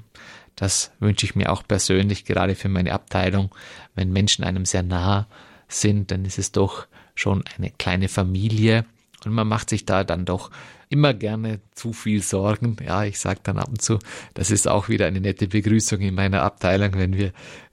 das 0.55 0.91
wünsche 0.99 1.25
ich 1.25 1.35
mir 1.35 1.51
auch 1.51 1.63
persönlich, 1.65 2.25
gerade 2.25 2.55
für 2.55 2.69
meine 2.69 2.91
Abteilung. 2.91 3.55
Wenn 3.95 4.11
Menschen 4.11 4.43
einem 4.43 4.65
sehr 4.65 4.83
nah 4.83 5.27
sind, 5.67 6.11
dann 6.11 6.25
ist 6.25 6.39
es 6.39 6.51
doch 6.51 6.87
schon 7.15 7.43
eine 7.55 7.69
kleine 7.69 8.09
Familie 8.09 8.85
und 9.23 9.33
man 9.33 9.47
macht 9.47 9.69
sich 9.69 9.85
da 9.85 10.03
dann 10.03 10.25
doch 10.25 10.49
immer 10.89 11.13
gerne 11.13 11.61
zu 11.73 11.93
viel 11.93 12.21
Sorgen. 12.21 12.75
Ja, 12.83 13.03
ich 13.05 13.19
sage 13.19 13.39
dann 13.43 13.59
ab 13.59 13.69
und 13.69 13.81
zu, 13.81 13.99
das 14.33 14.51
ist 14.51 14.67
auch 14.67 14.89
wieder 14.89 15.05
eine 15.05 15.21
nette 15.21 15.47
Begrüßung 15.47 16.01
in 16.01 16.15
meiner 16.15 16.41
Abteilung, 16.41 16.93
wenn 16.95 17.13
wir 17.15 17.27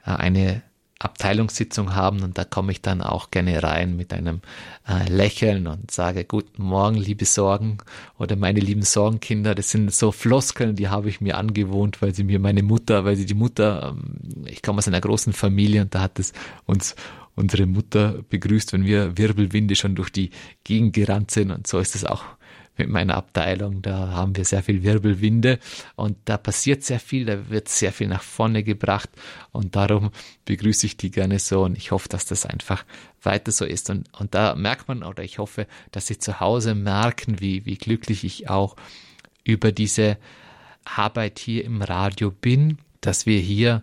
äh, 0.04 0.10
eine 0.10 0.62
Abteilungssitzung 1.00 1.94
haben 1.94 2.22
und 2.22 2.38
da 2.38 2.44
komme 2.44 2.72
ich 2.72 2.82
dann 2.82 3.02
auch 3.02 3.30
gerne 3.30 3.62
rein 3.62 3.96
mit 3.96 4.12
einem 4.12 4.40
äh, 4.88 5.08
Lächeln 5.08 5.68
und 5.68 5.92
sage 5.92 6.24
Guten 6.24 6.62
Morgen, 6.62 6.96
liebe 6.96 7.24
Sorgen 7.24 7.78
oder 8.18 8.34
meine 8.34 8.58
lieben 8.58 8.82
Sorgenkinder. 8.82 9.54
Das 9.54 9.70
sind 9.70 9.92
so 9.94 10.10
Floskeln, 10.10 10.74
die 10.74 10.88
habe 10.88 11.08
ich 11.08 11.20
mir 11.20 11.38
angewohnt, 11.38 12.02
weil 12.02 12.14
sie 12.14 12.24
mir 12.24 12.40
meine 12.40 12.64
Mutter, 12.64 13.04
weil 13.04 13.14
sie 13.14 13.26
die 13.26 13.34
Mutter, 13.34 13.94
ähm, 13.96 14.44
ich 14.46 14.60
komme 14.60 14.78
aus 14.78 14.88
einer 14.88 15.00
großen 15.00 15.32
Familie 15.32 15.82
und 15.82 15.94
da 15.94 16.00
hat 16.00 16.18
es 16.18 16.32
uns 16.66 16.96
unsere 17.36 17.66
Mutter 17.66 18.24
begrüßt, 18.28 18.72
wenn 18.72 18.84
wir 18.84 19.16
Wirbelwinde 19.16 19.76
schon 19.76 19.94
durch 19.94 20.10
die 20.10 20.30
Gegend 20.64 20.94
gerannt 20.94 21.30
sind 21.30 21.52
und 21.52 21.68
so 21.68 21.78
ist 21.78 21.94
es 21.94 22.04
auch 22.04 22.24
mit 22.78 22.88
meiner 22.88 23.16
Abteilung. 23.16 23.82
Da 23.82 24.08
haben 24.08 24.36
wir 24.36 24.44
sehr 24.44 24.62
viel 24.62 24.82
Wirbelwinde 24.82 25.58
und 25.96 26.16
da 26.24 26.36
passiert 26.36 26.84
sehr 26.84 27.00
viel, 27.00 27.26
da 27.26 27.50
wird 27.50 27.68
sehr 27.68 27.92
viel 27.92 28.08
nach 28.08 28.22
vorne 28.22 28.62
gebracht 28.62 29.10
und 29.52 29.76
darum 29.76 30.10
begrüße 30.44 30.86
ich 30.86 30.96
die 30.96 31.10
gerne 31.10 31.38
so 31.38 31.64
und 31.64 31.76
ich 31.76 31.90
hoffe, 31.90 32.08
dass 32.08 32.24
das 32.26 32.46
einfach 32.46 32.84
weiter 33.22 33.52
so 33.52 33.64
ist. 33.64 33.90
Und, 33.90 34.08
und 34.18 34.34
da 34.34 34.54
merkt 34.54 34.88
man 34.88 35.02
oder 35.02 35.22
ich 35.22 35.38
hoffe, 35.38 35.66
dass 35.90 36.06
Sie 36.06 36.18
zu 36.18 36.40
Hause 36.40 36.74
merken, 36.74 37.40
wie, 37.40 37.66
wie 37.66 37.76
glücklich 37.76 38.24
ich 38.24 38.48
auch 38.48 38.76
über 39.44 39.72
diese 39.72 40.18
Arbeit 40.84 41.38
hier 41.38 41.64
im 41.64 41.82
Radio 41.82 42.30
bin, 42.30 42.78
dass 43.00 43.26
wir 43.26 43.38
hier 43.38 43.82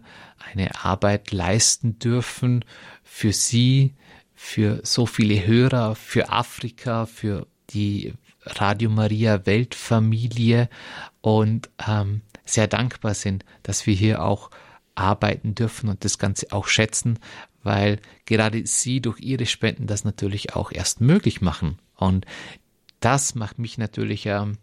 eine 0.52 0.84
Arbeit 0.84 1.32
leisten 1.32 2.00
dürfen 2.00 2.66
für 3.04 3.34
Sie, 3.34 3.94
für 4.36 4.82
so 4.84 5.06
viele 5.06 5.48
Hörer, 5.48 5.96
für 5.96 6.30
Afrika, 6.30 7.06
für 7.06 7.48
die 7.70 8.14
Radio 8.46 8.90
Maria 8.90 9.46
Weltfamilie 9.46 10.70
und 11.22 11.70
ähm, 11.88 12.22
sehr 12.46 12.68
dankbar 12.68 13.14
sind, 13.14 13.44
dass 13.64 13.88
wir 13.88 13.96
hier 13.96 14.24
auch 14.24 14.52
arbeiten 14.96 15.56
dürfen 15.56 15.90
und 15.90 16.06
das 16.06 16.18
Ganze 16.18 16.52
auch 16.52 16.68
schätzen, 16.68 17.20
weil 17.64 18.00
gerade 18.26 18.66
Sie 18.66 19.02
durch 19.02 19.20
Ihre 19.20 19.46
Spenden 19.46 19.88
das 19.88 20.04
natürlich 20.04 20.56
auch 20.56 20.72
erst 20.72 21.02
möglich 21.02 21.42
machen. 21.42 21.80
Und 21.96 22.26
das 23.00 23.36
macht 23.36 23.60
mich 23.60 23.78
natürlich 23.78 24.26
ähm, 24.26 24.58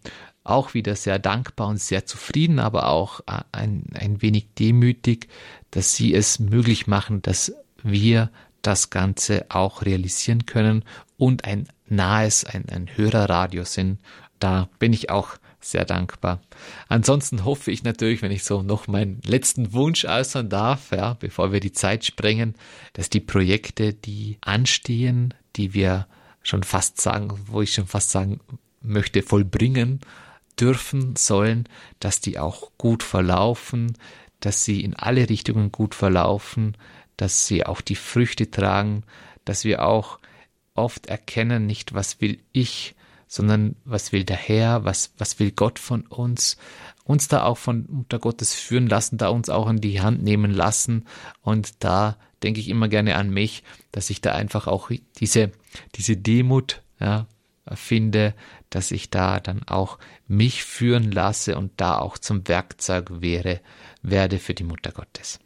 auch 0.44 0.74
wieder 0.74 0.96
sehr 0.96 1.18
dankbar 1.18 1.68
und 1.68 1.80
sehr 1.80 2.06
zufrieden, 2.06 2.58
aber 2.58 2.88
auch 2.88 3.20
äh, 3.20 3.42
ein, 3.52 3.84
ein 3.94 4.22
wenig 4.22 4.48
demütig, 4.58 5.28
dass 5.70 5.94
Sie 5.94 6.14
es 6.14 6.38
möglich 6.38 6.86
machen, 6.86 7.22
dass 7.22 7.52
wir 7.82 8.30
das 8.62 8.90
Ganze 8.90 9.46
auch 9.50 9.82
realisieren 9.82 10.46
können 10.46 10.84
und 11.16 11.44
ein 11.44 11.68
nahes, 11.93 12.45
ein, 12.45 12.68
ein 12.68 12.88
Hörerradius 12.95 13.74
sind. 13.74 14.01
Da 14.38 14.68
bin 14.78 14.93
ich 14.93 15.11
auch 15.11 15.36
sehr 15.61 15.84
dankbar. 15.84 16.40
Ansonsten 16.88 17.45
hoffe 17.45 17.70
ich 17.70 17.84
natürlich, 17.84 18.22
wenn 18.22 18.32
ich 18.32 18.45
so 18.45 18.62
noch 18.62 18.88
meinen 18.88 19.20
letzten 19.24 19.72
Wunsch 19.72 20.05
äußern 20.05 20.49
darf, 20.49 20.90
ja, 20.90 21.14
bevor 21.14 21.53
wir 21.53 21.61
die 21.61 21.72
Zeit 21.72 22.05
sprengen, 22.05 22.55
dass 22.95 23.11
die 23.11 23.20
Projekte, 23.20 23.95
die 23.95 24.38
anstehen, 24.40 25.34
die 25.57 25.74
wir 25.74 26.07
schon 26.43 26.64
fast 26.64 27.01
sagen, 27.01 27.38
wo 27.47 27.62
ich 27.62 27.72
schon 27.74 27.86
fast 27.86 28.11
sagen 28.11 28.40
möchte, 28.80 29.22
vollbringen 29.22 30.01
dürfen, 30.59 31.14
sollen, 31.16 31.68
dass 32.01 32.20
die 32.20 32.38
auch 32.38 32.72
gut 32.78 33.03
verlaufen, 33.03 33.97
dass 34.40 34.64
sie 34.64 34.80
in 34.80 34.95
alle 34.95 35.28
Richtungen 35.28 35.70
gut 35.70 35.95
verlaufen, 35.95 36.76
dass 37.16 37.47
sie 37.47 37.64
auch 37.64 37.80
die 37.80 37.95
Früchte 37.95 38.51
tragen, 38.51 39.05
dass 39.45 39.64
wir 39.64 39.84
auch 39.84 40.18
oft 40.74 41.06
erkennen 41.06 41.66
nicht, 41.66 41.94
was 41.94 42.20
will 42.20 42.38
ich, 42.52 42.94
sondern 43.26 43.76
was 43.84 44.12
will 44.12 44.24
der 44.24 44.36
Herr, 44.36 44.84
was, 44.84 45.12
was 45.18 45.38
will 45.38 45.52
Gott 45.52 45.78
von 45.78 46.06
uns, 46.06 46.56
uns 47.04 47.28
da 47.28 47.44
auch 47.44 47.58
von 47.58 47.86
Mutter 47.88 48.18
Gottes 48.18 48.54
führen 48.54 48.88
lassen, 48.88 49.16
da 49.18 49.28
uns 49.28 49.48
auch 49.48 49.68
in 49.68 49.80
die 49.80 50.00
Hand 50.00 50.22
nehmen 50.22 50.52
lassen. 50.52 51.06
Und 51.40 51.82
da 51.82 52.16
denke 52.42 52.60
ich 52.60 52.68
immer 52.68 52.88
gerne 52.88 53.16
an 53.16 53.30
mich, 53.30 53.62
dass 53.90 54.10
ich 54.10 54.20
da 54.20 54.32
einfach 54.32 54.66
auch 54.66 54.90
diese, 55.16 55.50
diese 55.94 56.16
Demut, 56.16 56.82
ja, 57.00 57.26
finde, 57.74 58.34
dass 58.70 58.90
ich 58.90 59.08
da 59.08 59.38
dann 59.40 59.62
auch 59.68 59.98
mich 60.26 60.64
führen 60.64 61.12
lasse 61.12 61.56
und 61.56 61.72
da 61.76 61.98
auch 61.98 62.18
zum 62.18 62.46
Werkzeug 62.48 63.22
wäre, 63.22 63.60
werde 64.02 64.38
für 64.38 64.54
die 64.54 64.64
Mutter 64.64 64.90
Gottes 64.90 65.38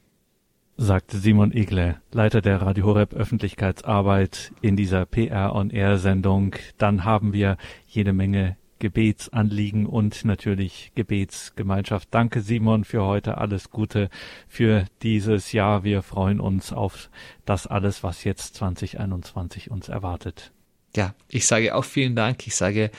sagte 0.77 1.17
Simon 1.19 1.53
Egle, 1.53 2.01
Leiter 2.13 2.43
der 2.43 2.61
Radio 2.61 2.87
Horeb 2.87 3.15
Öffentlichkeitsarbeit 3.15 4.53
in 4.61 4.77
dieser 4.77 5.07
PR 5.07 5.55
on 5.55 5.71
Air 5.71 5.99
Sendung. 5.99 6.55
Dann 6.77 7.05
haben 7.05 7.33
wir 7.33 7.57
jede 7.87 8.13
Menge 8.13 8.57
Gebetsanliegen 8.79 9.87
und 9.87 10.27
natürlich 10.27 10.93
Gebetsgemeinschaft. 10.95 12.09
Danke 12.11 12.43
Simon 12.43 12.85
für 12.85 13.05
heute. 13.05 13.39
Alles 13.39 13.71
Gute 13.71 14.11
für 14.49 14.85
dieses 15.03 15.53
Jahr. 15.53 15.83
Wir 15.83 16.03
freuen 16.03 16.41
uns 16.41 16.75
auf 16.75 17.09
das 17.47 17.67
alles, 17.67 18.03
was 18.03 18.25
jetzt 18.25 18.57
2021 18.57 19.71
uns 19.71 19.89
erwartet. 19.89 20.53
Ja, 20.95 21.15
ich 21.29 21.47
sage 21.47 21.75
auch 21.75 21.85
vielen 21.85 22.17
Dank. 22.17 22.47
Ich 22.47 22.55
sage 22.55 22.91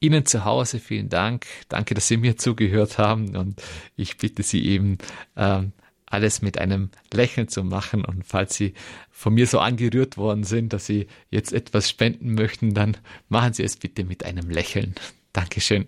Ihnen 0.00 0.24
zu 0.24 0.44
Hause 0.46 0.78
vielen 0.78 1.10
Dank. 1.10 1.46
Danke, 1.68 1.94
dass 1.94 2.08
Sie 2.08 2.16
mir 2.16 2.36
zugehört 2.36 2.96
haben 2.96 3.36
und 3.36 3.62
ich 3.94 4.16
bitte 4.16 4.42
Sie 4.42 4.64
eben, 4.66 4.98
ähm, 5.36 5.72
alles 6.06 6.42
mit 6.42 6.58
einem 6.58 6.90
Lächeln 7.12 7.48
zu 7.48 7.64
machen. 7.64 8.04
Und 8.04 8.24
falls 8.24 8.54
Sie 8.54 8.74
von 9.10 9.34
mir 9.34 9.46
so 9.46 9.58
angerührt 9.58 10.16
worden 10.16 10.44
sind, 10.44 10.72
dass 10.72 10.86
Sie 10.86 11.06
jetzt 11.30 11.52
etwas 11.52 11.90
spenden 11.90 12.34
möchten, 12.34 12.74
dann 12.74 12.96
machen 13.28 13.52
Sie 13.52 13.64
es 13.64 13.76
bitte 13.76 14.04
mit 14.04 14.24
einem 14.24 14.48
Lächeln. 14.48 14.94
Dankeschön. 15.32 15.86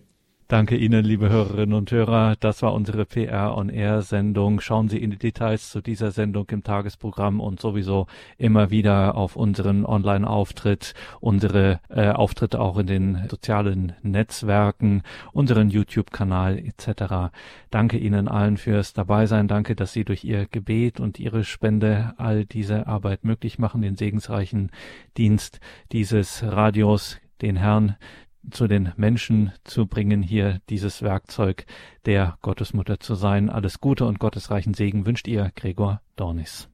Danke 0.50 0.78
Ihnen, 0.78 1.04
liebe 1.04 1.28
Hörerinnen 1.28 1.74
und 1.74 1.90
Hörer. 1.90 2.34
Das 2.40 2.62
war 2.62 2.72
unsere 2.72 3.04
PR 3.04 3.54
on 3.54 3.68
Air 3.68 4.00
Sendung. 4.00 4.62
Schauen 4.62 4.88
Sie 4.88 4.96
in 4.96 5.10
die 5.10 5.18
Details 5.18 5.68
zu 5.68 5.82
dieser 5.82 6.10
Sendung 6.10 6.48
im 6.48 6.64
Tagesprogramm 6.64 7.38
und 7.38 7.60
sowieso 7.60 8.06
immer 8.38 8.70
wieder 8.70 9.14
auf 9.14 9.36
unseren 9.36 9.84
Online-Auftritt, 9.84 10.94
unsere 11.20 11.80
äh, 11.90 12.12
Auftritte 12.12 12.62
auch 12.62 12.78
in 12.78 12.86
den 12.86 13.28
sozialen 13.28 13.92
Netzwerken, 14.00 15.02
unseren 15.34 15.68
YouTube-Kanal 15.68 16.56
etc. 16.56 17.30
Danke 17.70 17.98
Ihnen 17.98 18.26
allen 18.26 18.56
fürs 18.56 18.94
Dabeisein. 18.94 19.48
Danke, 19.48 19.76
dass 19.76 19.92
Sie 19.92 20.06
durch 20.06 20.24
Ihr 20.24 20.46
Gebet 20.46 20.98
und 20.98 21.20
Ihre 21.20 21.44
Spende 21.44 22.14
all 22.16 22.46
diese 22.46 22.86
Arbeit 22.86 23.22
möglich 23.22 23.58
machen, 23.58 23.82
den 23.82 23.96
segensreichen 23.96 24.70
Dienst 25.18 25.60
dieses 25.92 26.42
Radios 26.42 27.18
den 27.42 27.56
Herrn 27.56 27.96
zu 28.50 28.66
den 28.66 28.92
Menschen 28.96 29.52
zu 29.64 29.86
bringen, 29.86 30.22
hier 30.22 30.60
dieses 30.68 31.02
Werkzeug 31.02 31.66
der 32.06 32.38
Gottesmutter 32.42 33.00
zu 33.00 33.14
sein. 33.14 33.50
Alles 33.50 33.80
Gute 33.80 34.04
und 34.06 34.18
gottesreichen 34.18 34.74
Segen 34.74 35.06
wünscht 35.06 35.28
ihr 35.28 35.50
Gregor 35.54 36.00
Dornis. 36.16 36.68